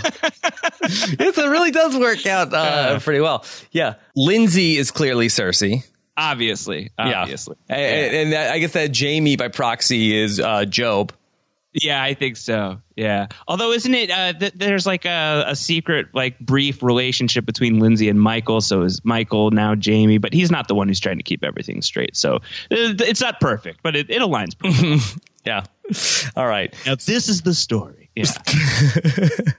yes, 1.19 1.37
it 1.37 1.47
really 1.47 1.71
does 1.71 1.95
work 1.97 2.25
out 2.25 2.53
uh, 2.53 2.99
pretty 2.99 3.21
well. 3.21 3.45
Yeah, 3.71 3.95
Lindsay 4.15 4.77
is 4.77 4.91
clearly 4.91 5.27
Cersei. 5.27 5.83
obviously, 6.17 6.91
obviously. 6.97 7.55
Yeah, 7.69 7.75
and, 7.75 8.15
and 8.15 8.33
that, 8.33 8.51
I 8.51 8.59
guess 8.59 8.73
that 8.73 8.97
Jaime 8.97 9.35
by 9.35 9.49
proxy 9.49 10.15
is 10.15 10.39
uh, 10.39 10.65
GOB. 10.65 11.11
Yeah, 11.77 12.01
I 12.01 12.13
think 12.13 12.37
so. 12.37 12.79
Yeah. 12.95 13.27
Although, 13.49 13.73
isn't 13.73 13.93
it? 13.93 14.09
Uh, 14.09 14.31
th- 14.31 14.53
there's 14.55 14.85
like 14.87 15.03
a, 15.03 15.43
a 15.47 15.55
secret, 15.57 16.07
like 16.13 16.39
brief 16.39 16.81
relationship 16.81 17.45
between 17.45 17.79
Lindsay 17.79 18.07
and 18.07 18.19
Michael. 18.19 18.61
So 18.61 18.83
is 18.83 19.03
Michael 19.03 19.51
now 19.51 19.75
Jaime? 19.75 20.17
But 20.17 20.31
he's 20.31 20.49
not 20.49 20.69
the 20.69 20.73
one 20.75 20.87
who's 20.87 21.01
trying 21.01 21.17
to 21.17 21.23
keep 21.23 21.43
everything 21.43 21.81
straight. 21.81 22.15
So 22.15 22.35
uh, 22.37 22.39
it's 22.71 23.19
not 23.19 23.41
perfect, 23.41 23.81
but 23.83 23.95
it, 23.97 24.09
it 24.09 24.21
aligns. 24.21 24.55
Yeah. 25.45 25.63
All 26.35 26.47
right. 26.47 26.73
now 26.85 26.95
this 26.95 27.29
is 27.29 27.41
the 27.41 27.53
story. 27.53 28.09
Yeah. 28.15 28.25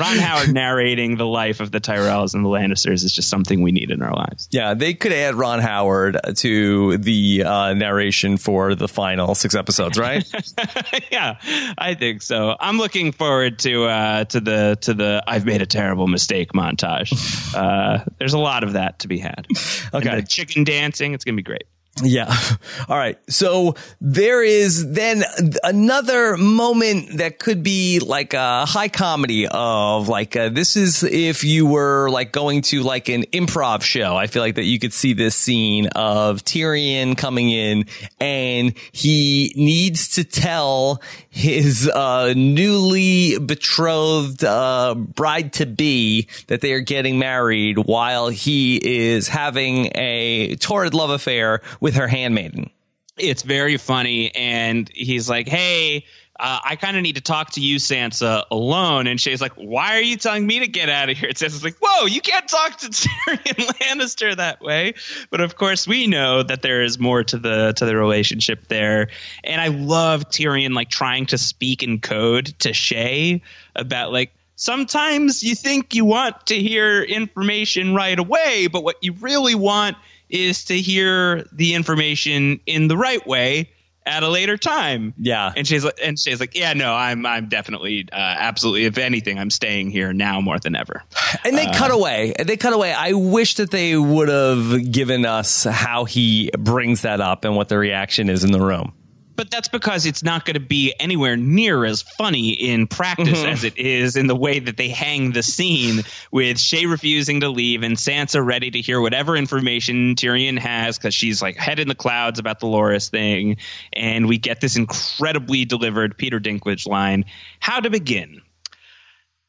Ron 0.00 0.16
Howard 0.16 0.54
narrating 0.54 1.16
the 1.16 1.26
life 1.26 1.60
of 1.60 1.70
the 1.70 1.78
Tyrells 1.78 2.34
and 2.34 2.42
the 2.42 2.48
Lannisters 2.48 3.04
is 3.04 3.12
just 3.12 3.28
something 3.28 3.60
we 3.60 3.70
need 3.70 3.90
in 3.90 4.00
our 4.00 4.14
lives. 4.14 4.48
Yeah, 4.50 4.72
they 4.72 4.94
could 4.94 5.12
add 5.12 5.34
Ron 5.34 5.58
Howard 5.58 6.18
to 6.36 6.96
the 6.96 7.44
uh, 7.44 7.74
narration 7.74 8.38
for 8.38 8.74
the 8.74 8.88
final 8.88 9.34
six 9.34 9.54
episodes, 9.54 9.98
right? 9.98 10.24
yeah, 11.12 11.36
I 11.76 11.94
think 11.94 12.22
so. 12.22 12.56
I'm 12.58 12.78
looking 12.78 13.12
forward 13.12 13.58
to 13.60 13.84
uh, 13.84 14.24
to 14.24 14.40
the 14.40 14.78
to 14.80 14.94
the 14.94 15.22
I've 15.26 15.44
made 15.44 15.60
a 15.60 15.66
terrible 15.66 16.06
mistake 16.06 16.52
montage. 16.52 17.12
Uh, 17.54 18.04
there's 18.18 18.32
a 18.32 18.38
lot 18.38 18.64
of 18.64 18.74
that 18.74 19.00
to 19.00 19.08
be 19.08 19.18
had. 19.18 19.46
Okay. 19.92 20.16
The 20.20 20.26
chicken 20.26 20.64
dancing, 20.64 21.12
it's 21.12 21.24
gonna 21.24 21.36
be 21.36 21.42
great. 21.42 21.64
Yeah. 22.02 22.34
All 22.88 22.96
right. 22.96 23.18
So 23.28 23.74
there 24.00 24.42
is 24.42 24.92
then 24.92 25.22
another 25.62 26.36
moment 26.36 27.18
that 27.18 27.38
could 27.38 27.62
be 27.62 27.98
like 28.00 28.34
a 28.34 28.64
high 28.66 28.88
comedy 28.88 29.46
of 29.46 30.08
like, 30.08 30.36
uh, 30.36 30.48
this 30.48 30.76
is 30.76 31.02
if 31.02 31.44
you 31.44 31.66
were 31.66 32.08
like 32.10 32.32
going 32.32 32.62
to 32.62 32.82
like 32.82 33.08
an 33.08 33.24
improv 33.24 33.82
show. 33.82 34.16
I 34.16 34.26
feel 34.26 34.42
like 34.42 34.54
that 34.54 34.64
you 34.64 34.78
could 34.78 34.92
see 34.92 35.12
this 35.12 35.34
scene 35.34 35.86
of 35.88 36.44
Tyrion 36.44 37.16
coming 37.16 37.50
in 37.50 37.86
and 38.18 38.74
he 38.92 39.52
needs 39.56 40.08
to 40.16 40.24
tell 40.24 41.02
his, 41.28 41.88
uh, 41.88 42.32
newly 42.36 43.38
betrothed, 43.38 44.44
uh, 44.44 44.94
bride 44.94 45.52
to 45.54 45.66
be 45.66 46.28
that 46.48 46.60
they 46.60 46.72
are 46.72 46.80
getting 46.80 47.18
married 47.18 47.78
while 47.78 48.28
he 48.28 48.76
is 48.82 49.28
having 49.28 49.90
a 49.94 50.56
torrid 50.56 50.94
love 50.94 51.10
affair 51.10 51.60
with 51.80 51.89
her 51.94 52.08
handmaiden. 52.08 52.70
It's 53.16 53.42
very 53.42 53.76
funny, 53.76 54.34
and 54.34 54.90
he's 54.94 55.28
like, 55.28 55.48
"Hey." 55.48 56.04
Uh, 56.38 56.58
I 56.64 56.76
kind 56.76 56.96
of 56.96 57.02
need 57.02 57.16
to 57.16 57.20
talk 57.20 57.50
to 57.50 57.60
you, 57.60 57.76
Sansa, 57.76 58.44
alone. 58.50 59.06
And 59.06 59.20
Shae's 59.20 59.42
like, 59.42 59.52
"Why 59.56 59.96
are 59.96 60.00
you 60.00 60.16
telling 60.16 60.46
me 60.46 60.60
to 60.60 60.68
get 60.68 60.88
out 60.88 61.10
of 61.10 61.18
here?" 61.18 61.28
And 61.28 61.36
Sansa's 61.36 61.62
like, 61.62 61.76
"Whoa, 61.82 62.06
you 62.06 62.22
can't 62.22 62.48
talk 62.48 62.78
to 62.78 62.86
Tyrion 62.88 63.66
Lannister 63.74 64.34
that 64.34 64.62
way." 64.62 64.94
But 65.28 65.42
of 65.42 65.56
course, 65.56 65.86
we 65.86 66.06
know 66.06 66.42
that 66.42 66.62
there 66.62 66.82
is 66.82 66.98
more 66.98 67.22
to 67.24 67.36
the 67.36 67.74
to 67.76 67.84
the 67.84 67.94
relationship 67.94 68.68
there. 68.68 69.08
And 69.44 69.60
I 69.60 69.68
love 69.68 70.30
Tyrion 70.30 70.72
like 70.72 70.88
trying 70.88 71.26
to 71.26 71.36
speak 71.36 71.82
in 71.82 72.00
code 72.00 72.46
to 72.60 72.70
Shae 72.70 73.42
about 73.76 74.10
like 74.10 74.32
sometimes 74.60 75.42
you 75.42 75.54
think 75.54 75.94
you 75.94 76.04
want 76.04 76.46
to 76.46 76.54
hear 76.54 77.02
information 77.02 77.94
right 77.94 78.18
away, 78.18 78.66
but 78.66 78.84
what 78.84 78.96
you 79.02 79.12
really 79.14 79.54
want 79.54 79.96
is 80.30 80.64
to 80.66 80.80
hear 80.80 81.44
the 81.52 81.74
information 81.74 82.60
in 82.66 82.88
the 82.88 82.96
right 82.96 83.24
way 83.26 83.70
at 84.06 84.22
a 84.22 84.28
later 84.28 84.56
time. 84.56 85.12
Yeah. 85.18 85.52
And 85.54 85.66
she's 85.66 85.84
like, 85.84 85.98
and 86.02 86.18
she's 86.18 86.40
like, 86.40 86.56
yeah, 86.56 86.72
no, 86.72 86.94
I'm, 86.94 87.26
I'm 87.26 87.48
definitely, 87.48 88.08
uh, 88.10 88.16
absolutely. 88.16 88.86
If 88.86 88.96
anything, 88.96 89.38
I'm 89.38 89.50
staying 89.50 89.90
here 89.90 90.12
now 90.12 90.40
more 90.40 90.58
than 90.58 90.74
ever. 90.74 91.02
And 91.44 91.56
they 91.56 91.66
cut 91.66 91.90
away. 91.90 92.32
They 92.38 92.56
cut 92.56 92.72
away. 92.72 92.92
I 92.92 93.12
wish 93.12 93.56
that 93.56 93.70
they 93.70 93.96
would 93.96 94.28
have 94.28 94.90
given 94.90 95.26
us 95.26 95.64
how 95.64 96.04
he 96.04 96.50
brings 96.58 97.02
that 97.02 97.20
up 97.20 97.44
and 97.44 97.54
what 97.54 97.68
the 97.68 97.78
reaction 97.78 98.30
is 98.30 98.42
in 98.42 98.52
the 98.52 98.60
room. 98.60 98.94
But 99.40 99.50
that's 99.50 99.68
because 99.68 100.04
it's 100.04 100.22
not 100.22 100.44
going 100.44 100.52
to 100.52 100.60
be 100.60 100.92
anywhere 101.00 101.34
near 101.34 101.86
as 101.86 102.02
funny 102.02 102.50
in 102.50 102.86
practice 102.86 103.38
mm-hmm. 103.38 103.48
as 103.48 103.64
it 103.64 103.78
is 103.78 104.14
in 104.14 104.26
the 104.26 104.36
way 104.36 104.58
that 104.58 104.76
they 104.76 104.90
hang 104.90 105.32
the 105.32 105.42
scene 105.42 106.02
with 106.30 106.58
Shae 106.58 106.86
refusing 106.90 107.40
to 107.40 107.48
leave 107.48 107.82
and 107.82 107.96
Sansa 107.96 108.44
ready 108.44 108.70
to 108.70 108.82
hear 108.82 109.00
whatever 109.00 109.38
information 109.38 110.14
Tyrion 110.14 110.58
has 110.58 110.98
because 110.98 111.14
she's 111.14 111.40
like 111.40 111.56
head 111.56 111.78
in 111.78 111.88
the 111.88 111.94
clouds 111.94 112.38
about 112.38 112.60
the 112.60 112.66
Loras 112.66 113.08
thing. 113.08 113.56
And 113.94 114.28
we 114.28 114.36
get 114.36 114.60
this 114.60 114.76
incredibly 114.76 115.64
delivered 115.64 116.18
Peter 116.18 116.38
Dinklage 116.38 116.86
line 116.86 117.24
How 117.60 117.80
to 117.80 117.88
begin? 117.88 118.42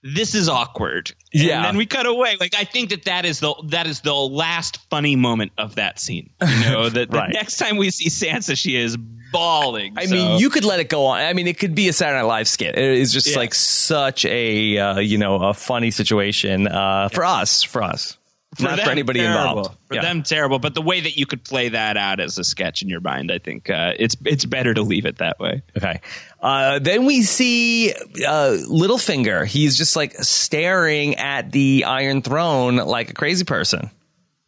This 0.04 0.34
is 0.34 0.50
awkward. 0.50 1.12
Yeah. 1.32 1.58
And 1.58 1.66
then 1.66 1.78
we 1.78 1.86
cut 1.86 2.06
away. 2.08 2.36
Like 2.40 2.56
I 2.56 2.64
think 2.64 2.90
that 2.90 3.06
that 3.06 3.24
is 3.26 3.40
the 3.40 3.54
that 3.68 3.86
is 3.86 4.02
the 4.02 4.14
last 4.16 4.78
funny 4.90 5.16
moment 5.16 5.52
of 5.58 5.76
that 5.76 6.00
scene. 6.00 6.30
You 6.42 6.60
know, 6.72 6.90
that 6.90 7.12
the 7.12 7.28
next 7.28 7.58
time 7.58 7.78
we 7.78 7.92
see 7.92 8.10
Sansa, 8.10 8.58
she 8.58 8.76
is 8.76 8.98
bawling. 9.32 9.94
I 9.98 10.06
So- 10.08 10.16
mean, 10.16 10.40
you 10.40 10.50
could 10.50 10.66
let 10.66 10.80
it 10.80 10.90
go 10.90 11.06
on. 11.06 11.20
I 11.22 11.34
mean, 11.34 11.46
it 11.48 11.60
could 11.60 11.76
be 11.76 11.88
a 11.88 11.94
Saturday 11.94 12.20
Night 12.20 12.28
Live 12.28 12.48
skit. 12.48 12.76
It 12.78 12.84
is 12.84 13.14
just 13.14 13.28
Yeah. 13.28 13.38
like 13.38 13.54
such 13.54 14.26
a 14.26 14.78
uh, 14.78 15.00
you 15.00 15.18
know 15.20 15.36
a 15.36 15.54
funny 15.54 15.92
situation 15.92 16.68
uh, 16.68 17.10
for 17.10 17.24
us. 17.24 17.62
For 17.62 17.84
us, 17.84 18.18
not 18.60 18.72
for 18.72 18.76
them, 18.78 18.90
anybody 18.90 19.20
terrible. 19.22 19.50
involved. 19.60 19.78
For 19.88 19.96
Yeah. 19.96 20.02
them, 20.02 20.24
terrible. 20.24 20.60
But 20.60 20.74
the 20.74 20.82
way 20.82 21.00
that 21.02 21.16
you 21.18 21.26
could 21.26 21.44
play 21.44 21.70
that 21.70 21.96
out 21.96 22.20
as 22.20 22.38
a 22.38 22.44
sketch 22.44 22.82
in 22.82 22.90
your 22.90 23.00
mind, 23.00 23.32
I 23.32 23.38
think 23.40 23.70
uh, 23.70 23.94
it's 23.98 24.16
it's 24.26 24.44
better 24.46 24.74
to 24.74 24.82
leave 24.82 25.06
it 25.06 25.20
that 25.20 25.40
way. 25.40 25.62
Okay. 25.78 26.02
Uh, 26.42 26.80
then 26.80 27.06
we 27.06 27.22
see 27.22 27.92
uh, 27.94 28.58
Littlefinger. 28.68 29.46
He's 29.46 29.78
just 29.78 29.96
like 29.96 30.16
staring 30.16 31.16
at 31.16 31.52
the 31.52 31.86
Iron 31.88 32.22
Throne 32.22 32.76
like 32.76 33.10
a 33.10 33.14
crazy 33.14 33.46
person. 33.46 33.90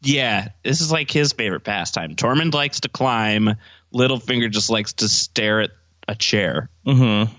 Yeah, 0.02 0.50
this 0.64 0.82
is 0.82 0.92
like 0.92 1.10
his 1.10 1.32
favorite 1.32 1.64
pastime. 1.64 2.16
Tormund 2.16 2.54
likes 2.54 2.82
to 2.82 2.90
climb. 2.90 3.56
Littlefinger 3.94 4.52
just 4.52 4.70
likes 4.70 4.94
to 4.94 5.08
stare 5.08 5.62
at 5.62 5.72
a 6.10 6.16
chair. 6.16 6.70
and 6.86 7.30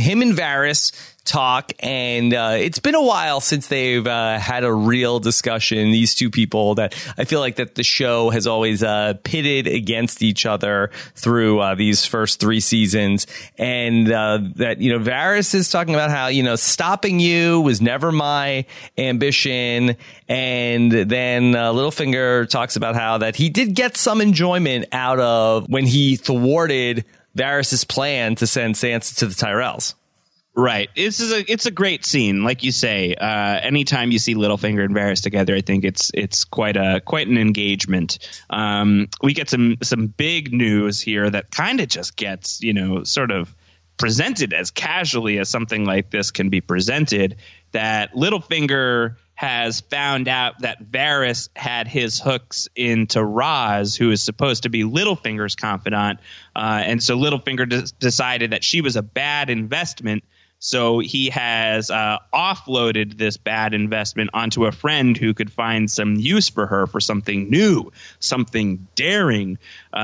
him 0.00 0.20
and 0.20 0.32
Varys 0.34 0.92
talk, 1.24 1.72
and 1.80 2.32
uh, 2.34 2.56
it's 2.58 2.78
been 2.78 2.94
a 2.94 3.02
while 3.02 3.40
since 3.40 3.66
they've 3.68 4.06
uh, 4.06 4.38
had 4.38 4.64
a 4.64 4.72
real 4.72 5.18
discussion. 5.20 5.90
These 5.90 6.14
two 6.14 6.30
people 6.30 6.76
that 6.76 6.94
I 7.16 7.24
feel 7.24 7.40
like 7.40 7.56
that 7.56 7.74
the 7.74 7.82
show 7.82 8.30
has 8.30 8.46
always 8.46 8.82
uh, 8.82 9.14
pitted 9.24 9.66
against 9.66 10.22
each 10.22 10.46
other 10.46 10.90
through 11.14 11.60
uh, 11.60 11.74
these 11.74 12.04
first 12.04 12.40
three 12.40 12.60
seasons, 12.60 13.26
and 13.58 14.10
uh, 14.10 14.38
that 14.56 14.80
you 14.80 14.92
know 14.92 15.04
Varys 15.04 15.54
is 15.54 15.70
talking 15.70 15.94
about 15.94 16.10
how 16.10 16.28
you 16.28 16.42
know 16.42 16.56
stopping 16.56 17.20
you 17.20 17.60
was 17.60 17.80
never 17.80 18.12
my 18.12 18.66
ambition, 18.98 19.96
and 20.28 20.92
then 20.92 21.54
uh, 21.54 21.72
Littlefinger 21.72 22.48
talks 22.48 22.76
about 22.76 22.94
how 22.94 23.18
that 23.18 23.36
he 23.36 23.48
did 23.48 23.74
get 23.74 23.96
some 23.96 24.20
enjoyment 24.20 24.86
out 24.92 25.18
of 25.18 25.68
when 25.68 25.86
he 25.86 26.16
thwarted. 26.16 27.04
Varys' 27.36 27.88
plan 27.88 28.36
to 28.36 28.46
send 28.46 28.76
Sansa 28.76 29.16
to 29.16 29.26
the 29.26 29.34
Tyrells. 29.34 29.94
Right. 30.56 30.88
This 30.94 31.18
is 31.18 31.32
a 31.32 31.50
it's 31.50 31.66
a 31.66 31.72
great 31.72 32.04
scene, 32.04 32.44
like 32.44 32.62
you 32.62 32.70
say. 32.70 33.14
Uh, 33.14 33.26
anytime 33.60 34.12
you 34.12 34.20
see 34.20 34.36
Littlefinger 34.36 34.84
and 34.84 34.94
Varys 34.94 35.20
together, 35.20 35.56
I 35.56 35.62
think 35.62 35.84
it's 35.84 36.12
it's 36.14 36.44
quite 36.44 36.76
a 36.76 37.00
quite 37.04 37.26
an 37.26 37.38
engagement. 37.38 38.18
Um, 38.50 39.08
we 39.20 39.34
get 39.34 39.50
some 39.50 39.78
some 39.82 40.06
big 40.06 40.52
news 40.52 41.00
here 41.00 41.28
that 41.28 41.50
kind 41.50 41.80
of 41.80 41.88
just 41.88 42.14
gets 42.14 42.62
you 42.62 42.72
know 42.72 43.02
sort 43.02 43.32
of 43.32 43.52
presented 43.96 44.52
as 44.52 44.70
casually 44.70 45.38
as 45.38 45.48
something 45.48 45.84
like 45.84 46.10
this 46.10 46.30
can 46.30 46.50
be 46.50 46.60
presented. 46.60 47.36
That 47.72 48.14
Littlefinger 48.14 49.16
has 49.34 49.80
found 49.80 50.28
out 50.28 50.60
that 50.60 50.80
Varys 50.80 51.48
had 51.56 51.88
his 51.88 52.20
hooks 52.20 52.68
into 52.76 53.24
Ros, 53.24 53.96
who 53.96 54.12
is 54.12 54.22
supposed 54.22 54.62
to 54.62 54.68
be 54.68 54.84
Littlefinger's 54.84 55.56
confidant, 55.56 56.20
uh, 56.54 56.82
and 56.84 57.02
so 57.02 57.18
Littlefinger 57.18 57.68
de- 57.68 57.92
decided 57.98 58.52
that 58.52 58.62
she 58.62 58.82
was 58.82 58.94
a 58.94 59.02
bad 59.02 59.50
investment. 59.50 60.22
So 60.64 60.98
he 60.98 61.28
has 61.28 61.90
uh, 61.90 62.20
offloaded 62.32 63.18
this 63.18 63.36
bad 63.36 63.74
investment 63.74 64.30
onto 64.32 64.64
a 64.64 64.72
friend 64.72 65.14
who 65.14 65.34
could 65.34 65.52
find 65.52 65.90
some 65.90 66.14
use 66.14 66.48
for 66.48 66.66
her 66.66 66.86
for 66.86 67.00
something 67.00 67.50
new, 67.50 67.92
something 68.18 68.88
daring. 68.94 69.58
Uh, 69.92 69.96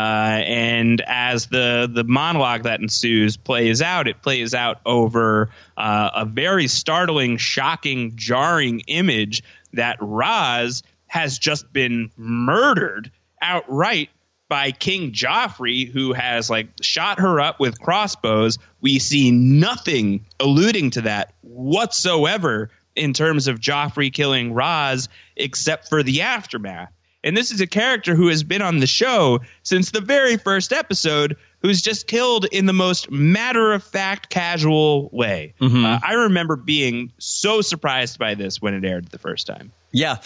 and 0.44 1.00
as 1.06 1.46
the 1.46 1.90
the 1.90 2.04
monologue 2.04 2.64
that 2.64 2.80
ensues 2.80 3.38
plays 3.38 3.80
out, 3.80 4.06
it 4.06 4.20
plays 4.20 4.52
out 4.52 4.82
over 4.84 5.48
uh, 5.78 6.10
a 6.14 6.24
very 6.26 6.68
startling, 6.68 7.38
shocking, 7.38 8.16
jarring 8.16 8.80
image 8.80 9.42
that 9.72 9.96
Ros 9.98 10.82
has 11.06 11.38
just 11.38 11.72
been 11.72 12.10
murdered 12.18 13.10
outright 13.40 14.10
by 14.50 14.72
King 14.72 15.12
Joffrey, 15.12 15.90
who 15.90 16.12
has 16.12 16.50
like 16.50 16.68
shot 16.82 17.20
her 17.20 17.40
up 17.40 17.58
with 17.60 17.80
crossbows. 17.80 18.58
We 18.82 18.98
see 18.98 19.30
nothing 19.30 20.26
alluding 20.40 20.90
to 20.90 21.00
that 21.02 21.32
whatsoever 21.40 22.70
in 22.96 23.14
terms 23.14 23.46
of 23.48 23.60
Joffrey 23.60 24.12
killing 24.12 24.52
Ros, 24.52 25.08
except 25.36 25.88
for 25.88 26.02
the 26.02 26.20
aftermath. 26.20 26.92
And 27.22 27.36
this 27.36 27.50
is 27.50 27.60
a 27.60 27.66
character 27.66 28.14
who 28.14 28.28
has 28.28 28.42
been 28.42 28.62
on 28.62 28.78
the 28.80 28.86
show 28.86 29.40
since 29.62 29.90
the 29.90 30.00
very 30.00 30.36
first 30.36 30.72
episode, 30.72 31.36
who's 31.62 31.80
just 31.82 32.06
killed 32.06 32.46
in 32.46 32.66
the 32.66 32.72
most 32.72 33.10
matter 33.10 33.72
of 33.72 33.84
fact, 33.84 34.30
casual 34.30 35.10
way. 35.12 35.54
Uh, 35.84 36.00
I 36.02 36.14
remember 36.14 36.56
being 36.56 37.12
so 37.18 37.60
surprised 37.60 38.18
by 38.18 38.34
this 38.34 38.60
when 38.60 38.74
it 38.74 38.84
aired 38.84 39.08
the 39.10 39.18
first 39.18 39.46
time. 39.46 39.70
Yeah. 39.92 40.18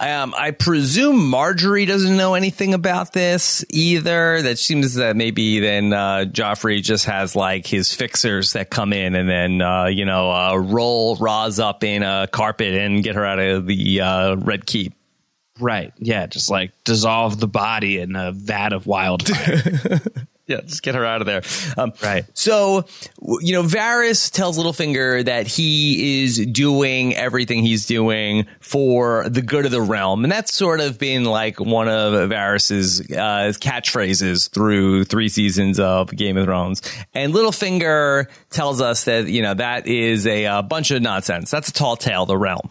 Um, 0.00 0.32
I 0.36 0.52
presume 0.52 1.16
Margaery 1.16 1.84
doesn't 1.84 2.16
know 2.16 2.34
anything 2.34 2.72
about 2.72 3.12
this 3.12 3.64
either. 3.68 4.42
That 4.42 4.58
seems 4.58 4.94
that 4.94 5.16
maybe 5.16 5.58
then 5.58 5.92
uh, 5.92 6.24
Joffrey 6.28 6.80
just 6.80 7.06
has 7.06 7.34
like 7.34 7.66
his 7.66 7.92
fixers 7.92 8.52
that 8.52 8.70
come 8.70 8.92
in 8.92 9.16
and 9.16 9.28
then 9.28 9.60
uh, 9.60 9.86
you 9.86 10.04
know 10.04 10.30
uh, 10.30 10.54
roll 10.56 11.16
Ros 11.16 11.58
up 11.58 11.82
in 11.82 12.04
a 12.04 12.28
carpet 12.30 12.74
and 12.74 13.02
get 13.02 13.16
her 13.16 13.24
out 13.24 13.40
of 13.40 13.66
the 13.66 14.00
uh, 14.00 14.36
Red 14.36 14.66
Keep. 14.66 14.94
Right. 15.58 15.92
Yeah. 15.98 16.26
Just 16.26 16.48
like 16.48 16.70
dissolve 16.84 17.40
the 17.40 17.48
body 17.48 17.98
in 17.98 18.14
a 18.14 18.30
vat 18.30 18.72
of 18.72 18.86
wildfire. 18.86 20.00
Yeah, 20.48 20.62
just 20.62 20.82
get 20.82 20.94
her 20.94 21.04
out 21.04 21.20
of 21.20 21.26
there. 21.26 21.42
Um, 21.76 21.92
Right. 22.02 22.24
So, 22.32 22.86
you 23.40 23.52
know, 23.52 23.62
Varys 23.62 24.32
tells 24.32 24.58
Littlefinger 24.58 25.26
that 25.26 25.46
he 25.46 26.22
is 26.24 26.44
doing 26.46 27.14
everything 27.14 27.62
he's 27.62 27.84
doing 27.86 28.46
for 28.60 29.28
the 29.28 29.42
good 29.42 29.66
of 29.66 29.70
the 29.70 29.82
realm. 29.82 30.24
And 30.24 30.32
that's 30.32 30.54
sort 30.54 30.80
of 30.80 30.98
been 30.98 31.24
like 31.24 31.60
one 31.60 31.88
of 31.88 32.30
Varys's 32.30 33.00
uh, 33.10 33.52
catchphrases 33.60 34.50
through 34.50 35.04
three 35.04 35.28
seasons 35.28 35.78
of 35.78 36.10
Game 36.10 36.36
of 36.38 36.46
Thrones. 36.46 36.82
And 37.14 37.34
Littlefinger 37.34 38.26
tells 38.50 38.80
us 38.80 39.04
that, 39.04 39.28
you 39.28 39.42
know, 39.42 39.54
that 39.54 39.86
is 39.86 40.26
a, 40.26 40.46
uh 40.46 40.62
bunch 40.62 40.90
of 40.90 41.02
nonsense. 41.02 41.50
That's 41.50 41.68
a 41.68 41.72
tall 41.72 41.96
tale, 41.96 42.26
the 42.26 42.36
realm. 42.36 42.70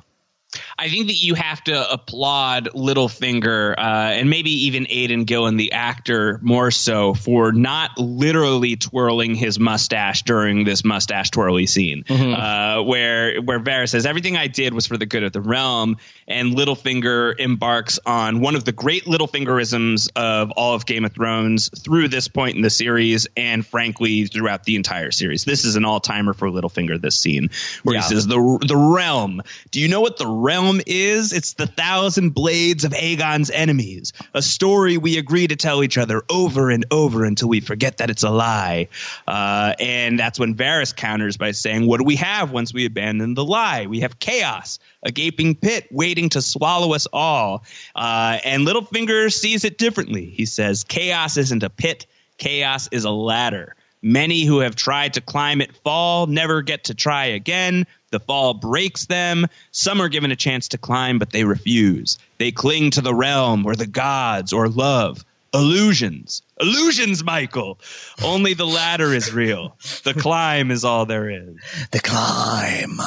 I 0.80 0.90
think 0.90 1.08
that 1.08 1.16
you 1.22 1.34
have 1.36 1.64
to 1.66 1.92
applaud 1.92 2.70
Littlefinger 2.76 3.74
uh, 3.78 3.82
and 3.82 4.30
maybe 4.30 4.66
even 4.68 4.86
Aidan 4.90 5.24
Gillen, 5.24 5.58
the 5.58 5.72
actor, 5.72 6.40
more 6.44 6.70
so 6.72 7.14
for 7.14 7.52
not 7.52 7.98
literally 7.98 8.76
twirling 8.76 9.34
his 9.36 9.60
mustache 9.60 10.22
during 10.24 10.66
this 10.66 10.86
mustache 10.86 11.32
twirly 11.32 11.66
scene, 11.66 12.04
uh, 12.10 12.84
where 12.84 13.42
where 13.42 13.60
Varys 13.60 13.90
says 13.90 14.06
everything 14.06 14.38
I 14.38 14.48
did 14.48 14.74
was 14.74 14.86
for 14.86 14.98
the 14.98 15.06
good 15.08 15.24
of 15.24 15.32
the 15.34 15.42
realm, 15.42 15.98
and 16.28 16.54
Littlefinger 16.56 17.40
embarks 17.40 18.00
on 18.06 18.40
one 18.42 18.56
of 18.56 18.64
the 18.64 18.72
great 18.72 19.06
Littlefingerisms 19.06 20.10
of 20.16 20.52
all 20.52 20.76
of 20.76 20.86
Game 20.86 21.06
of 21.06 21.14
Thrones 21.14 21.70
through 21.84 22.10
this 22.10 22.28
point 22.28 22.56
in 22.56 22.62
the 22.62 22.70
series, 22.70 23.28
and 23.36 23.66
frankly 23.66 24.26
throughout 24.26 24.64
the 24.64 24.76
entire 24.76 25.12
series. 25.12 25.44
This 25.44 25.66
is 25.66 25.76
an 25.76 25.86
all 25.86 26.00
timer 26.00 26.34
for 26.34 26.50
Littlefinger. 26.50 27.02
This 27.02 27.18
scene 27.18 27.50
where 27.84 27.96
Yeah. 27.96 28.02
he 28.04 28.10
says 28.10 28.28
the 28.28 28.60
the 28.68 28.78
realm. 28.78 29.42
Do 29.72 29.80
you 29.80 29.88
know 29.88 30.02
what 30.02 30.18
the 30.18 30.28
realm 30.28 30.67
is? 30.86 31.34
It's 31.34 31.54
the 31.54 31.68
thousand 31.68 32.32
blades 32.32 32.84
of 32.84 32.94
Aegon's 32.94 33.50
enemies. 33.50 34.14
A 34.34 34.42
story 34.42 34.98
we 34.98 35.18
agree 35.18 35.48
to 35.48 35.56
tell 35.56 35.84
each 35.84 35.98
other 35.98 36.24
over 36.30 36.70
and 36.70 36.86
over 36.92 37.24
until 37.26 37.50
we 37.50 37.60
forget 37.60 37.98
that 37.98 38.10
it's 38.10 38.24
a 38.24 38.30
lie. 38.30 38.88
Uh, 39.28 39.74
and 39.80 40.20
that's 40.20 40.40
when 40.40 40.56
Varys 40.56 40.96
counters 40.96 41.38
by 41.38 41.52
saying, 41.52 41.88
"What 41.88 41.98
do 42.00 42.04
we 42.04 42.16
have 42.18 42.52
once 42.52 42.74
we 42.74 42.86
abandon 42.86 43.34
the 43.34 43.46
lie? 43.46 43.88
We 43.88 44.02
have 44.02 44.20
chaos." 44.20 44.80
A 45.04 45.12
gaping 45.12 45.56
pit 45.56 45.88
waiting 45.92 46.30
to 46.30 46.42
swallow 46.42 46.94
us 46.94 47.08
all. 47.14 47.64
Uh, 47.96 48.40
and 48.44 48.68
Littlefinger 48.68 49.32
sees 49.32 49.64
it 49.64 49.78
differently. 49.78 50.26
He 50.26 50.46
says, 50.46 50.84
Chaos 50.84 51.38
isn't 51.38 51.64
a 51.64 51.70
pit, 51.70 52.06
chaos 52.38 52.90
is 52.92 53.06
a 53.06 53.12
ladder. 53.12 53.76
Many 54.02 54.46
who 54.46 54.60
have 54.60 54.76
tried 54.76 55.16
to 55.16 55.22
climb 55.22 55.60
it 55.60 55.76
fall, 55.78 56.28
never 56.28 56.62
get 56.62 56.86
to 56.86 56.94
try 56.94 57.26
again. 57.26 57.88
The 58.12 58.20
fall 58.20 58.54
breaks 58.54 59.06
them. 59.06 59.48
Some 59.72 60.02
are 60.02 60.10
given 60.10 60.32
a 60.32 60.36
chance 60.36 60.70
to 60.70 60.78
climb, 60.78 61.20
but 61.20 61.32
they 61.32 61.44
refuse. 61.44 62.18
They 62.38 62.52
cling 62.52 62.92
to 62.92 63.02
the 63.02 63.14
realm 63.14 63.66
or 63.66 63.76
the 63.76 63.88
gods 63.88 64.54
or 64.54 64.70
love. 64.70 65.24
Illusions. 65.54 66.42
Illusions, 66.60 67.24
Michael. 67.24 67.80
Only 68.24 68.54
the 68.54 68.68
ladder 68.68 69.14
is 69.14 69.34
real. 69.34 69.78
The 70.04 70.14
climb 70.14 70.72
is 70.72 70.84
all 70.84 71.06
there 71.06 71.30
is. 71.30 71.56
The 71.92 72.00
climb. 72.00 72.98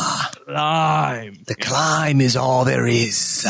Climb. 0.46 1.38
The 1.46 1.54
climb 1.54 2.20
is 2.20 2.36
all 2.36 2.64
there 2.64 2.86
is. 2.86 3.46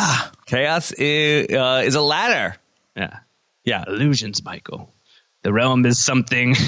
Chaos 0.46 0.92
is, 0.92 1.55
uh, 1.57 1.82
is 1.84 1.94
a 1.94 2.03
ladder. 2.03 2.57
Yeah. 2.96 3.18
Yeah. 3.64 3.84
Illusions, 3.86 4.44
Michael. 4.44 4.92
The 5.42 5.53
realm 5.53 5.86
is 5.86 6.05
something. 6.05 6.55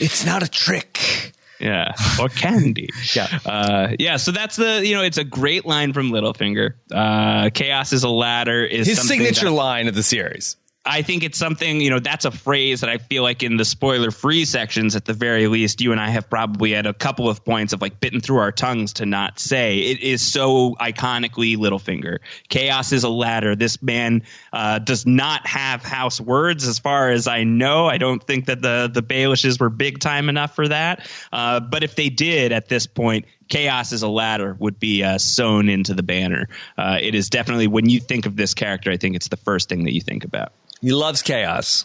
It's 0.00 0.24
not 0.26 0.42
a 0.42 0.48
trick. 0.48 1.32
Yeah, 1.60 1.92
or 2.20 2.28
candy. 2.28 2.88
Yeah. 3.14 3.38
uh, 3.44 3.88
yeah. 3.98 4.16
So 4.16 4.32
that's 4.32 4.56
the 4.56 4.80
you 4.86 4.94
know 4.94 5.02
it's 5.02 5.18
a 5.18 5.24
great 5.24 5.66
line 5.66 5.92
from 5.92 6.10
Littlefinger. 6.10 6.74
Uh, 6.90 7.50
Chaos 7.50 7.92
is 7.92 8.02
a 8.02 8.08
ladder 8.08 8.64
is 8.64 8.86
His 8.86 9.06
signature 9.06 9.46
that- 9.46 9.52
line 9.52 9.86
of 9.88 9.94
the 9.94 10.02
series. 10.02 10.56
I 10.84 11.02
think 11.02 11.24
it's 11.24 11.36
something 11.36 11.82
you 11.82 11.90
know 11.90 11.98
that's 11.98 12.24
a 12.24 12.30
phrase 12.30 12.80
that 12.80 12.88
I 12.88 12.96
feel 12.96 13.22
like 13.22 13.42
in 13.42 13.58
the 13.58 13.66
spoiler 13.66 14.10
free 14.10 14.46
sections 14.46 14.96
at 14.96 15.04
the 15.04 15.12
very 15.12 15.46
least 15.46 15.82
you 15.82 15.92
and 15.92 16.00
I 16.00 16.08
have 16.08 16.30
probably 16.30 16.72
had 16.72 16.86
a 16.86 16.94
couple 16.94 17.28
of 17.28 17.44
points 17.44 17.74
of 17.74 17.82
like 17.82 18.00
bitten 18.00 18.20
through 18.20 18.38
our 18.38 18.50
tongues 18.50 18.94
to 18.94 19.04
not 19.04 19.38
say. 19.38 19.78
It 19.78 20.00
is 20.00 20.26
so 20.26 20.76
iconically 20.80 21.58
Littlefinger. 21.58 22.20
Chaos 22.48 22.92
is 22.92 23.04
a 23.04 23.10
ladder. 23.10 23.54
This 23.54 23.82
man 23.82 24.22
uh, 24.54 24.78
does 24.78 25.04
not 25.04 25.46
have 25.46 25.82
house 25.82 26.18
words 26.18 26.66
as 26.66 26.78
far 26.78 27.10
as 27.10 27.28
I 27.28 27.44
know. 27.44 27.86
I 27.86 27.98
don't 27.98 28.22
think 28.22 28.46
that 28.46 28.62
the 28.62 28.90
the 28.90 29.02
Baelishes 29.02 29.60
were 29.60 29.68
big 29.68 29.98
time 29.98 30.30
enough 30.30 30.54
for 30.54 30.66
that. 30.66 31.06
Uh, 31.30 31.60
but 31.60 31.84
if 31.84 31.94
they 31.94 32.08
did 32.08 32.52
at 32.52 32.70
this 32.70 32.86
point, 32.86 33.26
chaos 33.50 33.92
is 33.92 34.02
a 34.02 34.08
ladder 34.08 34.56
would 34.58 34.80
be 34.80 35.04
uh, 35.04 35.18
sewn 35.18 35.68
into 35.68 35.92
the 35.92 36.02
banner. 36.02 36.48
Uh, 36.78 36.96
it 36.98 37.14
is 37.14 37.28
definitely 37.28 37.66
when 37.66 37.90
you 37.90 38.00
think 38.00 38.24
of 38.24 38.34
this 38.34 38.54
character, 38.54 38.90
I 38.90 38.96
think 38.96 39.14
it's 39.14 39.28
the 39.28 39.36
first 39.36 39.68
thing 39.68 39.84
that 39.84 39.92
you 39.92 40.00
think 40.00 40.24
about. 40.24 40.54
He 40.80 40.92
loves 40.92 41.22
chaos. 41.22 41.84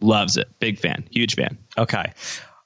Loves 0.00 0.36
it. 0.36 0.48
Big 0.58 0.78
fan. 0.78 1.04
Huge 1.10 1.34
fan. 1.34 1.58
Okay. 1.78 2.12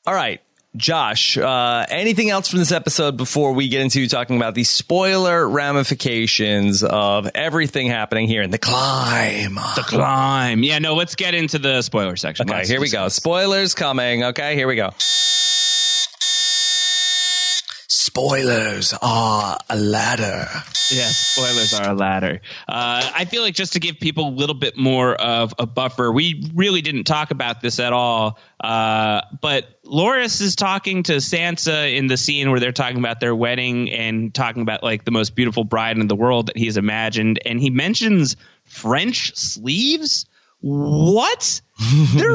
All 0.06 0.14
right. 0.14 0.40
Josh, 0.76 1.36
uh, 1.36 1.84
anything 1.88 2.30
else 2.30 2.48
from 2.48 2.60
this 2.60 2.70
episode 2.70 3.16
before 3.16 3.54
we 3.54 3.68
get 3.68 3.80
into 3.80 4.06
talking 4.06 4.36
about 4.36 4.54
the 4.54 4.62
spoiler 4.62 5.48
ramifications 5.48 6.84
of 6.84 7.28
everything 7.34 7.88
happening 7.88 8.28
here 8.28 8.42
in 8.42 8.52
the 8.52 8.58
climb? 8.58 9.54
The 9.54 9.82
climb. 9.84 10.62
Yeah, 10.62 10.78
no, 10.78 10.94
let's 10.94 11.16
get 11.16 11.34
into 11.34 11.58
the 11.58 11.82
spoiler 11.82 12.14
section. 12.14 12.48
Okay, 12.48 12.58
Let's 12.58 12.68
here 12.68 12.80
we 12.80 12.88
go. 12.88 13.08
Spoilers 13.08 13.74
coming. 13.74 14.22
Okay, 14.22 14.54
here 14.54 14.68
we 14.68 14.76
go. 14.76 14.90
Spoilers 18.20 18.92
are 19.00 19.58
a 19.70 19.76
ladder. 19.76 20.46
Yeah, 20.90 21.08
spoilers 21.08 21.72
are 21.72 21.90
a 21.90 21.94
ladder. 21.94 22.42
Uh, 22.68 23.10
I 23.14 23.24
feel 23.24 23.40
like 23.42 23.54
just 23.54 23.72
to 23.72 23.80
give 23.80 23.98
people 23.98 24.28
a 24.28 24.30
little 24.30 24.54
bit 24.54 24.76
more 24.76 25.14
of 25.14 25.54
a 25.58 25.64
buffer, 25.64 26.12
we 26.12 26.50
really 26.54 26.82
didn't 26.82 27.04
talk 27.04 27.30
about 27.30 27.62
this 27.62 27.80
at 27.80 27.94
all. 27.94 28.38
Uh, 28.62 29.22
but 29.40 29.82
Loras 29.84 30.42
is 30.42 30.54
talking 30.54 31.04
to 31.04 31.14
Sansa 31.14 31.96
in 31.96 32.08
the 32.08 32.18
scene 32.18 32.50
where 32.50 32.60
they're 32.60 32.72
talking 32.72 32.98
about 32.98 33.20
their 33.20 33.34
wedding 33.34 33.90
and 33.90 34.34
talking 34.34 34.60
about 34.60 34.82
like 34.82 35.04
the 35.04 35.12
most 35.12 35.34
beautiful 35.34 35.64
bride 35.64 35.96
in 35.96 36.06
the 36.06 36.16
world 36.16 36.48
that 36.48 36.58
he's 36.58 36.76
imagined, 36.76 37.40
and 37.46 37.58
he 37.58 37.70
mentions 37.70 38.36
French 38.64 39.34
sleeves. 39.34 40.26
What? 40.60 41.62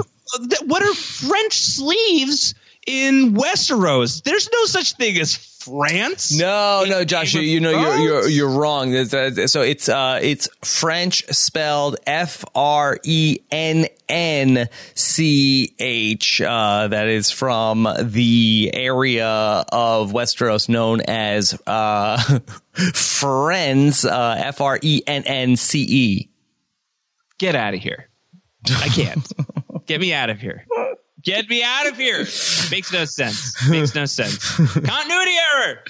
What 0.66 0.82
are 0.82 0.94
French 0.96 1.54
sleeves 1.54 2.56
in 2.88 3.36
Westeros? 3.36 4.24
There's 4.24 4.50
no 4.52 4.66
such 4.66 4.94
thing 4.94 5.20
as 5.20 5.36
France. 5.66 6.38
No, 6.38 6.84
no, 6.88 7.04
Josh, 7.04 7.34
you, 7.34 7.42
you 7.42 7.60
know 7.60 7.72
you're 7.72 7.98
you're 7.98 8.28
you're 8.30 8.50
wrong. 8.50 8.94
So 9.06 9.62
it's 9.62 9.90
uh 9.90 10.20
it's 10.22 10.48
French 10.64 11.26
spelled 11.36 11.98
F 12.06 12.46
R 12.54 13.00
E 13.04 13.40
N 13.52 13.88
N 14.08 14.70
C 14.94 15.74
H. 15.80 16.40
Uh, 16.42 16.88
that 16.90 17.08
is 17.08 17.32
from 17.32 17.88
the 18.00 18.70
area 18.74 19.28
of 19.28 20.12
Westeros 20.12 20.70
known 20.70 21.02
as 21.02 21.60
uh 21.66 22.40
Friends. 22.94 24.06
Uh, 24.06 24.36
F 24.38 24.62
R 24.62 24.78
E 24.82 25.02
N 25.08 25.24
N 25.26 25.56
C 25.56 25.82
E. 25.82 26.30
get 27.38 27.56
out 27.56 27.74
of 27.74 27.80
here. 27.82 28.10
I 28.68 28.88
can't. 28.90 29.26
Get 29.86 30.02
me 30.02 30.14
out 30.14 30.30
of 30.30 30.40
here. 30.40 30.66
Get 31.26 31.50
me 31.50 31.64
out 31.64 31.88
of 31.88 31.98
here. 31.98 32.20
Makes 32.72 32.94
no 32.94 33.06
sense. 33.06 33.68
Makes 33.68 33.96
no 33.96 34.06
sense. 34.06 34.38
Continuity 34.58 35.32
error. 35.56 35.84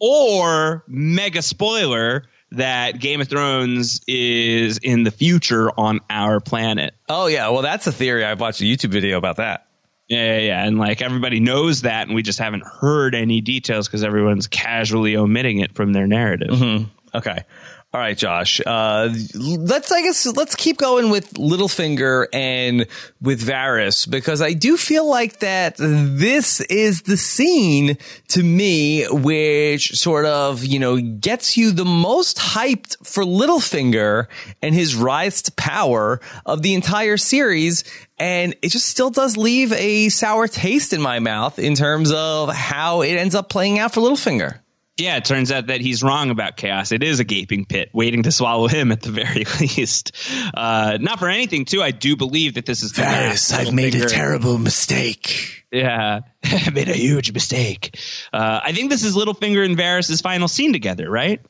Or 0.00 0.84
mega 0.88 1.42
spoiler 1.42 2.24
that 2.52 2.98
Game 2.98 3.20
of 3.20 3.28
Thrones 3.28 4.00
is 4.08 4.78
in 4.78 5.04
the 5.04 5.10
future 5.10 5.70
on 5.78 6.00
our 6.08 6.40
planet. 6.40 6.94
Oh 7.08 7.26
yeah, 7.26 7.50
well 7.50 7.62
that's 7.62 7.86
a 7.86 7.92
theory. 7.92 8.24
I've 8.24 8.40
watched 8.40 8.60
a 8.60 8.64
YouTube 8.64 8.90
video 8.90 9.18
about 9.18 9.36
that. 9.36 9.66
Yeah, 10.08 10.38
yeah, 10.38 10.38
yeah. 10.38 10.64
And 10.64 10.78
like 10.78 11.02
everybody 11.02 11.40
knows 11.40 11.82
that, 11.82 12.06
and 12.06 12.14
we 12.14 12.22
just 12.22 12.38
haven't 12.38 12.64
heard 12.64 13.14
any 13.14 13.42
details 13.42 13.86
because 13.86 14.02
everyone's 14.02 14.46
casually 14.46 15.16
omitting 15.16 15.60
it 15.60 15.74
from 15.74 15.92
their 15.92 16.06
narrative. 16.06 16.48
Mm-hmm. 16.50 17.16
Okay. 17.16 17.44
All 17.90 18.02
right, 18.02 18.18
Josh. 18.18 18.60
Uh, 18.66 19.08
let's, 19.34 19.90
I 19.90 20.02
guess, 20.02 20.26
let's 20.26 20.54
keep 20.54 20.76
going 20.76 21.08
with 21.08 21.32
Littlefinger 21.34 22.26
and 22.34 22.86
with 23.22 23.42
Varys 23.42 24.08
because 24.08 24.42
I 24.42 24.52
do 24.52 24.76
feel 24.76 25.08
like 25.08 25.38
that 25.38 25.76
this 25.78 26.60
is 26.60 27.00
the 27.02 27.16
scene 27.16 27.96
to 28.28 28.42
me 28.42 29.06
which 29.06 29.92
sort 29.92 30.26
of, 30.26 30.66
you 30.66 30.78
know, 30.78 31.00
gets 31.00 31.56
you 31.56 31.70
the 31.70 31.86
most 31.86 32.36
hyped 32.36 33.06
for 33.06 33.24
Littlefinger 33.24 34.26
and 34.60 34.74
his 34.74 34.94
rise 34.94 35.40
to 35.42 35.52
power 35.52 36.20
of 36.44 36.60
the 36.60 36.74
entire 36.74 37.16
series. 37.16 37.84
And 38.18 38.54
it 38.60 38.68
just 38.68 38.86
still 38.86 39.08
does 39.08 39.38
leave 39.38 39.72
a 39.72 40.10
sour 40.10 40.46
taste 40.46 40.92
in 40.92 41.00
my 41.00 41.20
mouth 41.20 41.58
in 41.58 41.74
terms 41.74 42.12
of 42.12 42.52
how 42.52 43.00
it 43.00 43.14
ends 43.14 43.34
up 43.34 43.48
playing 43.48 43.78
out 43.78 43.94
for 43.94 44.02
Littlefinger. 44.02 44.58
Yeah, 44.98 45.16
it 45.16 45.24
turns 45.24 45.52
out 45.52 45.68
that 45.68 45.80
he's 45.80 46.02
wrong 46.02 46.30
about 46.30 46.56
chaos. 46.56 46.90
It 46.90 47.04
is 47.04 47.20
a 47.20 47.24
gaping 47.24 47.64
pit 47.66 47.90
waiting 47.92 48.24
to 48.24 48.32
swallow 48.32 48.66
him 48.68 48.90
at 48.90 49.00
the 49.00 49.10
very 49.10 49.44
least. 49.60 50.12
Uh, 50.52 50.98
not 51.00 51.20
for 51.20 51.28
anything, 51.28 51.64
too. 51.64 51.82
I 51.82 51.92
do 51.92 52.16
believe 52.16 52.54
that 52.54 52.66
this 52.66 52.82
is 52.82 52.92
Varys. 52.92 53.52
I've 53.52 53.72
made 53.72 53.94
a 53.94 54.08
terrible 54.08 54.58
mistake. 54.58 55.64
Yeah, 55.70 56.20
I 56.44 56.70
made 56.70 56.88
a 56.88 56.94
huge 56.96 57.32
mistake. 57.32 57.98
Uh, 58.32 58.60
I 58.62 58.72
think 58.72 58.90
this 58.90 59.04
is 59.04 59.14
Littlefinger 59.14 59.64
and 59.64 59.76
Varys' 59.76 60.20
final 60.22 60.48
scene 60.48 60.72
together, 60.72 61.08
right? 61.10 61.40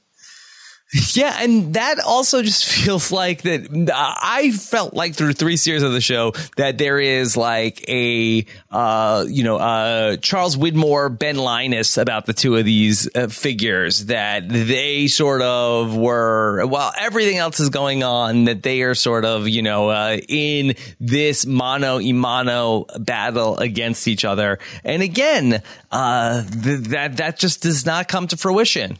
Yeah, 1.12 1.36
and 1.40 1.74
that 1.74 2.00
also 2.00 2.42
just 2.42 2.64
feels 2.84 3.12
like 3.12 3.42
that. 3.42 3.90
I 3.94 4.52
felt 4.52 4.94
like 4.94 5.14
through 5.14 5.34
three 5.34 5.58
series 5.58 5.82
of 5.82 5.92
the 5.92 6.00
show 6.00 6.32
that 6.56 6.78
there 6.78 6.98
is 6.98 7.36
like 7.36 7.84
a, 7.88 8.46
uh, 8.70 9.26
you 9.28 9.44
know, 9.44 9.56
uh, 9.56 10.16
Charles 10.16 10.56
Widmore, 10.56 11.16
Ben 11.16 11.36
Linus 11.36 11.98
about 11.98 12.24
the 12.24 12.32
two 12.32 12.56
of 12.56 12.64
these 12.64 13.08
uh, 13.14 13.28
figures 13.28 14.06
that 14.06 14.48
they 14.48 15.08
sort 15.08 15.42
of 15.42 15.94
were, 15.94 16.64
while 16.66 16.92
everything 16.98 17.36
else 17.36 17.60
is 17.60 17.68
going 17.68 18.02
on, 18.02 18.44
that 18.44 18.62
they 18.62 18.80
are 18.80 18.94
sort 18.94 19.26
of, 19.26 19.46
you 19.46 19.60
know, 19.60 19.90
uh, 19.90 20.16
in 20.26 20.74
this 21.00 21.44
mano 21.44 21.98
imano 21.98 22.86
battle 23.04 23.58
against 23.58 24.08
each 24.08 24.24
other. 24.24 24.58
And 24.84 25.02
again, 25.02 25.62
uh, 25.90 26.44
th- 26.44 26.80
that, 26.88 27.18
that 27.18 27.38
just 27.38 27.62
does 27.62 27.84
not 27.84 28.08
come 28.08 28.26
to 28.28 28.38
fruition. 28.38 28.96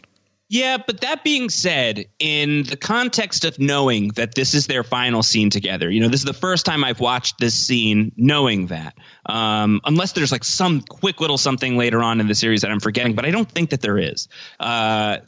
Yeah, 0.50 0.78
but 0.78 1.02
that 1.02 1.24
being 1.24 1.50
said, 1.50 2.06
in 2.18 2.62
the 2.62 2.76
context 2.76 3.44
of 3.44 3.58
knowing 3.58 4.08
that 4.16 4.34
this 4.34 4.54
is 4.54 4.66
their 4.66 4.82
final 4.82 5.22
scene 5.22 5.50
together, 5.50 5.90
you 5.90 6.00
know, 6.00 6.08
this 6.08 6.20
is 6.20 6.26
the 6.26 6.32
first 6.32 6.64
time 6.64 6.84
I've 6.84 7.00
watched 7.00 7.38
this 7.38 7.54
scene 7.54 8.12
knowing 8.16 8.68
that. 8.68 8.96
Um, 9.26 9.82
unless 9.84 10.12
there's 10.12 10.32
like 10.32 10.44
some 10.44 10.80
quick 10.80 11.20
little 11.20 11.36
something 11.36 11.76
later 11.76 12.02
on 12.02 12.20
in 12.20 12.28
the 12.28 12.34
series 12.34 12.62
that 12.62 12.70
I'm 12.70 12.80
forgetting, 12.80 13.14
but 13.14 13.26
I 13.26 13.30
don't 13.30 13.50
think 13.50 13.70
that 13.70 13.82
there 13.82 13.98
is. 13.98 14.28
Uh, 14.58 15.18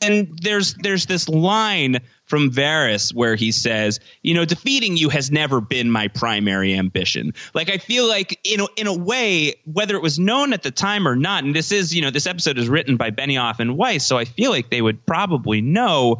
and 0.00 0.38
there's 0.40 0.72
there's 0.74 1.04
this 1.04 1.28
line 1.28 1.98
from 2.30 2.48
Varys 2.48 3.12
where 3.12 3.34
he 3.34 3.50
says, 3.50 3.98
you 4.22 4.32
know, 4.34 4.44
defeating 4.44 4.96
you 4.96 5.08
has 5.08 5.32
never 5.32 5.60
been 5.60 5.90
my 5.90 6.06
primary 6.06 6.74
ambition. 6.74 7.34
Like 7.54 7.68
I 7.68 7.78
feel 7.78 8.08
like 8.08 8.38
in 8.44 8.60
a, 8.60 8.66
in 8.76 8.86
a 8.86 8.96
way, 8.96 9.56
whether 9.64 9.96
it 9.96 10.02
was 10.02 10.18
known 10.18 10.52
at 10.52 10.62
the 10.62 10.70
time 10.70 11.08
or 11.08 11.16
not, 11.16 11.42
and 11.42 11.54
this 11.54 11.72
is, 11.72 11.92
you 11.92 12.00
know, 12.00 12.10
this 12.10 12.28
episode 12.28 12.56
is 12.56 12.68
written 12.68 12.96
by 12.96 13.10
Benioff 13.10 13.58
and 13.58 13.76
Weiss, 13.76 14.06
so 14.06 14.16
I 14.16 14.24
feel 14.24 14.52
like 14.52 14.70
they 14.70 14.80
would 14.80 15.04
probably 15.04 15.60
know 15.60 16.18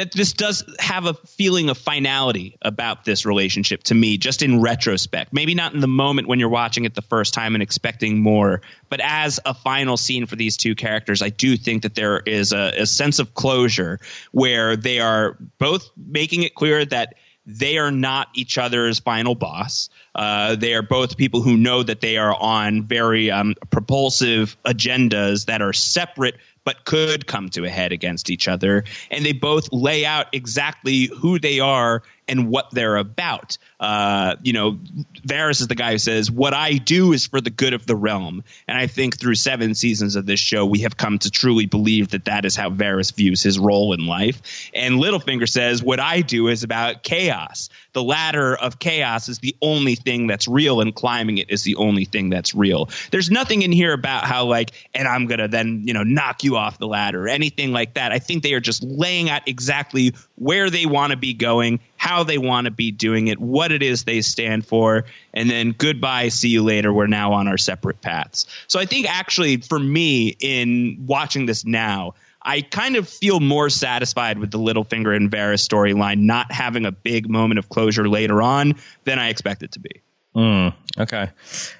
that 0.00 0.12
this 0.12 0.32
does 0.32 0.64
have 0.78 1.04
a 1.04 1.12
feeling 1.12 1.68
of 1.68 1.76
finality 1.76 2.56
about 2.62 3.04
this 3.04 3.26
relationship 3.26 3.82
to 3.82 3.94
me, 3.94 4.16
just 4.16 4.40
in 4.40 4.62
retrospect. 4.62 5.30
Maybe 5.30 5.54
not 5.54 5.74
in 5.74 5.80
the 5.80 5.86
moment 5.86 6.26
when 6.26 6.38
you're 6.38 6.48
watching 6.48 6.86
it 6.86 6.94
the 6.94 7.02
first 7.02 7.34
time 7.34 7.54
and 7.54 7.62
expecting 7.62 8.22
more, 8.22 8.62
but 8.88 9.00
as 9.02 9.40
a 9.44 9.52
final 9.52 9.98
scene 9.98 10.24
for 10.24 10.36
these 10.36 10.56
two 10.56 10.74
characters, 10.74 11.20
I 11.20 11.28
do 11.28 11.54
think 11.58 11.82
that 11.82 11.94
there 11.94 12.18
is 12.18 12.54
a, 12.54 12.72
a 12.78 12.86
sense 12.86 13.18
of 13.18 13.34
closure 13.34 14.00
where 14.32 14.74
they 14.74 15.00
are 15.00 15.36
both 15.58 15.90
making 15.98 16.44
it 16.44 16.54
clear 16.54 16.82
that 16.86 17.16
they 17.44 17.76
are 17.76 17.90
not 17.90 18.28
each 18.34 18.56
other's 18.56 19.00
final 19.00 19.34
boss. 19.34 19.90
Uh, 20.14 20.56
they 20.56 20.74
are 20.74 20.82
both 20.82 21.18
people 21.18 21.42
who 21.42 21.58
know 21.58 21.82
that 21.82 22.00
they 22.00 22.16
are 22.16 22.34
on 22.34 22.84
very 22.84 23.30
um, 23.30 23.54
propulsive 23.70 24.56
agendas 24.64 25.46
that 25.46 25.60
are 25.60 25.72
separate 25.72 26.36
but 26.64 26.84
could 26.84 27.26
come 27.26 27.48
to 27.50 27.64
a 27.64 27.70
head 27.70 27.92
against 27.92 28.30
each 28.30 28.48
other. 28.48 28.84
And 29.10 29.24
they 29.24 29.32
both 29.32 29.72
lay 29.72 30.04
out 30.04 30.26
exactly 30.32 31.06
who 31.18 31.38
they 31.38 31.60
are 31.60 32.02
and 32.30 32.48
what 32.48 32.70
they're 32.70 32.96
about. 32.96 33.58
Uh, 33.80 34.36
you 34.42 34.52
know, 34.52 34.78
Varys 35.26 35.60
is 35.60 35.66
the 35.66 35.74
guy 35.74 35.92
who 35.92 35.98
says, 35.98 36.30
What 36.30 36.54
I 36.54 36.74
do 36.74 37.12
is 37.12 37.26
for 37.26 37.40
the 37.40 37.50
good 37.50 37.74
of 37.74 37.86
the 37.86 37.96
realm. 37.96 38.44
And 38.68 38.78
I 38.78 38.86
think 38.86 39.18
through 39.18 39.34
seven 39.34 39.74
seasons 39.74 40.16
of 40.16 40.26
this 40.26 40.40
show, 40.40 40.64
we 40.64 40.80
have 40.80 40.96
come 40.96 41.18
to 41.18 41.30
truly 41.30 41.66
believe 41.66 42.10
that 42.10 42.26
that 42.26 42.44
is 42.44 42.54
how 42.54 42.70
Varys 42.70 43.12
views 43.14 43.42
his 43.42 43.58
role 43.58 43.92
in 43.92 44.06
life. 44.06 44.70
And 44.72 44.94
Littlefinger 44.96 45.48
says, 45.48 45.82
What 45.82 45.98
I 45.98 46.20
do 46.20 46.48
is 46.48 46.62
about 46.62 47.02
chaos. 47.02 47.68
The 47.92 48.02
ladder 48.02 48.54
of 48.54 48.78
chaos 48.78 49.28
is 49.28 49.40
the 49.40 49.56
only 49.60 49.96
thing 49.96 50.28
that's 50.28 50.46
real, 50.46 50.80
and 50.80 50.94
climbing 50.94 51.38
it 51.38 51.50
is 51.50 51.64
the 51.64 51.74
only 51.76 52.04
thing 52.04 52.30
that's 52.30 52.54
real. 52.54 52.88
There's 53.10 53.30
nothing 53.30 53.62
in 53.62 53.72
here 53.72 53.92
about 53.92 54.24
how, 54.24 54.44
like, 54.44 54.70
and 54.94 55.08
I'm 55.08 55.26
going 55.26 55.40
to 55.40 55.48
then, 55.48 55.82
you 55.84 55.94
know, 55.94 56.04
knock 56.04 56.44
you 56.44 56.56
off 56.56 56.78
the 56.78 56.86
ladder 56.86 57.24
or 57.24 57.28
anything 57.28 57.72
like 57.72 57.94
that. 57.94 58.12
I 58.12 58.20
think 58.20 58.44
they 58.44 58.54
are 58.54 58.60
just 58.60 58.84
laying 58.84 59.28
out 59.28 59.42
exactly 59.46 60.14
where 60.40 60.70
they 60.70 60.86
want 60.86 61.10
to 61.10 61.18
be 61.18 61.34
going, 61.34 61.80
how 61.98 62.24
they 62.24 62.38
want 62.38 62.64
to 62.64 62.70
be 62.70 62.90
doing 62.90 63.28
it, 63.28 63.38
what 63.38 63.70
it 63.72 63.82
is 63.82 64.04
they 64.04 64.22
stand 64.22 64.66
for, 64.66 65.04
and 65.34 65.50
then 65.50 65.74
goodbye, 65.76 66.28
see 66.28 66.48
you 66.48 66.64
later. 66.64 66.90
We're 66.90 67.06
now 67.06 67.34
on 67.34 67.46
our 67.46 67.58
separate 67.58 68.00
paths. 68.00 68.46
So 68.66 68.80
I 68.80 68.86
think 68.86 69.06
actually 69.08 69.58
for 69.58 69.78
me 69.78 70.34
in 70.40 71.04
watching 71.06 71.44
this 71.44 71.66
now, 71.66 72.14
I 72.40 72.62
kind 72.62 72.96
of 72.96 73.06
feel 73.06 73.38
more 73.38 73.68
satisfied 73.68 74.38
with 74.38 74.50
the 74.50 74.58
Littlefinger 74.58 75.14
and 75.14 75.30
Varys 75.30 75.60
storyline 75.68 76.20
not 76.20 76.50
having 76.50 76.86
a 76.86 76.92
big 76.92 77.28
moment 77.28 77.58
of 77.58 77.68
closure 77.68 78.08
later 78.08 78.40
on 78.40 78.76
than 79.04 79.18
I 79.18 79.28
expect 79.28 79.62
it 79.62 79.72
to 79.72 79.78
be. 79.78 80.00
Mm, 80.34 80.72
okay. 80.98 81.28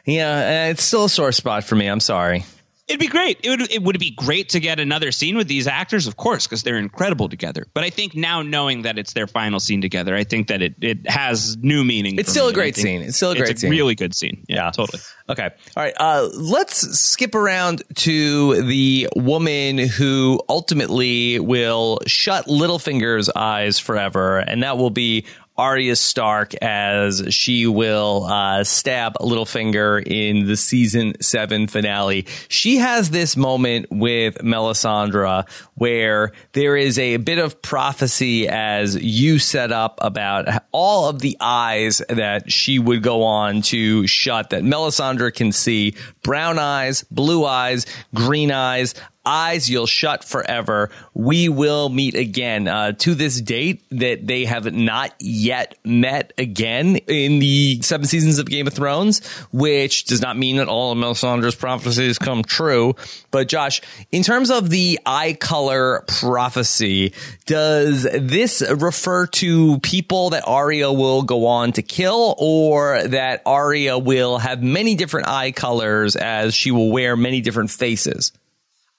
Yeah, 0.05 0.69
it's 0.69 0.83
still 0.83 1.07
a 1.07 1.09
sore 1.09 1.33
spot 1.33 1.65
for 1.65 1.77
me. 1.77 1.87
I'm 1.87 2.01
sorry. 2.01 2.45
It'd 2.91 2.99
be 2.99 3.07
great. 3.07 3.39
It 3.45 3.51
would 3.51 3.71
it 3.71 3.83
would 3.83 3.99
be 4.01 4.11
great 4.11 4.49
to 4.51 4.61
get 4.61 4.81
another 4.81 5.13
scene 5.13 5.37
with 5.37 5.47
these 5.47 5.69
actors, 5.69 6.09
of 6.09 6.17
course, 6.17 6.47
because 6.49 6.65
they're 6.65 6.77
incredible 6.77 7.29
together. 7.29 7.65
But 7.73 7.85
I 7.85 7.91
think 7.91 8.17
now 8.17 8.43
knowing 8.43 8.83
that 8.83 8.99
it's 8.99 9.13
their 9.13 9.29
final 9.29 9.61
scene 9.61 9.81
together, 9.81 10.17
I 10.17 10.25
think 10.25 10.49
that 10.49 10.61
it, 10.61 10.75
it 10.81 11.09
has 11.09 11.57
new 11.59 11.85
meaning. 11.85 12.19
It's 12.19 12.31
still 12.31 12.47
me. 12.47 12.51
a 12.51 12.55
great 12.55 12.75
scene. 12.75 13.03
It's 13.03 13.17
still 13.17 13.31
a 13.31 13.37
great 13.37 13.51
it's 13.51 13.61
a 13.61 13.63
scene. 13.63 13.71
Really 13.71 13.95
good 13.95 14.13
scene. 14.13 14.45
Yeah, 14.49 14.65
yeah, 14.65 14.71
totally. 14.73 15.01
Okay. 15.29 15.51
All 15.77 15.83
right. 15.85 15.95
Uh, 15.97 16.29
let's 16.35 16.99
skip 16.99 17.37
around 17.37 17.85
to 17.95 18.63
the 18.63 19.09
woman 19.15 19.79
who 19.79 20.41
ultimately 20.49 21.39
will 21.39 22.01
shut 22.09 22.47
Littlefinger's 22.47 23.31
eyes 23.37 23.79
forever, 23.79 24.39
and 24.39 24.65
that 24.65 24.79
will 24.79 24.91
be 24.91 25.27
Arya 25.57 25.97
Stark 25.97 26.55
as 26.63 27.23
she 27.31 27.67
will 27.67 28.25
uh, 28.25 28.65
stab 28.65 29.15
Littlefinger 29.15 30.03
in 30.07 30.47
the 30.47 30.57
season 30.57 31.21
seven 31.21 31.67
finale. 31.67 32.27
She 32.49 32.79
has 32.79 33.11
this 33.11 33.37
moment 33.37 33.87
with 33.91 34.39
Melisandre 34.39 35.49
where 35.75 36.33
there 36.53 36.77
is 36.77 36.99
a 36.99 37.19
bit 37.19 37.39
of 37.39 37.61
prophecy 37.63 38.49
as 38.49 38.97
you 38.97 39.39
set 39.39 39.73
up 39.73 39.99
about 40.01 40.49
all 40.73 41.09
of 41.09 41.21
the 41.21 41.37
eyes 41.41 42.01
that 42.09 42.51
she 42.51 42.79
would 42.79 43.03
go 43.03 43.23
on 43.23 43.63
to 43.63 44.07
shut 44.07 44.51
that 44.51 44.63
Melisandre 44.63 45.35
can 45.35 45.53
see 45.53 45.95
brown 46.23 46.59
eyes, 46.59 47.05
blue 47.11 47.45
eyes, 47.45 47.87
green 48.15 48.51
eyes 48.51 48.95
eyes 49.25 49.69
you'll 49.69 49.87
shut 49.87 50.25
forever. 50.25 50.91
We 51.15 51.49
will 51.49 51.89
meet 51.89 52.15
again. 52.15 52.69
Uh, 52.69 52.93
to 52.93 53.15
this 53.15 53.41
date, 53.41 53.83
that 53.91 54.27
they 54.27 54.45
have 54.45 54.73
not 54.73 55.15
yet 55.19 55.79
met 55.85 56.33
again 56.39 56.97
in 56.97 57.39
the 57.39 57.81
seven 57.83 58.07
seasons 58.07 58.39
of 58.39 58.47
Game 58.47 58.67
of 58.67 58.73
Thrones, 58.73 59.27
which 59.53 60.05
does 60.05 60.21
not 60.21 60.37
mean 60.37 60.57
that 60.57 60.69
all 60.69 60.93
of 60.93 60.99
Melisandre's 60.99 61.55
prophecies 61.55 62.19
come 62.19 62.43
true. 62.43 62.95
But 63.31 63.49
Josh, 63.49 63.81
in 64.11 64.23
terms 64.23 64.51
of 64.51 64.71
the 64.71 64.99
eye 65.05 65.37
color 65.39 66.05
prophecy, 66.07 67.13
does 67.47 68.05
this 68.05 68.63
refer 68.71 69.27
to 69.27 69.79
people 69.81 70.31
that 70.31 70.45
Arya 70.47 70.93
will 70.93 71.23
go 71.23 71.47
on 71.47 71.73
to 71.73 71.83
kill, 71.83 72.35
or 72.39 73.03
that 73.03 73.43
Arya 73.45 73.99
will 73.99 74.39
have 74.39 74.63
many 74.63 74.95
different 74.95 75.29
eye 75.29 75.53
colors 75.53 76.17
as 76.17 76.55
she 76.55 76.71
will 76.71 76.91
wear 76.91 77.17
many 77.17 77.41
different 77.41 77.71
faces? 77.71 78.33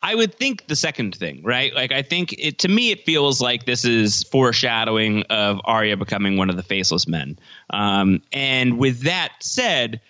I 0.03 0.15
would 0.15 0.33
think 0.33 0.67
the 0.67 0.75
second 0.75 1.15
thing, 1.15 1.43
right? 1.43 1.73
Like, 1.75 1.91
I 1.91 2.01
think 2.01 2.33
it, 2.39 2.59
to 2.59 2.67
me, 2.67 2.89
it 2.89 3.05
feels 3.05 3.39
like 3.39 3.65
this 3.65 3.85
is 3.85 4.23
foreshadowing 4.23 5.23
of 5.29 5.61
Arya 5.63 5.95
becoming 5.95 6.37
one 6.37 6.49
of 6.49 6.55
the 6.55 6.63
faceless 6.63 7.07
men. 7.07 7.37
Um, 7.69 8.21
and 8.33 8.79
with 8.79 9.01
that 9.01 9.33
said, 9.41 10.01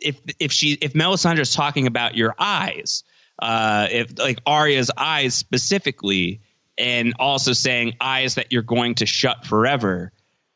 if 0.00 0.20
if 0.38 0.52
she 0.52 0.72
if 0.74 0.92
Melisandre 0.92 1.40
is 1.40 1.54
talking 1.54 1.86
about 1.86 2.14
your 2.14 2.34
eyes, 2.38 3.04
uh, 3.38 3.88
if 3.90 4.18
like 4.18 4.38
Arya's 4.46 4.90
eyes 4.96 5.34
specifically, 5.34 6.40
and 6.76 7.14
also 7.18 7.52
saying 7.52 7.96
eyes 8.00 8.34
that 8.36 8.52
you're 8.52 8.62
going 8.62 8.96
to 8.96 9.06
shut 9.06 9.46
forever, 9.46 10.12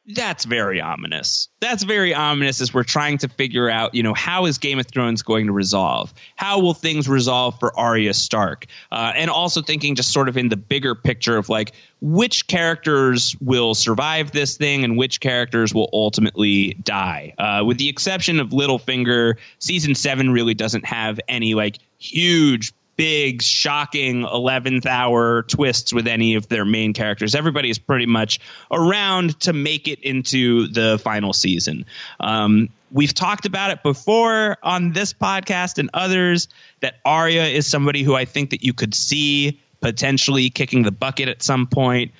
that's 0.06 0.44
very 0.44 0.80
ominous. 0.80 1.48
That's 1.60 1.84
very 1.84 2.12
ominous 2.12 2.60
as 2.60 2.74
we're 2.74 2.82
trying 2.82 3.18
to 3.18 3.28
figure 3.28 3.70
out, 3.70 3.94
you 3.94 4.02
know, 4.02 4.14
how 4.14 4.46
is 4.46 4.58
Game 4.58 4.80
of 4.80 4.86
Thrones 4.86 5.22
going 5.22 5.46
to 5.46 5.52
resolve? 5.52 6.12
How 6.34 6.58
will 6.60 6.74
things 6.74 7.08
resolve 7.08 7.58
for 7.60 7.78
Arya 7.78 8.12
Stark? 8.14 8.66
Uh, 8.90 9.12
and 9.14 9.30
also 9.30 9.62
thinking 9.62 9.94
just 9.94 10.12
sort 10.12 10.28
of 10.28 10.36
in 10.36 10.48
the 10.48 10.56
bigger 10.56 10.96
picture 10.96 11.36
of 11.36 11.48
like 11.48 11.72
which 12.00 12.48
characters 12.48 13.36
will 13.40 13.74
survive 13.74 14.32
this 14.32 14.56
thing 14.56 14.82
and 14.82 14.96
which 14.96 15.20
characters 15.20 15.72
will 15.72 15.88
ultimately 15.92 16.74
die. 16.82 17.34
Uh, 17.38 17.62
with 17.64 17.78
the 17.78 17.88
exception 17.88 18.40
of 18.40 18.48
Littlefinger, 18.48 19.36
season 19.60 19.94
seven 19.94 20.30
really 20.30 20.54
doesn't 20.54 20.84
have 20.84 21.20
any 21.28 21.54
like 21.54 21.78
huge 21.98 22.72
big, 23.02 23.42
shocking 23.42 24.22
11th 24.22 24.86
hour 24.86 25.42
twists 25.42 25.92
with 25.92 26.06
any 26.06 26.36
of 26.36 26.46
their 26.46 26.64
main 26.64 26.92
characters. 26.92 27.34
Everybody 27.34 27.68
is 27.68 27.80
pretty 27.80 28.06
much 28.06 28.38
around 28.70 29.40
to 29.40 29.52
make 29.52 29.88
it 29.88 29.98
into 29.98 30.68
the 30.68 31.00
final 31.02 31.32
season. 31.32 31.84
Um, 32.20 32.68
we've 32.92 33.12
talked 33.12 33.44
about 33.44 33.72
it 33.72 33.82
before 33.82 34.56
on 34.62 34.92
this 34.92 35.12
podcast 35.12 35.78
and 35.78 35.90
others 35.92 36.46
that 36.78 37.00
Arya 37.04 37.46
is 37.46 37.66
somebody 37.66 38.04
who 38.04 38.14
I 38.14 38.24
think 38.24 38.50
that 38.50 38.62
you 38.62 38.72
could 38.72 38.94
see 38.94 39.60
potentially 39.80 40.48
kicking 40.50 40.84
the 40.84 40.92
bucket 40.92 41.28
at 41.28 41.42
some 41.42 41.66
point. 41.66 42.12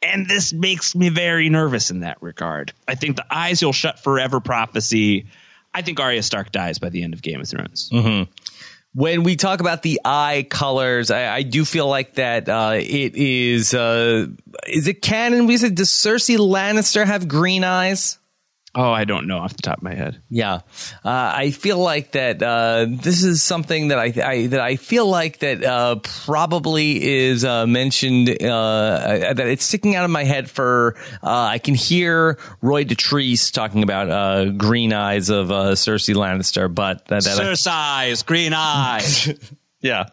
And 0.00 0.26
this 0.26 0.54
makes 0.54 0.94
me 0.94 1.10
very 1.10 1.50
nervous 1.50 1.90
in 1.90 2.00
that 2.00 2.22
regard. 2.22 2.72
I 2.88 2.94
think 2.94 3.16
the 3.16 3.26
eyes 3.30 3.60
you'll 3.60 3.74
shut 3.74 3.98
forever 3.98 4.40
prophecy. 4.40 5.26
I 5.74 5.82
think 5.82 6.00
Arya 6.00 6.22
Stark 6.22 6.50
dies 6.50 6.78
by 6.78 6.88
the 6.88 7.02
end 7.02 7.12
of 7.12 7.20
Game 7.20 7.42
of 7.42 7.48
Thrones. 7.48 7.90
Mm-hmm 7.92 8.32
when 8.94 9.22
we 9.22 9.36
talk 9.36 9.60
about 9.60 9.82
the 9.82 10.00
eye 10.04 10.46
colors, 10.48 11.10
I, 11.10 11.36
I 11.36 11.42
do 11.42 11.64
feel 11.64 11.88
like 11.88 12.14
that 12.14 12.48
uh, 12.48 12.74
it 12.76 13.14
is. 13.16 13.74
Uh, 13.74 14.26
is 14.66 14.86
it 14.86 15.02
canon? 15.02 15.46
We 15.46 15.56
said 15.56 15.74
does 15.74 15.90
Cersei 15.90 16.36
Lannister 16.36 17.04
have 17.06 17.28
green 17.28 17.64
eyes? 17.64 18.18
Oh, 18.74 18.90
I 18.90 19.04
don't 19.04 19.26
know 19.26 19.36
off 19.36 19.54
the 19.54 19.60
top 19.60 19.78
of 19.78 19.82
my 19.82 19.94
head. 19.94 20.22
Yeah, 20.30 20.54
uh, 20.54 20.60
I 21.04 21.50
feel 21.50 21.76
like 21.76 22.12
that. 22.12 22.42
Uh, 22.42 22.86
this 22.88 23.22
is 23.22 23.42
something 23.42 23.88
that 23.88 23.98
I, 23.98 24.14
I, 24.24 24.46
that 24.46 24.60
I 24.60 24.76
feel 24.76 25.06
like 25.06 25.40
that 25.40 25.62
uh, 25.62 25.96
probably 25.96 27.26
is 27.26 27.44
uh, 27.44 27.66
mentioned. 27.66 28.30
Uh, 28.30 29.34
that 29.34 29.46
it's 29.46 29.64
sticking 29.64 29.94
out 29.94 30.06
of 30.06 30.10
my 30.10 30.24
head 30.24 30.50
for. 30.50 30.96
Uh, 31.22 31.50
I 31.52 31.58
can 31.58 31.74
hear 31.74 32.38
Roy 32.62 32.84
Dotrice 32.84 33.52
talking 33.52 33.82
about 33.82 34.56
green 34.56 34.94
eyes 34.94 35.28
of 35.28 35.48
Cersei 35.48 36.14
Lannister, 36.14 36.74
but 36.74 37.04
that, 37.06 37.24
that 37.24 37.38
Cersei's 37.38 38.22
green 38.22 38.54
eyes. 38.54 39.28
yeah. 39.80 40.08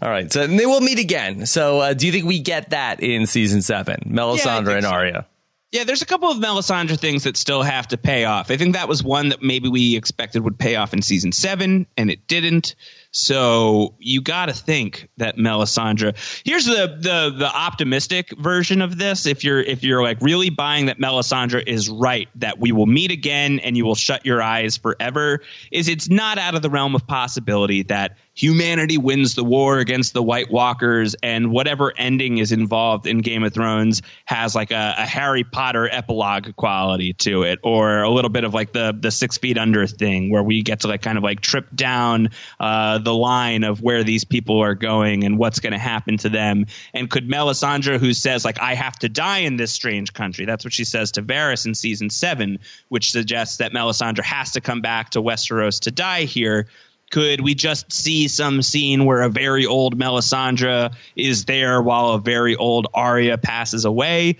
All 0.00 0.08
right. 0.08 0.32
So 0.32 0.46
they 0.46 0.64
will 0.64 0.80
meet 0.80 0.98
again. 0.98 1.44
So 1.44 1.92
do 1.92 2.06
you 2.06 2.12
think 2.12 2.24
we 2.24 2.40
get 2.40 2.70
that 2.70 3.02
in 3.02 3.26
season 3.26 3.60
seven, 3.60 4.10
Melisandre 4.14 4.70
yeah, 4.70 4.76
and 4.76 4.86
Arya? 4.86 5.26
So. 5.28 5.39
Yeah, 5.72 5.84
there's 5.84 6.02
a 6.02 6.06
couple 6.06 6.30
of 6.30 6.38
Melisandre 6.38 6.98
things 6.98 7.24
that 7.24 7.36
still 7.36 7.62
have 7.62 7.88
to 7.88 7.96
pay 7.96 8.24
off. 8.24 8.50
I 8.50 8.56
think 8.56 8.74
that 8.74 8.88
was 8.88 9.04
one 9.04 9.28
that 9.28 9.40
maybe 9.40 9.68
we 9.68 9.96
expected 9.96 10.42
would 10.42 10.58
pay 10.58 10.74
off 10.74 10.92
in 10.94 11.02
season 11.02 11.30
seven, 11.30 11.86
and 11.96 12.10
it 12.10 12.26
didn't. 12.26 12.74
So 13.12 13.96
you 13.98 14.20
got 14.22 14.46
to 14.46 14.52
think 14.52 15.08
that 15.16 15.36
Melisandre. 15.36 16.14
Here's 16.44 16.64
the 16.64 16.96
the 17.00 17.34
the 17.36 17.50
optimistic 17.52 18.30
version 18.38 18.82
of 18.82 18.98
this. 18.98 19.26
If 19.26 19.42
you're 19.42 19.60
if 19.60 19.82
you're 19.82 20.02
like 20.02 20.18
really 20.20 20.50
buying 20.50 20.86
that 20.86 20.98
Melisandre 20.98 21.66
is 21.66 21.88
right, 21.88 22.28
that 22.36 22.60
we 22.60 22.70
will 22.70 22.86
meet 22.86 23.10
again 23.10 23.58
and 23.60 23.76
you 23.76 23.84
will 23.84 23.96
shut 23.96 24.24
your 24.24 24.40
eyes 24.40 24.76
forever, 24.76 25.40
is 25.72 25.88
it's 25.88 26.08
not 26.08 26.38
out 26.38 26.54
of 26.54 26.62
the 26.62 26.70
realm 26.70 26.94
of 26.94 27.04
possibility 27.06 27.82
that 27.84 28.16
humanity 28.34 28.96
wins 28.96 29.34
the 29.34 29.44
war 29.44 29.80
against 29.80 30.14
the 30.14 30.22
White 30.22 30.50
Walkers, 30.50 31.16
and 31.22 31.50
whatever 31.50 31.92
ending 31.96 32.38
is 32.38 32.52
involved 32.52 33.06
in 33.06 33.18
Game 33.18 33.42
of 33.42 33.52
Thrones 33.52 34.02
has 34.24 34.54
like 34.54 34.70
a, 34.70 34.94
a, 34.96 35.06
Harry 35.06 35.42
Potter 35.42 35.88
epilogue 35.90 36.54
quality 36.54 37.12
to 37.14 37.42
it, 37.42 37.58
or 37.64 38.02
a 38.02 38.08
little 38.08 38.30
bit 38.30 38.44
of 38.44 38.54
like 38.54 38.72
the 38.72 38.96
the 38.98 39.10
Six 39.10 39.36
Feet 39.38 39.58
Under 39.58 39.86
thing, 39.88 40.30
where 40.30 40.44
we 40.44 40.62
get 40.62 40.80
to 40.80 40.88
like 40.88 41.02
kind 41.02 41.18
of 41.18 41.24
like 41.24 41.40
trip 41.40 41.66
down 41.74 42.30
uh, 42.60 42.99
the 43.00 43.14
line 43.14 43.64
of 43.64 43.82
where 43.82 44.04
these 44.04 44.24
people 44.24 44.60
are 44.60 44.74
going 44.74 45.24
and 45.24 45.38
what's 45.38 45.60
going 45.60 45.72
to 45.72 45.78
happen 45.78 46.16
to 46.18 46.28
them. 46.28 46.66
And 46.94 47.10
could 47.10 47.28
Melisandre, 47.28 47.98
who 47.98 48.12
says 48.12 48.44
like 48.44 48.60
I 48.60 48.74
have 48.74 48.98
to 49.00 49.08
die 49.08 49.38
in 49.38 49.56
this 49.56 49.72
strange 49.72 50.12
country, 50.12 50.44
that's 50.44 50.64
what 50.64 50.72
she 50.72 50.84
says 50.84 51.12
to 51.12 51.22
Varys 51.22 51.66
in 51.66 51.74
season 51.74 52.10
seven, 52.10 52.58
which 52.88 53.10
suggests 53.10 53.58
that 53.58 53.72
Melisandre 53.72 54.22
has 54.22 54.52
to 54.52 54.60
come 54.60 54.80
back 54.80 55.10
to 55.10 55.22
Westeros 55.22 55.80
to 55.80 55.90
die 55.90 56.24
here 56.24 56.66
could 57.10 57.40
we 57.40 57.54
just 57.54 57.92
see 57.92 58.28
some 58.28 58.62
scene 58.62 59.04
where 59.04 59.22
a 59.22 59.28
very 59.28 59.66
old 59.66 59.98
Melisandre 59.98 60.94
is 61.16 61.44
there 61.44 61.82
while 61.82 62.10
a 62.10 62.20
very 62.20 62.56
old 62.56 62.86
Arya 62.94 63.36
passes 63.36 63.84
away? 63.84 64.36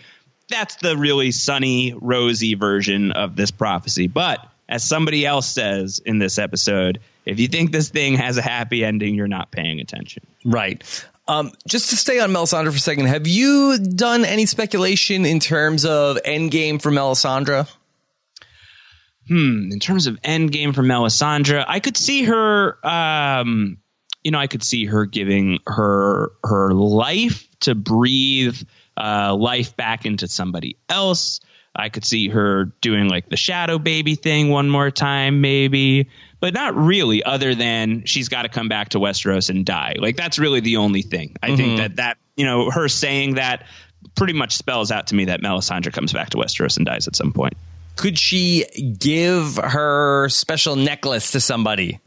That's 0.48 0.76
the 0.76 0.96
really 0.96 1.32
sunny, 1.32 1.94
rosy 2.00 2.54
version 2.54 3.12
of 3.12 3.36
this 3.36 3.50
prophecy. 3.50 4.06
But 4.06 4.46
as 4.70 4.82
somebody 4.82 5.26
else 5.26 5.46
says 5.46 6.00
in 6.04 6.18
this 6.18 6.38
episode, 6.38 7.00
if 7.26 7.38
you 7.38 7.48
think 7.48 7.72
this 7.72 7.90
thing 7.90 8.14
has 8.14 8.38
a 8.38 8.42
happy 8.42 8.82
ending, 8.84 9.14
you're 9.14 9.28
not 9.28 9.50
paying 9.50 9.80
attention. 9.80 10.22
Right. 10.44 10.82
Um, 11.28 11.52
just 11.68 11.90
to 11.90 11.96
stay 11.96 12.18
on 12.20 12.30
Melisandre 12.30 12.70
for 12.70 12.76
a 12.76 12.80
second, 12.80 13.06
have 13.06 13.26
you 13.26 13.78
done 13.78 14.24
any 14.24 14.46
speculation 14.46 15.26
in 15.26 15.40
terms 15.40 15.84
of 15.84 16.16
endgame 16.24 16.80
for 16.80 16.90
Melisandre? 16.90 17.68
hmm, 19.30 19.70
in 19.70 19.78
terms 19.78 20.08
of 20.08 20.20
endgame 20.22 20.74
for 20.74 20.82
Melisandre, 20.82 21.64
I 21.66 21.80
could 21.80 21.96
see 21.96 22.24
her. 22.24 22.84
Um, 22.86 23.78
you 24.24 24.32
know, 24.32 24.38
I 24.38 24.48
could 24.48 24.62
see 24.62 24.84
her 24.86 25.06
giving 25.06 25.60
her 25.66 26.32
her 26.42 26.74
life 26.74 27.48
to 27.60 27.74
breathe 27.74 28.60
uh, 28.96 29.34
life 29.34 29.76
back 29.76 30.04
into 30.04 30.26
somebody 30.26 30.76
else. 30.88 31.40
I 31.74 31.88
could 31.88 32.04
see 32.04 32.28
her 32.28 32.66
doing 32.80 33.08
like 33.08 33.28
the 33.28 33.36
shadow 33.36 33.78
baby 33.78 34.16
thing 34.16 34.48
one 34.48 34.68
more 34.68 34.90
time, 34.90 35.40
maybe, 35.40 36.08
but 36.40 36.52
not 36.52 36.74
really. 36.74 37.22
Other 37.22 37.54
than 37.54 38.04
she's 38.06 38.28
got 38.28 38.42
to 38.42 38.48
come 38.48 38.68
back 38.68 38.90
to 38.90 38.98
Westeros 38.98 39.50
and 39.50 39.64
die. 39.64 39.94
Like 39.98 40.16
that's 40.16 40.38
really 40.38 40.60
the 40.60 40.78
only 40.78 41.02
thing. 41.02 41.36
I 41.42 41.48
mm-hmm. 41.48 41.56
think 41.56 41.78
that 41.78 41.96
that 41.96 42.18
you 42.36 42.44
know 42.44 42.70
her 42.70 42.88
saying 42.88 43.34
that 43.34 43.66
pretty 44.14 44.32
much 44.32 44.56
spells 44.56 44.90
out 44.90 45.08
to 45.08 45.14
me 45.14 45.26
that 45.26 45.40
Melisandre 45.40 45.92
comes 45.92 46.12
back 46.12 46.30
to 46.30 46.38
Westeros 46.38 46.76
and 46.76 46.86
dies 46.86 47.06
at 47.06 47.14
some 47.14 47.32
point. 47.32 47.54
Could 47.96 48.18
she 48.18 48.64
give 48.98 49.56
her 49.56 50.28
special 50.28 50.74
necklace 50.74 51.32
to 51.32 51.40
somebody? 51.40 52.00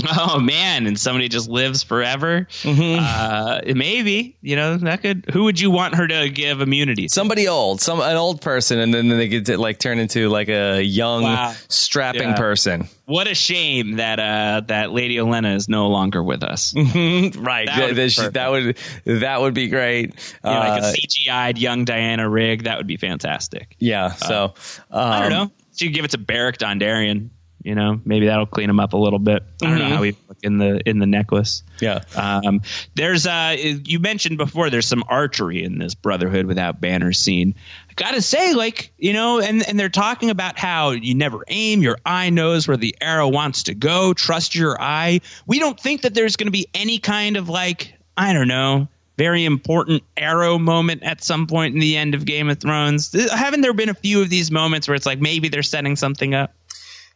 Oh 0.20 0.38
man, 0.38 0.86
and 0.86 0.98
somebody 0.98 1.28
just 1.28 1.48
lives 1.48 1.82
forever. 1.82 2.46
Mm-hmm. 2.62 2.98
Uh, 3.00 3.74
maybe 3.74 4.36
you 4.40 4.56
know 4.56 4.76
that 4.76 5.02
could. 5.02 5.26
Who 5.32 5.44
would 5.44 5.60
you 5.60 5.70
want 5.70 5.96
her 5.96 6.06
to 6.06 6.28
give 6.30 6.60
immunity? 6.60 7.08
To? 7.08 7.08
Somebody 7.12 7.48
old, 7.48 7.80
some 7.80 8.00
an 8.00 8.16
old 8.16 8.40
person, 8.40 8.78
and 8.78 8.92
then 8.94 9.08
then 9.08 9.18
they 9.18 9.28
could 9.28 9.48
like 9.58 9.78
turn 9.78 9.98
into 9.98 10.28
like 10.28 10.48
a 10.48 10.80
young, 10.82 11.24
wow. 11.24 11.52
strapping 11.68 12.30
yeah. 12.30 12.36
person. 12.36 12.88
What 13.06 13.26
a 13.26 13.34
shame 13.34 13.96
that 13.96 14.20
uh, 14.20 14.62
that 14.68 14.92
Lady 14.92 15.16
Olenna 15.16 15.56
is 15.56 15.68
no 15.68 15.88
longer 15.88 16.22
with 16.22 16.42
us. 16.42 16.72
Mm-hmm. 16.72 17.42
right, 17.44 17.66
that 17.66 17.88
would, 17.88 18.32
that 18.34 18.50
would, 18.50 18.78
that 19.04 19.40
would 19.40 19.54
be 19.54 19.68
great. 19.68 20.14
You 20.44 20.50
know, 20.50 20.58
like 20.58 20.82
a 20.82 20.86
uh, 20.86 20.92
CGI'd 20.92 21.58
young 21.58 21.84
Diana 21.84 22.28
Rigg, 22.28 22.64
that 22.64 22.78
would 22.78 22.86
be 22.86 22.98
fantastic. 22.98 23.74
Yeah. 23.78 24.12
So 24.12 24.44
um, 24.44 24.52
I 24.90 25.22
don't 25.22 25.32
um, 25.32 25.46
know. 25.46 25.52
She 25.74 25.86
could 25.86 25.94
give 25.94 26.04
it 26.04 26.10
to 26.12 26.18
Beric 26.18 26.58
Dondarrion. 26.58 27.30
You 27.68 27.74
know, 27.74 28.00
maybe 28.02 28.24
that'll 28.24 28.46
clean 28.46 28.70
him 28.70 28.80
up 28.80 28.94
a 28.94 28.96
little 28.96 29.18
bit. 29.18 29.42
I 29.62 29.66
don't 29.66 29.76
mm-hmm. 29.76 29.90
know 29.90 29.96
how 29.96 30.02
he 30.02 30.16
look 30.26 30.38
in 30.42 30.56
the 30.56 30.80
in 30.88 31.00
the 31.00 31.06
necklace. 31.06 31.62
Yeah. 31.80 32.00
Um, 32.16 32.62
there's 32.94 33.26
uh, 33.26 33.56
you 33.58 33.98
mentioned 33.98 34.38
before. 34.38 34.70
There's 34.70 34.86
some 34.86 35.04
archery 35.06 35.62
in 35.62 35.76
this 35.76 35.94
Brotherhood 35.94 36.46
without 36.46 36.80
banner 36.80 37.12
scene. 37.12 37.54
I 37.90 37.92
gotta 37.92 38.22
say, 38.22 38.54
like 38.54 38.90
you 38.96 39.12
know, 39.12 39.38
and 39.38 39.68
and 39.68 39.78
they're 39.78 39.90
talking 39.90 40.30
about 40.30 40.58
how 40.58 40.92
you 40.92 41.14
never 41.14 41.44
aim. 41.46 41.82
Your 41.82 41.98
eye 42.06 42.30
knows 42.30 42.66
where 42.66 42.78
the 42.78 42.96
arrow 43.02 43.28
wants 43.28 43.64
to 43.64 43.74
go. 43.74 44.14
Trust 44.14 44.54
your 44.54 44.80
eye. 44.80 45.20
We 45.46 45.58
don't 45.58 45.78
think 45.78 46.00
that 46.02 46.14
there's 46.14 46.36
going 46.36 46.46
to 46.46 46.52
be 46.52 46.68
any 46.72 46.96
kind 46.96 47.36
of 47.36 47.50
like 47.50 47.92
I 48.16 48.32
don't 48.32 48.48
know 48.48 48.88
very 49.18 49.44
important 49.44 50.04
arrow 50.16 50.58
moment 50.58 51.02
at 51.02 51.22
some 51.22 51.48
point 51.48 51.74
in 51.74 51.80
the 51.80 51.96
end 51.96 52.14
of 52.14 52.24
Game 52.24 52.48
of 52.48 52.60
Thrones. 52.60 53.12
Haven't 53.30 53.62
there 53.62 53.74
been 53.74 53.88
a 53.88 53.94
few 53.94 54.22
of 54.22 54.30
these 54.30 54.50
moments 54.50 54.86
where 54.86 54.94
it's 54.94 55.06
like 55.06 55.20
maybe 55.20 55.48
they're 55.48 55.64
setting 55.64 55.96
something 55.96 56.34
up? 56.34 56.54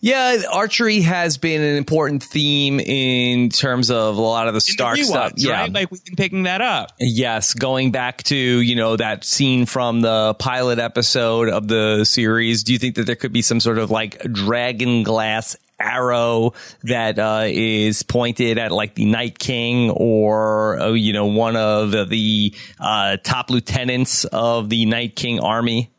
Yeah, 0.03 0.43
archery 0.51 1.01
has 1.03 1.39
been 1.39 1.63
an 1.63 1.77
important 1.77 2.25
theme 2.25 2.81
in 2.81 3.51
terms 3.51 3.89
of 3.89 4.17
a 4.17 4.21
lot 4.21 4.49
of 4.49 4.55
the 4.55 4.61
Stark 4.61 4.97
the 4.97 5.05
stuff. 5.05 5.33
Yeah, 5.37 5.53
right? 5.53 5.73
like 5.73 5.93
we've 5.93 6.05
been 6.05 6.17
picking 6.17 6.43
that 6.43 6.61
up. 6.61 6.91
Yes, 6.99 7.55
going 7.55 7.93
back 7.93 8.25
to 8.25 8.37
you 8.37 8.75
know 8.75 8.97
that 8.97 9.23
scene 9.23 9.65
from 9.65 10.01
the 10.01 10.35
pilot 10.35 10.81
episode 10.81 11.49
of 11.49 11.69
the 11.69 12.03
series. 12.03 12.65
Do 12.65 12.73
you 12.73 12.81
think 12.81 12.97
that 12.97 13.07
there 13.07 13.15
could 13.15 13.33
be 13.33 13.43
some 13.43 13.61
sort 13.61 13.79
of 13.79 13.93
like 13.93 14.21
dragon 14.33 15.05
glass 15.05 15.55
arrow 15.79 16.55
that 16.83 17.21
uh, 17.21 17.45
is 17.47 18.03
pointed 18.03 18.59
at 18.59 18.73
like 18.73 18.97
the 18.97 19.05
Night 19.05 19.39
King 19.39 19.91
or 19.91 20.81
uh, 20.81 20.93
you 20.95 21.13
know 21.13 21.27
one 21.27 21.55
of 21.55 21.93
the 22.09 22.53
uh, 22.81 23.19
top 23.23 23.51
lieutenants 23.51 24.25
of 24.25 24.69
the 24.69 24.85
Night 24.85 25.15
King 25.15 25.39
army? 25.39 25.91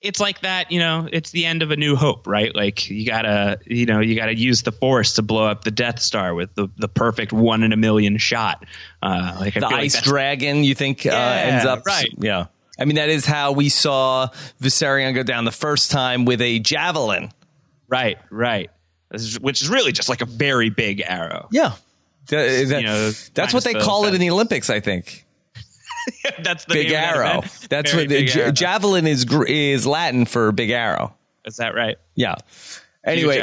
It's 0.00 0.20
like 0.20 0.40
that, 0.40 0.70
you 0.70 0.78
know, 0.78 1.08
it's 1.10 1.30
the 1.30 1.46
end 1.46 1.62
of 1.62 1.70
a 1.70 1.76
new 1.76 1.96
hope, 1.96 2.26
right? 2.26 2.54
Like 2.54 2.88
you 2.90 3.06
gotta, 3.06 3.58
you 3.66 3.86
know, 3.86 4.00
you 4.00 4.14
gotta 4.14 4.36
use 4.36 4.62
the 4.62 4.72
force 4.72 5.14
to 5.14 5.22
blow 5.22 5.46
up 5.46 5.64
the 5.64 5.70
Death 5.70 6.00
Star 6.00 6.34
with 6.34 6.54
the, 6.54 6.68
the 6.76 6.88
perfect 6.88 7.32
one 7.32 7.62
in 7.62 7.72
a 7.72 7.76
million 7.76 8.18
shot. 8.18 8.64
Uh, 9.02 9.36
like 9.40 9.54
the 9.54 9.66
ice 9.66 9.94
like 9.94 10.04
dragon, 10.04 10.64
you 10.64 10.74
think, 10.74 11.06
uh, 11.06 11.10
yeah, 11.10 11.18
uh, 11.18 11.34
ends 11.34 11.64
up, 11.64 11.86
right. 11.86 12.08
Yeah. 12.18 12.46
I 12.78 12.84
mean, 12.84 12.96
that 12.96 13.08
is 13.08 13.24
how 13.24 13.52
we 13.52 13.70
saw 13.70 14.28
Viserion 14.60 15.14
go 15.14 15.22
down 15.22 15.44
the 15.44 15.50
first 15.50 15.90
time 15.90 16.26
with 16.26 16.42
a 16.42 16.58
javelin. 16.58 17.30
Right, 17.88 18.18
right. 18.30 18.70
Is, 19.12 19.40
which 19.40 19.62
is 19.62 19.68
really 19.68 19.92
just 19.92 20.08
like 20.08 20.20
a 20.20 20.26
very 20.26 20.68
big 20.68 21.00
arrow. 21.00 21.48
Yeah. 21.50 21.72
That, 22.28 22.68
that, 22.68 22.80
You 22.80 22.86
know, 22.86 23.10
that's 23.34 23.54
what 23.54 23.64
they 23.64 23.74
call 23.74 24.04
it 24.04 24.14
in 24.14 24.20
the 24.20 24.30
Olympics, 24.30 24.68
I 24.68 24.80
think. 24.80 25.25
That's 26.42 26.64
the 26.64 26.74
Big 26.74 26.90
that 26.90 27.16
arrow. 27.16 27.42
That's 27.68 27.92
Very 27.92 28.04
what 28.04 28.08
the 28.08 28.52
javelin 28.52 29.06
is 29.06 29.26
is 29.46 29.86
Latin 29.86 30.26
for 30.26 30.52
big 30.52 30.70
arrow. 30.70 31.14
Is 31.44 31.56
that 31.56 31.74
right? 31.74 31.96
Yeah. 32.14 32.36
Anyway. 33.04 33.40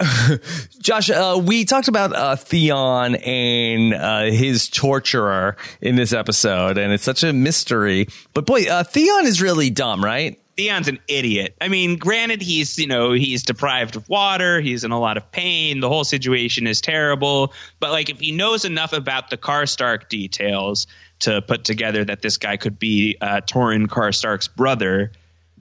Josh, 0.80 1.10
uh, 1.10 1.40
we 1.42 1.64
talked 1.64 1.88
about 1.88 2.14
uh, 2.14 2.36
Theon 2.36 3.14
and 3.16 3.94
uh, 3.94 4.22
his 4.24 4.68
torturer 4.68 5.56
in 5.80 5.96
this 5.96 6.12
episode, 6.12 6.78
and 6.78 6.92
it's 6.92 7.04
such 7.04 7.22
a 7.22 7.32
mystery. 7.32 8.08
But 8.34 8.46
boy, 8.46 8.64
uh, 8.64 8.84
Theon 8.84 9.26
is 9.26 9.40
really 9.40 9.70
dumb, 9.70 10.04
right? 10.04 10.38
Theon's 10.56 10.88
an 10.88 10.98
idiot. 11.08 11.56
I 11.60 11.68
mean, 11.68 11.96
granted, 11.96 12.42
he's 12.42 12.78
you 12.78 12.86
know 12.86 13.12
he's 13.12 13.42
deprived 13.42 13.96
of 13.96 14.08
water, 14.08 14.60
he's 14.60 14.84
in 14.84 14.90
a 14.90 15.00
lot 15.00 15.16
of 15.16 15.30
pain. 15.30 15.80
The 15.80 15.88
whole 15.88 16.04
situation 16.04 16.66
is 16.66 16.80
terrible. 16.80 17.52
But 17.80 17.90
like, 17.90 18.10
if 18.10 18.20
he 18.20 18.32
knows 18.32 18.64
enough 18.64 18.92
about 18.92 19.30
the 19.30 19.36
Karstark 19.36 20.08
details 20.08 20.86
to 21.22 21.42
put 21.42 21.64
together 21.64 22.04
that 22.04 22.22
this 22.22 22.36
guy 22.36 22.56
could 22.56 22.78
be 22.78 23.16
uh, 23.20 23.40
Torrhen 23.40 23.86
Karstark's 23.86 24.48
brother, 24.48 25.12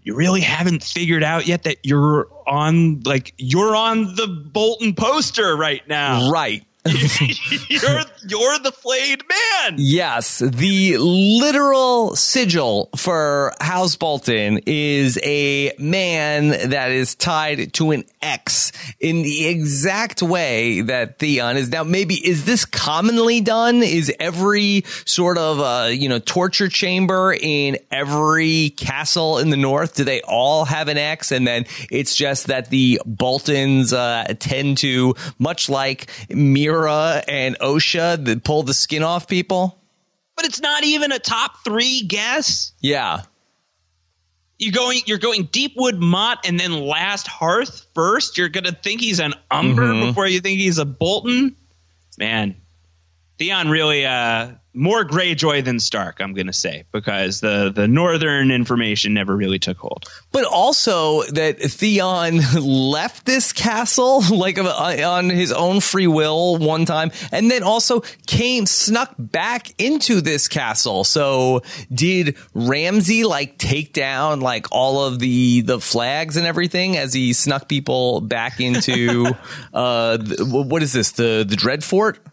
you 0.04 0.16
really 0.16 0.42
haven't 0.42 0.84
figured 0.84 1.24
out 1.24 1.48
yet 1.48 1.64
that 1.64 1.78
you're 1.84 2.28
on 2.48 3.02
like 3.02 3.34
you're 3.38 3.76
on 3.76 4.16
the 4.16 4.28
Bolton 4.28 4.96
poster 4.96 5.56
right 5.56 5.88
now. 5.88 6.30
Right. 6.32 6.66
You're 6.84 8.02
you're 8.28 8.60
the 8.60 8.72
flayed 8.76 9.22
man. 9.30 9.76
Yes, 9.78 10.40
the 10.40 10.98
literal 10.98 12.16
sigil 12.16 12.90
for 12.96 13.54
House 13.62 13.96
Bolton 13.96 14.62
is 14.66 15.20
a 15.22 15.74
man 15.78 16.70
that 16.72 16.90
is 16.92 17.14
tied 17.14 17.74
to 17.74 17.92
an 17.92 18.04
X 18.24 18.72
in 19.00 19.22
the 19.22 19.48
exact 19.48 20.24
way 20.24 20.82
that 20.82 21.20
Theon 21.20 21.56
is. 21.58 21.70
Now, 21.70 21.84
maybe 21.84 22.16
is 22.16 22.46
this 22.46 22.66
commonly 22.66 23.42
done? 23.42 23.84
Is 23.84 24.12
every 24.20 24.84
sort 25.06 25.38
of 25.38 25.60
uh, 25.60 25.90
you 25.92 26.10
know 26.10 26.18
torture 26.18 26.68
chamber 26.68 27.32
in 27.40 27.78
every 27.92 28.72
castle 28.72 29.38
in 29.38 29.52
the 29.52 29.58
north? 29.58 29.96
Do 29.96 30.04
they 30.04 30.22
all 30.22 30.66
have 30.66 30.88
an 30.88 30.98
X? 30.98 31.32
And 31.32 31.46
then 31.46 31.66
it's 31.92 32.16
just 32.16 32.48
that 32.48 32.72
the 32.72 33.00
Boltons 33.06 33.94
uh, 33.94 34.34
tend 34.40 34.80
to, 34.80 35.14
much 35.38 35.70
like 35.70 36.10
And 37.28 37.58
Osha, 37.60 38.24
that 38.26 38.44
pull 38.44 38.64
the 38.64 38.74
skin 38.74 39.04
off 39.04 39.28
people. 39.28 39.78
But 40.36 40.46
it's 40.46 40.62
not 40.62 40.84
even 40.84 41.12
a 41.12 41.20
top 41.20 41.64
three 41.64 42.02
guess. 42.04 42.72
Yeah. 42.80 43.24
You're 44.58 44.72
going 44.74 45.02
you're 45.08 45.18
going 45.18 45.50
Deepwood 45.52 45.98
Motte 46.00 46.46
and 46.46 46.60
then 46.60 46.72
last 46.74 47.28
Hearth 47.28 47.88
first. 47.96 48.38
You're 48.38 48.50
gonna 48.50 48.72
think 48.72 49.02
he's 49.02 49.20
an 49.20 49.34
Umber 49.50 49.82
Mm-hmm. 49.88 50.08
before 50.10 50.28
you 50.28 50.40
think 50.40 50.60
he's 50.60 50.78
a 50.78 50.86
Bolton. 50.86 51.56
Man, 52.20 52.56
Theon 53.42 53.70
really 53.70 54.06
uh 54.06 54.52
more 54.74 55.04
Greyjoy 55.04 55.66
than 55.66 55.80
Stark, 55.80 56.22
I'm 56.22 56.34
gonna 56.34 56.54
say, 56.54 56.86
because 56.92 57.42
the 57.42 57.72
the 57.74 57.88
northern 57.88 58.52
information 58.52 59.16
never 59.16 59.36
really 59.36 59.58
took 59.58 59.80
hold. 59.80 60.08
But 60.32 60.46
also 60.46 61.24
that 61.24 61.60
Theon 61.60 62.40
left 62.62 63.26
this 63.26 63.52
castle 63.52 64.22
like 64.32 64.60
uh, 64.60 64.68
on 64.70 65.32
his 65.32 65.52
own 65.52 65.80
free 65.80 66.06
will 66.06 66.58
one 66.58 66.86
time 66.86 67.12
and 67.32 67.50
then 67.50 67.64
also 67.64 68.02
came 68.28 68.68
snuck 68.68 69.16
back 69.18 69.74
into 69.82 70.22
this 70.22 70.48
castle. 70.48 71.04
So 71.04 71.64
did 71.92 72.38
Ramsay 72.54 73.24
like 73.24 73.58
take 73.58 73.92
down 73.92 74.40
like 74.40 74.68
all 74.72 75.04
of 75.04 75.18
the 75.18 75.62
the 75.62 75.80
flags 75.80 76.38
and 76.38 76.46
everything 76.46 76.96
as 76.96 77.12
he 77.12 77.34
snuck 77.34 77.68
people 77.68 78.22
back 78.22 78.60
into 78.60 79.26
uh 79.74 80.20
what 80.42 80.84
is 80.84 80.94
this 80.94 81.14
the 81.14 81.44
the 81.48 81.56
Dread 81.56 81.84
Fort? 81.84 82.20
Uh, 82.26 82.30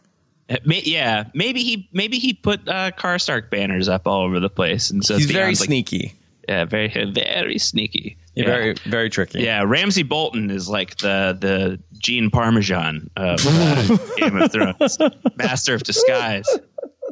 may- 0.65 0.83
Yeah, 0.85 1.25
maybe 1.35 1.63
he 1.63 1.89
maybe 1.93 2.19
he 2.19 2.33
put 2.35 2.69
uh, 2.69 2.91
Karstark 2.93 3.51
banners 3.51 3.89
up 3.89 4.07
all 4.07 4.23
over 4.23 4.41
the 4.41 4.51
place, 4.51 4.91
and 4.91 5.05
so 5.05 5.17
He's 5.17 5.31
very 5.31 5.49
like, 5.49 5.57
sneaky. 5.57 6.15
yeah, 6.49 6.65
very 6.65 6.89
very 7.13 7.59
sneaky, 7.59 8.17
yeah. 8.35 8.45
Very 8.47 8.75
very 8.87 9.11
tricky. 9.11 9.41
Yeah, 9.43 9.65
Ramsay 9.67 10.03
Bolton 10.05 10.51
is 10.51 10.69
like 10.69 10.97
the 10.99 11.37
the 11.39 11.81
Gene 11.99 12.31
Parmesan 12.31 13.11
of 13.17 13.41
uh, 13.47 13.97
Game 14.17 14.37
of 14.37 14.51
Thrones, 14.53 14.99
master 15.37 15.75
of 15.75 15.83
disguise. 15.83 16.47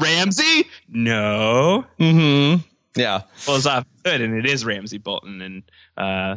Ramsay? 0.00 0.64
No. 0.88 1.84
Yeah. 1.98 2.52
Well, 2.96 3.26
Pulls 3.46 3.66
off 3.66 3.86
good, 4.04 4.20
and 4.20 4.34
it 4.36 4.46
is 4.46 4.64
Ramsay 4.64 4.98
Bolton 4.98 5.40
and 5.40 5.62
uh, 5.96 6.36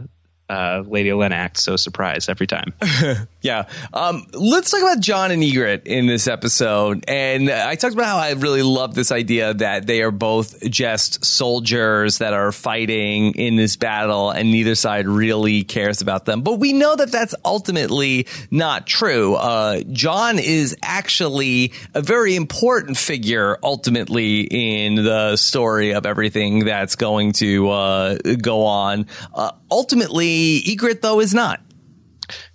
uh, 0.49 0.83
Lady 0.85 1.13
Lennox. 1.13 1.63
So 1.63 1.75
surprised 1.75 2.29
every 2.29 2.47
time. 2.47 2.73
Yeah. 3.45 3.67
Um, 3.93 4.25
let's 4.33 4.71
talk 4.71 4.81
about 4.81 4.99
Jon 5.01 5.29
and 5.29 5.43
Ygritte 5.43 5.85
in 5.85 6.07
this 6.07 6.27
episode. 6.27 7.05
And 7.07 7.51
I 7.51 7.75
talked 7.75 7.93
about 7.93 8.07
how 8.07 8.17
I 8.17 8.31
really 8.31 8.63
love 8.63 8.95
this 8.95 9.11
idea 9.11 9.53
that 9.53 9.85
they 9.85 10.01
are 10.01 10.09
both 10.09 10.67
just 10.67 11.23
soldiers 11.23 12.17
that 12.17 12.33
are 12.33 12.51
fighting 12.51 13.33
in 13.35 13.55
this 13.55 13.75
battle 13.75 14.31
and 14.31 14.49
neither 14.49 14.73
side 14.73 15.07
really 15.07 15.63
cares 15.63 16.01
about 16.01 16.25
them. 16.25 16.41
But 16.41 16.55
we 16.55 16.73
know 16.73 16.95
that 16.95 17.11
that's 17.11 17.35
ultimately 17.45 18.25
not 18.49 18.87
true. 18.87 19.35
Uh, 19.35 19.81
Jon 19.91 20.39
is 20.39 20.75
actually 20.81 21.71
a 21.93 22.01
very 22.01 22.35
important 22.35 22.97
figure 22.97 23.59
ultimately 23.61 24.41
in 24.41 24.95
the 24.95 25.35
story 25.35 25.93
of 25.93 26.07
everything 26.07 26.65
that's 26.65 26.95
going 26.95 27.33
to 27.33 27.69
uh, 27.69 28.17
go 28.41 28.65
on. 28.65 29.05
Uh, 29.35 29.51
ultimately, 29.69 30.34
Ygritte, 30.35 31.01
though, 31.01 31.19
is 31.19 31.33
not. 31.33 31.61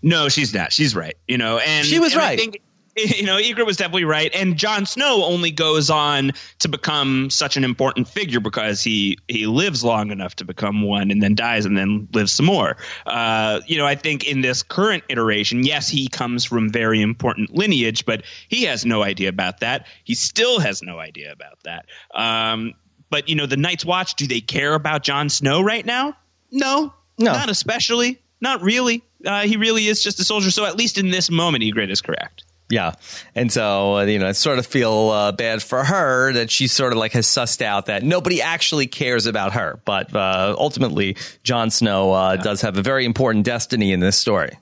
No, 0.02 0.28
she's 0.28 0.52
not. 0.52 0.72
She's 0.72 0.94
right. 0.94 1.16
You 1.28 1.38
know, 1.38 1.58
and 1.58 1.86
She 1.86 1.98
was 1.98 2.12
and 2.12 2.22
I 2.22 2.24
right. 2.26 2.38
think, 2.38 2.60
you 2.96 3.24
know, 3.24 3.36
Ygritte 3.36 3.66
was 3.66 3.76
definitely 3.76 4.04
right, 4.04 4.30
and 4.34 4.56
Jon 4.56 4.84
Snow 4.84 5.24
only 5.24 5.50
goes 5.50 5.90
on 5.90 6.32
to 6.58 6.68
become 6.68 7.30
such 7.30 7.56
an 7.56 7.62
important 7.64 8.08
figure 8.08 8.40
because 8.40 8.82
he 8.82 9.18
he 9.28 9.46
lives 9.46 9.84
long 9.84 10.10
enough 10.10 10.36
to 10.36 10.44
become 10.44 10.82
one, 10.82 11.10
and 11.10 11.22
then 11.22 11.34
dies, 11.34 11.66
and 11.66 11.76
then 11.76 12.08
lives 12.12 12.32
some 12.32 12.46
more. 12.46 12.76
Uh, 13.06 13.60
you 13.66 13.78
know, 13.78 13.86
I 13.86 13.94
think 13.94 14.26
in 14.26 14.40
this 14.40 14.62
current 14.62 15.04
iteration, 15.08 15.62
yes, 15.62 15.88
he 15.88 16.08
comes 16.08 16.44
from 16.44 16.70
very 16.70 17.00
important 17.00 17.54
lineage, 17.54 18.04
but 18.04 18.24
he 18.48 18.64
has 18.64 18.84
no 18.84 19.02
idea 19.02 19.28
about 19.28 19.60
that. 19.60 19.86
He 20.04 20.14
still 20.14 20.58
has 20.58 20.82
no 20.82 20.98
idea 20.98 21.30
about 21.32 21.62
that. 21.62 21.86
Um, 22.12 22.74
but 23.08 23.28
you 23.28 23.36
know, 23.36 23.46
the 23.46 23.56
Night's 23.56 23.84
Watch, 23.84 24.14
do 24.14 24.26
they 24.26 24.40
care 24.40 24.74
about 24.74 25.04
Jon 25.04 25.28
Snow 25.28 25.60
right 25.60 25.86
now? 25.86 26.16
No, 26.50 26.92
No. 27.20 27.32
not 27.32 27.50
especially. 27.50 28.18
Not 28.40 28.62
really. 28.62 29.02
Uh, 29.24 29.42
he 29.42 29.56
really 29.56 29.86
is 29.86 30.02
just 30.02 30.18
a 30.18 30.24
soldier. 30.24 30.50
So 30.50 30.64
at 30.64 30.76
least 30.76 30.98
in 30.98 31.10
this 31.10 31.30
moment, 31.30 31.62
Ygritte 31.62 31.90
is 31.90 32.00
correct. 32.00 32.44
Yeah. 32.70 32.94
And 33.34 33.52
so, 33.52 33.96
uh, 33.96 34.04
you 34.04 34.20
know, 34.20 34.28
I 34.28 34.32
sort 34.32 34.58
of 34.58 34.66
feel 34.66 35.10
uh, 35.10 35.32
bad 35.32 35.62
for 35.62 35.82
her 35.84 36.32
that 36.32 36.50
she 36.50 36.68
sort 36.68 36.92
of 36.92 36.98
like 36.98 37.12
has 37.12 37.26
sussed 37.26 37.62
out 37.62 37.86
that 37.86 38.04
nobody 38.04 38.40
actually 38.40 38.86
cares 38.86 39.26
about 39.26 39.52
her. 39.52 39.80
But 39.84 40.14
uh, 40.14 40.54
ultimately, 40.56 41.16
Jon 41.42 41.70
Snow 41.70 42.12
uh, 42.12 42.36
does 42.36 42.62
have 42.62 42.78
a 42.78 42.82
very 42.82 43.04
important 43.04 43.44
destiny 43.44 43.92
in 43.92 44.00
this 44.00 44.16
story. 44.16 44.56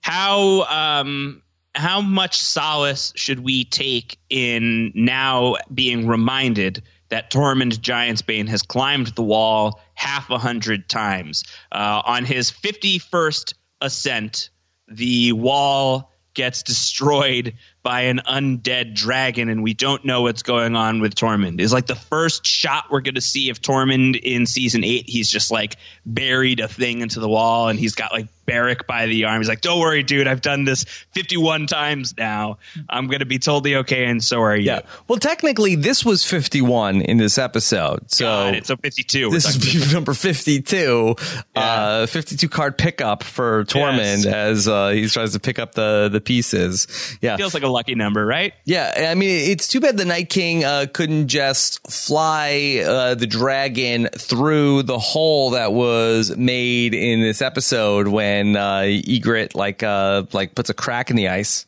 How 0.00 0.62
um, 1.00 1.42
how 1.74 2.00
much 2.00 2.38
solace 2.38 3.12
should 3.16 3.40
we 3.40 3.64
take 3.64 4.18
in 4.30 4.92
now 4.94 5.56
being 5.72 6.06
reminded 6.06 6.82
that 7.08 7.30
Tormund 7.30 7.78
Giantsbane 7.78 8.48
has 8.48 8.62
climbed 8.62 9.08
the 9.08 9.22
wall 9.22 9.80
half 9.94 10.30
a 10.30 10.38
hundred 10.38 10.88
times 10.88 11.44
uh, 11.72 12.02
on 12.04 12.24
his 12.24 12.50
fifty 12.50 12.98
first 12.98 13.54
ascent? 13.80 14.50
The 14.88 15.32
wall 15.32 16.12
gets 16.38 16.62
destroyed 16.62 17.54
by 17.82 18.02
an 18.02 18.20
undead 18.24 18.94
dragon, 18.94 19.48
and 19.48 19.62
we 19.62 19.74
don't 19.74 20.04
know 20.04 20.22
what's 20.22 20.42
going 20.42 20.76
on 20.76 21.00
with 21.00 21.14
Tormund. 21.16 21.60
Is 21.60 21.72
like 21.72 21.86
the 21.86 21.96
first 21.96 22.46
shot 22.46 22.84
we're 22.90 23.00
going 23.00 23.16
to 23.16 23.20
see 23.20 23.50
of 23.50 23.60
Tormund 23.60 24.18
in 24.20 24.46
season 24.46 24.84
eight. 24.84 25.08
He's 25.08 25.28
just 25.28 25.50
like 25.50 25.76
buried 26.06 26.60
a 26.60 26.68
thing 26.68 27.00
into 27.00 27.18
the 27.18 27.28
wall, 27.28 27.68
and 27.68 27.78
he's 27.78 27.96
got 27.96 28.12
like 28.12 28.28
Beric 28.48 28.86
by 28.86 29.06
the 29.06 29.26
arm. 29.26 29.40
He's 29.40 29.48
like, 29.48 29.60
"Don't 29.60 29.78
worry, 29.78 30.02
dude. 30.02 30.26
I've 30.26 30.40
done 30.40 30.64
this 30.64 30.84
51 31.12 31.66
times 31.66 32.14
now. 32.16 32.58
I'm 32.88 33.06
going 33.06 33.20
to 33.20 33.26
be 33.26 33.38
totally 33.38 33.76
okay, 33.76 34.06
and 34.06 34.24
so 34.24 34.40
are 34.40 34.56
you." 34.56 34.64
Yeah. 34.64 34.80
Well, 35.06 35.18
technically, 35.18 35.74
this 35.76 36.04
was 36.04 36.24
51 36.24 37.02
in 37.02 37.18
this 37.18 37.36
episode. 37.38 38.10
So. 38.10 38.24
Got 38.24 38.54
it. 38.54 38.66
So 38.66 38.76
52. 38.76 39.30
This 39.30 39.54
is 39.54 39.92
number 39.98 40.14
52, 40.14 41.14
uh, 41.54 42.06
52 42.06 42.48
card 42.48 42.78
pickup 42.78 43.22
for 43.22 43.64
Tormund 43.64 44.24
Yes. 44.24 44.26
as 44.26 44.68
uh, 44.68 44.88
he 44.90 45.06
tries 45.08 45.32
to 45.34 45.40
pick 45.40 45.58
up 45.58 45.74
the, 45.74 46.08
the 46.10 46.20
pieces. 46.20 46.86
Yeah. 47.20 47.36
feels 47.36 47.52
like 47.54 47.62
a 47.62 47.68
lucky 47.68 47.94
number, 47.94 48.24
right? 48.24 48.54
Yeah, 48.64 49.08
I 49.10 49.14
mean, 49.14 49.50
it's 49.50 49.68
too 49.68 49.80
bad 49.80 49.96
the 49.98 50.04
Night 50.06 50.28
King 50.30 50.64
uh, 50.64 50.86
couldn't 50.92 51.28
just 51.28 51.90
fly 51.90 52.82
uh, 52.86 53.14
the 53.14 53.26
dragon 53.26 54.08
through 54.16 54.84
the 54.84 54.98
hole 54.98 55.50
that 55.50 55.72
was 55.72 56.34
made 56.36 56.94
in 56.94 57.20
this 57.20 57.42
episode 57.42 58.08
when 58.08 58.37
uh, 58.56 58.80
Ygritte 58.82 59.54
like 59.54 59.82
uh, 59.82 60.24
like 60.32 60.54
puts 60.54 60.70
a 60.70 60.74
crack 60.74 61.10
in 61.10 61.16
the 61.16 61.28
ice. 61.28 61.66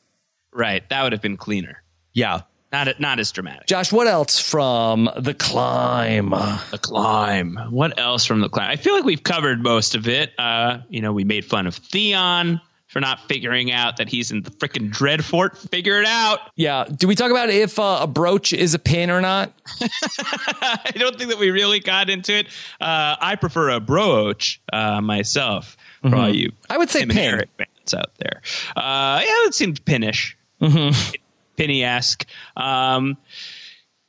Right. 0.52 0.88
That 0.88 1.02
would 1.02 1.12
have 1.12 1.22
been 1.22 1.36
cleaner. 1.36 1.82
Yeah, 2.12 2.42
Not 2.72 2.98
not 2.98 3.20
as 3.20 3.30
dramatic. 3.30 3.66
Josh, 3.68 3.92
what 3.92 4.06
else 4.08 4.38
from 4.40 5.08
the 5.16 5.32
climb? 5.34 6.30
The 6.30 6.78
climb. 6.82 7.56
What 7.70 7.98
else 7.98 8.24
from 8.26 8.40
the 8.40 8.48
climb? 8.48 8.68
I 8.70 8.76
feel 8.76 8.94
like 8.94 9.04
we've 9.04 9.22
covered 9.22 9.62
most 9.62 9.94
of 9.94 10.08
it. 10.08 10.32
Uh, 10.38 10.78
you 10.88 11.00
know, 11.02 11.12
we 11.12 11.22
made 11.24 11.44
fun 11.44 11.66
of 11.68 11.76
Theon 11.76 12.60
for 12.90 12.98
not 12.98 13.20
figuring 13.28 13.70
out 13.70 13.98
that 13.98 14.08
he's 14.08 14.32
in 14.32 14.42
the 14.42 14.50
freaking 14.50 14.90
Dreadfort. 14.90 15.56
Figure 15.70 16.00
it 16.00 16.06
out. 16.06 16.40
Yeah. 16.56 16.84
Do 16.84 17.06
we 17.06 17.14
talk 17.14 17.30
about 17.30 17.48
if 17.48 17.78
uh, 17.78 18.00
a 18.02 18.06
brooch 18.08 18.52
is 18.52 18.74
a 18.74 18.80
pin 18.80 19.10
or 19.10 19.20
not? 19.20 19.52
I 19.80 20.92
don't 20.96 21.16
think 21.16 21.30
that 21.30 21.38
we 21.38 21.50
really 21.50 21.78
got 21.78 22.10
into 22.10 22.36
it. 22.36 22.48
Uh, 22.80 23.14
I 23.20 23.36
prefer 23.36 23.70
a 23.70 23.80
brooch 23.80 24.60
uh, 24.72 25.00
myself. 25.00 25.76
For 26.02 26.08
mm-hmm. 26.08 26.18
all 26.18 26.34
you, 26.34 26.52
I 26.70 26.78
would 26.78 26.88
say 26.88 27.04
pin 27.04 27.44
fans 27.58 27.94
out 27.94 28.14
there. 28.16 28.40
Uh, 28.74 29.20
yeah, 29.22 29.46
it 29.46 29.54
seemed 29.54 29.84
pinnish, 29.84 30.34
mm-hmm. 30.58 31.14
pinny 31.56 31.84
esque. 31.84 32.26
Um, 32.56 33.18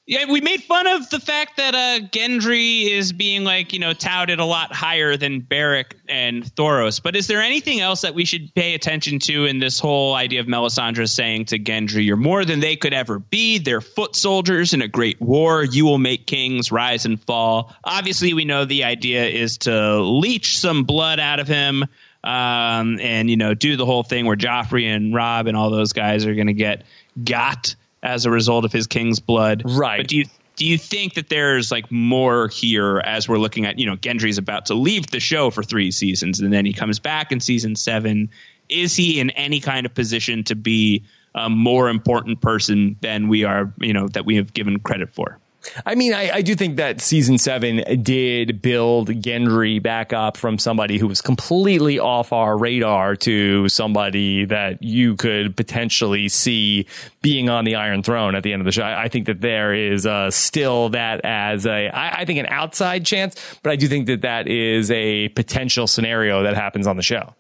yeah, 0.08 0.26
we 0.30 0.41
made 0.41 0.64
fun 0.64 0.88
of 0.88 1.10
the 1.12 1.20
fact 1.20 1.58
that 1.58 1.76
uh, 1.76 2.06
Gendry 2.08 2.89
is 2.89 3.14
being 3.14 3.43
like 3.43 3.72
you 3.72 3.80
know 3.80 3.93
touted 3.93 4.39
a 4.39 4.45
lot 4.45 4.74
higher 4.74 5.16
than 5.16 5.41
Beric 5.41 5.95
and 6.10 6.43
Thoros. 6.43 7.02
But 7.02 7.16
is 7.16 7.28
there 7.28 7.41
anything 7.41 7.80
else 7.80 8.02
that 8.02 8.16
we 8.16 8.26
should 8.26 8.54
pay 8.56 8.74
attention 8.74 9.20
to 9.20 9.45
in 9.45 9.60
this 9.60 9.80
whole 9.80 10.16
idea 10.16 10.39
of 10.39 10.47
Melisandre 10.47 11.08
saying 11.08 11.45
to 11.45 11.60
Gendry, 11.60 12.04
"You're 12.04 12.18
more 12.18 12.43
than 12.45 12.60
they 12.60 12.76
could 12.76 12.93
ever 12.93 13.20
be. 13.20 13.60
They're 13.60 13.80
foot 13.80 14.16
soldiers 14.16 14.74
in 14.74 14.82
a 14.82 14.88
great 14.88 15.22
war. 15.22 15.64
You 15.64 15.86
will 15.86 15.99
make 15.99 16.26
kings 16.26 16.72
rise 16.72 17.06
and 17.06 17.22
fall." 17.22 17.72
Obviously, 17.84 18.34
we 18.34 18.43
know 18.43 18.66
the 18.66 18.86
idea 18.86 19.26
is 19.28 19.60
to 19.60 20.02
leech 20.02 20.58
some 20.58 20.84
blood 20.84 21.20
out 21.20 21.39
of 21.39 21.47
him. 21.47 21.86
Um, 22.24 22.99
and 22.99 23.30
you 23.30 23.38
know, 23.38 23.54
do 23.54 23.78
the 23.78 23.86
whole 23.86 24.04
thing 24.04 24.26
where 24.26 24.36
Joffrey 24.36 24.86
and 24.86 25.14
Robb 25.14 25.47
and 25.47 25.56
all 25.56 25.70
those 25.70 25.93
guys 25.93 26.26
are 26.26 26.36
going 26.36 26.47
to 26.47 26.54
get 26.54 26.84
got 27.24 27.76
as 28.04 28.26
a 28.26 28.32
result 28.32 28.66
of 28.66 28.72
his 28.72 28.88
king's 28.88 29.20
blood. 29.20 29.64
Right. 29.66 29.97
But 29.97 30.08
do 30.08 30.18
you 30.18 30.26
do 30.56 30.66
you 30.66 30.78
think 30.78 31.16
that 31.16 31.30
there's 31.30 31.72
like 31.72 31.91
more 31.91 32.49
here 32.49 32.99
as 32.99 33.28
we're 33.28 33.39
looking 33.39 33.66
at, 33.66 33.80
you 33.80 33.86
know, 33.86 33.95
Gendry's 33.95 34.38
about 34.38 34.68
to 34.68 34.76
leave 34.76 35.08
the 35.08 35.20
show 35.20 35.49
for 35.49 35.64
three 35.64 35.91
seasons 35.91 36.39
and 36.39 36.52
then 36.52 36.66
he 36.66 36.74
comes 36.74 36.99
back 36.99 37.32
in 37.32 37.39
season 37.39 37.76
seven. 37.76 38.30
Is 38.70 38.95
he 38.95 39.20
in 39.20 39.32
any 39.32 39.60
kind 39.60 39.86
of 39.86 39.93
position 39.93 40.43
to 40.45 40.56
be 40.56 41.04
a 41.34 41.49
more 41.49 41.89
important 41.89 42.41
person 42.41 42.95
than 43.02 43.28
we 43.28 43.43
are, 43.43 43.74
you 43.80 43.93
know, 43.93 44.08
that 44.10 44.26
we 44.26 44.36
have 44.36 44.54
given 44.54 44.80
credit 44.80 45.14
for? 45.14 45.39
I 45.86 45.95
mean, 45.95 46.14
I, 46.14 46.38
I, 46.38 46.41
do 46.41 46.55
think 46.55 46.78
that 46.78 47.01
season 47.01 47.38
seven 47.38 48.01
did 48.03 48.62
build 48.62 49.09
Gendry 49.09 49.82
back 49.82 50.12
up 50.12 50.38
from 50.38 50.57
somebody 50.57 50.97
who 50.97 51.07
was 51.07 51.22
completely 51.22 51.99
off 51.99 52.34
our 52.34 52.57
radar 52.57 53.16
to 53.18 53.70
somebody 53.70 54.45
that 54.45 54.82
you 54.82 55.16
could 55.16 55.55
potentially 55.55 56.30
see 56.30 56.88
being 57.22 57.49
on 57.49 57.66
the 57.66 57.76
Iron 57.76 58.01
Throne 58.01 58.36
at 58.36 58.43
the 58.43 58.53
end 58.53 58.62
of 58.62 58.66
the 58.66 58.72
show. 58.72 58.84
I, 58.84 59.03
I 59.03 59.07
think 59.07 59.28
that 59.28 59.41
there 59.41 59.74
is 59.74 60.05
uh, 60.05 60.32
still 60.32 60.89
that 60.89 61.22
as 61.24 61.66
a, 61.66 61.89
I, 61.89 62.22
I 62.22 62.26
think 62.26 62.39
an 62.39 62.47
outside 62.47 63.05
chance, 63.05 63.36
but 63.62 63.72
I 63.72 63.76
do 63.76 63.88
think 63.88 64.07
that 64.07 64.22
that 64.22 64.47
is 64.47 64.89
a 64.91 65.30
potential 65.30 65.88
scenario 65.88 66.43
that 66.43 66.55
happens 66.55 66.88
on 66.88 66.97
the 66.97 67.03
show. 67.03 67.36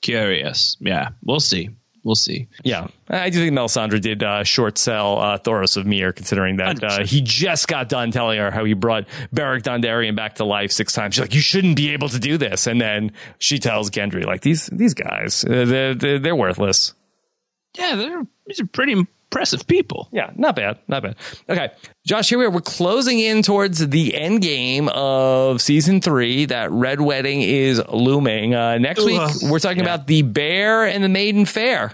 Curious. 0.00 0.76
Yeah, 0.80 1.10
we'll 1.22 1.40
see 1.40 1.70
we'll 2.04 2.14
see. 2.14 2.48
Yeah, 2.62 2.88
I 3.08 3.30
do 3.30 3.38
think 3.38 3.56
Melisandre 3.56 4.00
did 4.00 4.22
uh, 4.22 4.44
short 4.44 4.78
sell 4.78 5.18
uh, 5.18 5.38
Thoros 5.38 5.76
of 5.76 5.86
Myr, 5.86 6.12
considering 6.12 6.56
that 6.56 6.82
uh, 6.82 7.04
he 7.04 7.20
just 7.20 7.68
got 7.68 7.88
done 7.88 8.10
telling 8.10 8.38
her 8.38 8.50
how 8.50 8.64
he 8.64 8.74
brought 8.74 9.06
Beric 9.32 9.62
Dondarrion 9.62 10.16
back 10.16 10.36
to 10.36 10.44
life 10.44 10.72
six 10.72 10.92
times. 10.92 11.14
She's 11.14 11.22
like, 11.22 11.34
"You 11.34 11.40
shouldn't 11.40 11.76
be 11.76 11.90
able 11.90 12.08
to 12.08 12.18
do 12.18 12.36
this," 12.38 12.66
and 12.66 12.80
then 12.80 13.12
she 13.38 13.58
tells 13.58 13.90
Gendry, 13.90 14.24
"Like 14.24 14.42
these 14.42 14.66
these 14.66 14.94
guys, 14.94 15.44
uh, 15.44 15.64
they're, 15.66 15.94
they're, 15.94 16.18
they're 16.18 16.36
worthless." 16.36 16.94
Yeah, 17.78 17.96
they're 17.96 18.26
these 18.46 18.60
are 18.60 18.66
pretty 18.66 19.06
impressive 19.30 19.64
people. 19.66 20.08
Yeah, 20.10 20.32
not 20.34 20.56
bad, 20.56 20.78
not 20.88 21.04
bad. 21.04 21.16
Okay, 21.48 21.70
Josh, 22.04 22.28
here 22.28 22.38
we 22.38 22.46
are. 22.46 22.50
We're 22.50 22.60
closing 22.60 23.20
in 23.20 23.42
towards 23.42 23.86
the 23.86 24.16
end 24.16 24.42
game 24.42 24.88
of 24.88 25.60
season 25.60 26.00
three. 26.00 26.46
That 26.46 26.72
red 26.72 27.00
wedding 27.00 27.42
is 27.42 27.80
looming. 27.88 28.54
Uh, 28.54 28.78
next 28.78 29.04
week, 29.04 29.20
we're 29.48 29.60
talking 29.60 29.84
yeah. 29.84 29.94
about 29.94 30.08
the 30.08 30.22
bear 30.22 30.84
and 30.84 31.04
the 31.04 31.08
maiden 31.08 31.44
fair. 31.44 31.92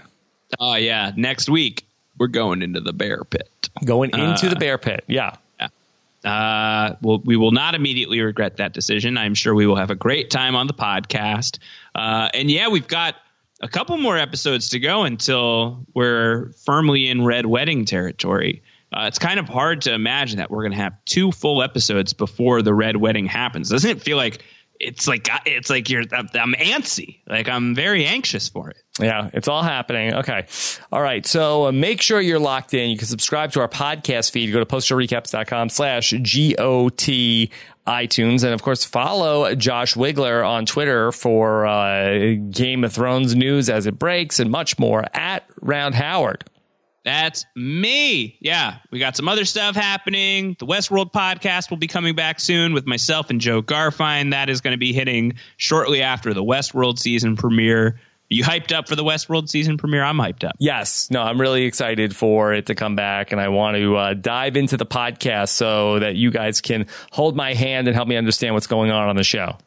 Oh 0.59 0.75
yeah, 0.75 1.11
next 1.15 1.47
week 1.47 1.85
we're 2.17 2.27
going 2.27 2.63
into 2.63 2.79
the 2.81 2.93
bear 2.93 3.23
pit. 3.23 3.69
Going 3.85 4.09
into 4.11 4.47
uh, 4.47 4.49
the 4.49 4.55
bear 4.55 4.79
pit. 4.79 5.03
Yeah. 5.07 5.35
Uh, 6.25 6.95
well, 7.01 7.19
we 7.23 7.37
will 7.37 7.51
not 7.51 7.75
immediately 7.75 8.19
regret 8.19 8.57
that 8.57 8.73
decision. 8.73 9.17
I'm 9.17 9.35
sure 9.35 9.53
we 9.53 9.67
will 9.67 9.75
have 9.75 9.91
a 9.91 9.95
great 9.95 10.31
time 10.31 10.55
on 10.55 10.65
the 10.65 10.73
podcast. 10.73 11.59
Uh, 11.93 12.29
and 12.33 12.49
yeah, 12.49 12.67
we've 12.67 12.87
got 12.87 13.15
a 13.61 13.67
couple 13.67 13.97
more 13.97 14.17
episodes 14.17 14.69
to 14.69 14.79
go 14.79 15.03
until 15.03 15.85
we're 15.93 16.51
firmly 16.65 17.09
in 17.09 17.25
red 17.25 17.45
wedding 17.45 17.85
territory. 17.85 18.63
Uh, 18.93 19.05
it's 19.07 19.19
kind 19.19 19.39
of 19.39 19.49
hard 19.49 19.81
to 19.81 19.93
imagine 19.93 20.37
that 20.37 20.49
we're 20.49 20.61
going 20.61 20.71
to 20.71 20.77
have 20.77 20.93
two 21.05 21.31
full 21.31 21.61
episodes 21.61 22.13
before 22.13 22.61
the 22.61 22.73
red 22.73 22.97
wedding 22.97 23.25
happens. 23.25 23.69
Doesn't 23.69 23.89
it 23.89 24.01
feel 24.01 24.17
like 24.17 24.43
it's 24.79 25.07
like 25.07 25.27
it's 25.45 25.69
like 25.69 25.89
you're 25.89 26.03
I'm 26.11 26.53
antsy. 26.53 27.19
Like 27.27 27.49
I'm 27.49 27.75
very 27.75 28.05
anxious 28.05 28.49
for 28.49 28.69
it. 28.69 28.77
Yeah, 28.99 29.29
it's 29.33 29.47
all 29.47 29.63
happening. 29.63 30.13
Okay. 30.15 30.47
All 30.91 31.01
right. 31.01 31.25
So 31.25 31.67
uh, 31.67 31.71
make 31.71 32.01
sure 32.01 32.19
you're 32.19 32.39
locked 32.39 32.73
in. 32.73 32.89
You 32.89 32.97
can 32.97 33.07
subscribe 33.07 33.51
to 33.53 33.61
our 33.61 33.67
podcast 33.67 34.31
feed. 34.31 34.51
Go 34.51 34.59
to 34.59 34.65
postshowrecaps.com 34.65 35.69
slash 35.69 36.13
G-O-T 36.21 37.51
iTunes. 37.87 38.43
And 38.43 38.53
of 38.53 38.61
course, 38.61 38.83
follow 38.83 39.53
Josh 39.55 39.93
Wigler 39.95 40.47
on 40.47 40.65
Twitter 40.65 41.11
for 41.11 41.65
uh, 41.65 42.35
Game 42.49 42.83
of 42.83 42.91
Thrones 42.93 43.35
news 43.35 43.69
as 43.69 43.85
it 43.85 43.97
breaks 43.97 44.39
and 44.39 44.51
much 44.51 44.77
more 44.77 45.05
at 45.13 45.45
Round 45.61 45.95
Howard. 45.95 46.43
That's 47.07 47.45
me. 47.55 48.37
Yeah, 48.41 48.79
we 48.91 48.99
got 48.99 49.15
some 49.15 49.29
other 49.29 49.45
stuff 49.45 49.77
happening. 49.77 50.57
The 50.59 50.65
Westworld 50.65 51.13
podcast 51.13 51.69
will 51.69 51.77
be 51.77 51.87
coming 51.87 52.15
back 52.15 52.41
soon 52.41 52.73
with 52.73 52.85
myself 52.85 53.29
and 53.29 53.39
Jo 53.39 53.61
Garfein. 53.61 54.31
That 54.31 54.49
is 54.49 54.59
going 54.59 54.73
to 54.73 54.77
be 54.77 54.91
hitting 54.91 55.35
shortly 55.55 56.01
after 56.01 56.33
the 56.33 56.43
Westworld 56.43 56.99
season 56.99 57.37
premiere 57.37 57.97
you 58.29 58.43
hyped 58.43 58.75
up 58.75 58.89
for 58.89 58.97
the 58.97 59.05
Westworld 59.05 59.47
season 59.47 59.77
premiere? 59.77 60.03
I'm 60.03 60.17
hyped 60.17 60.43
up. 60.43 60.57
Yes. 60.59 61.09
No, 61.09 61.21
I'm 61.21 61.39
really 61.39 61.63
excited 61.63 62.13
for 62.13 62.53
it 62.53 62.65
to 62.65 62.75
come 62.75 62.97
back. 62.97 63.31
And 63.31 63.39
I 63.39 63.47
want 63.47 63.77
to 63.77 63.95
uh, 63.95 64.13
dive 64.15 64.57
into 64.57 64.75
the 64.75 64.85
podcast 64.85 65.49
so 65.49 65.99
that 65.99 66.17
you 66.17 66.29
guys 66.29 66.59
can 66.59 66.87
hold 67.11 67.37
my 67.37 67.53
hand 67.53 67.87
and 67.87 67.95
help 67.95 68.09
me 68.09 68.17
understand 68.17 68.53
what's 68.53 68.67
going 68.67 68.91
on 68.91 69.07
on 69.07 69.15
the 69.15 69.23
show 69.23 69.57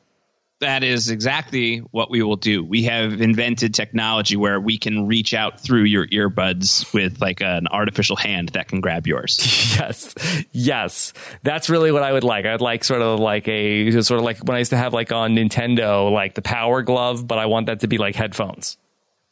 that 0.60 0.84
is 0.84 1.10
exactly 1.10 1.78
what 1.78 2.10
we 2.10 2.22
will 2.22 2.36
do. 2.36 2.62
We 2.62 2.84
have 2.84 3.20
invented 3.20 3.74
technology 3.74 4.36
where 4.36 4.60
we 4.60 4.78
can 4.78 5.06
reach 5.06 5.32
out 5.32 5.60
through 5.60 5.84
your 5.84 6.06
earbuds 6.08 6.92
with 6.92 7.20
like 7.20 7.40
an 7.40 7.66
artificial 7.68 8.16
hand 8.16 8.50
that 8.50 8.68
can 8.68 8.80
grab 8.80 9.06
yours. 9.06 9.38
yes. 9.78 10.14
Yes. 10.52 11.12
That's 11.42 11.70
really 11.70 11.92
what 11.92 12.02
I 12.02 12.12
would 12.12 12.24
like. 12.24 12.44
I'd 12.44 12.60
like 12.60 12.84
sort 12.84 13.00
of 13.00 13.18
like 13.18 13.48
a 13.48 13.90
sort 14.02 14.18
of 14.18 14.24
like 14.24 14.38
when 14.44 14.54
I 14.54 14.58
used 14.58 14.70
to 14.70 14.76
have 14.76 14.92
like 14.92 15.12
on 15.12 15.34
Nintendo, 15.34 16.12
like 16.12 16.34
the 16.34 16.42
power 16.42 16.82
glove, 16.82 17.26
but 17.26 17.38
I 17.38 17.46
want 17.46 17.66
that 17.66 17.80
to 17.80 17.88
be 17.88 17.96
like 17.96 18.14
headphones. 18.14 18.76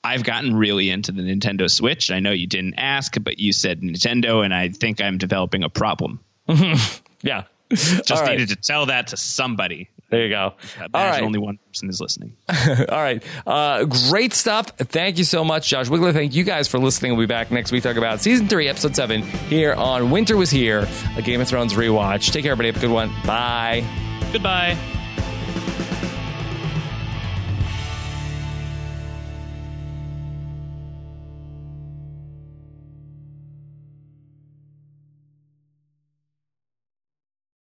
I've 0.02 0.24
gotten 0.24 0.56
really 0.56 0.88
into 0.88 1.12
the 1.12 1.22
Nintendo 1.22 1.70
Switch. 1.70 2.10
I 2.10 2.20
know 2.20 2.30
you 2.30 2.46
didn't 2.46 2.74
ask, 2.78 3.14
but 3.22 3.38
you 3.38 3.52
said 3.52 3.82
Nintendo, 3.82 4.44
and 4.44 4.54
I 4.54 4.68
think 4.68 5.00
I'm 5.02 5.18
developing 5.18 5.64
a 5.64 5.68
problem. 5.68 6.20
yeah. 7.22 7.44
Just 7.70 8.10
All 8.10 8.24
needed 8.24 8.38
right. 8.38 8.48
to 8.48 8.56
tell 8.56 8.86
that 8.86 9.08
to 9.08 9.16
somebody. 9.16 9.90
There 10.10 10.22
you 10.24 10.30
go. 10.30 10.54
Imagine 10.76 10.90
All 10.94 11.04
right. 11.04 11.22
only 11.22 11.38
one 11.38 11.58
person 11.68 11.90
is 11.90 12.00
listening. 12.00 12.34
All 12.48 13.02
right. 13.02 13.22
Uh, 13.46 13.84
great 13.84 14.32
stuff. 14.32 14.68
Thank 14.78 15.18
you 15.18 15.24
so 15.24 15.44
much, 15.44 15.68
Josh 15.68 15.88
Wigler. 15.88 16.14
Thank 16.14 16.34
you 16.34 16.44
guys 16.44 16.66
for 16.66 16.78
listening. 16.78 17.12
We'll 17.12 17.26
be 17.26 17.26
back 17.26 17.50
next 17.50 17.72
week 17.72 17.82
talk 17.82 17.96
about 17.96 18.20
season 18.20 18.48
three, 18.48 18.68
episode 18.68 18.96
seven 18.96 19.22
here 19.22 19.74
on 19.74 20.10
Winter 20.10 20.36
Was 20.36 20.50
Here, 20.50 20.88
a 21.16 21.22
Game 21.22 21.40
of 21.42 21.48
Thrones 21.48 21.74
rewatch. 21.74 22.32
Take 22.32 22.44
care, 22.44 22.52
everybody. 22.52 22.68
Have 22.68 22.76
a 22.82 22.86
good 22.86 22.92
one. 22.92 23.10
Bye. 23.26 23.84
Goodbye. 24.32 24.97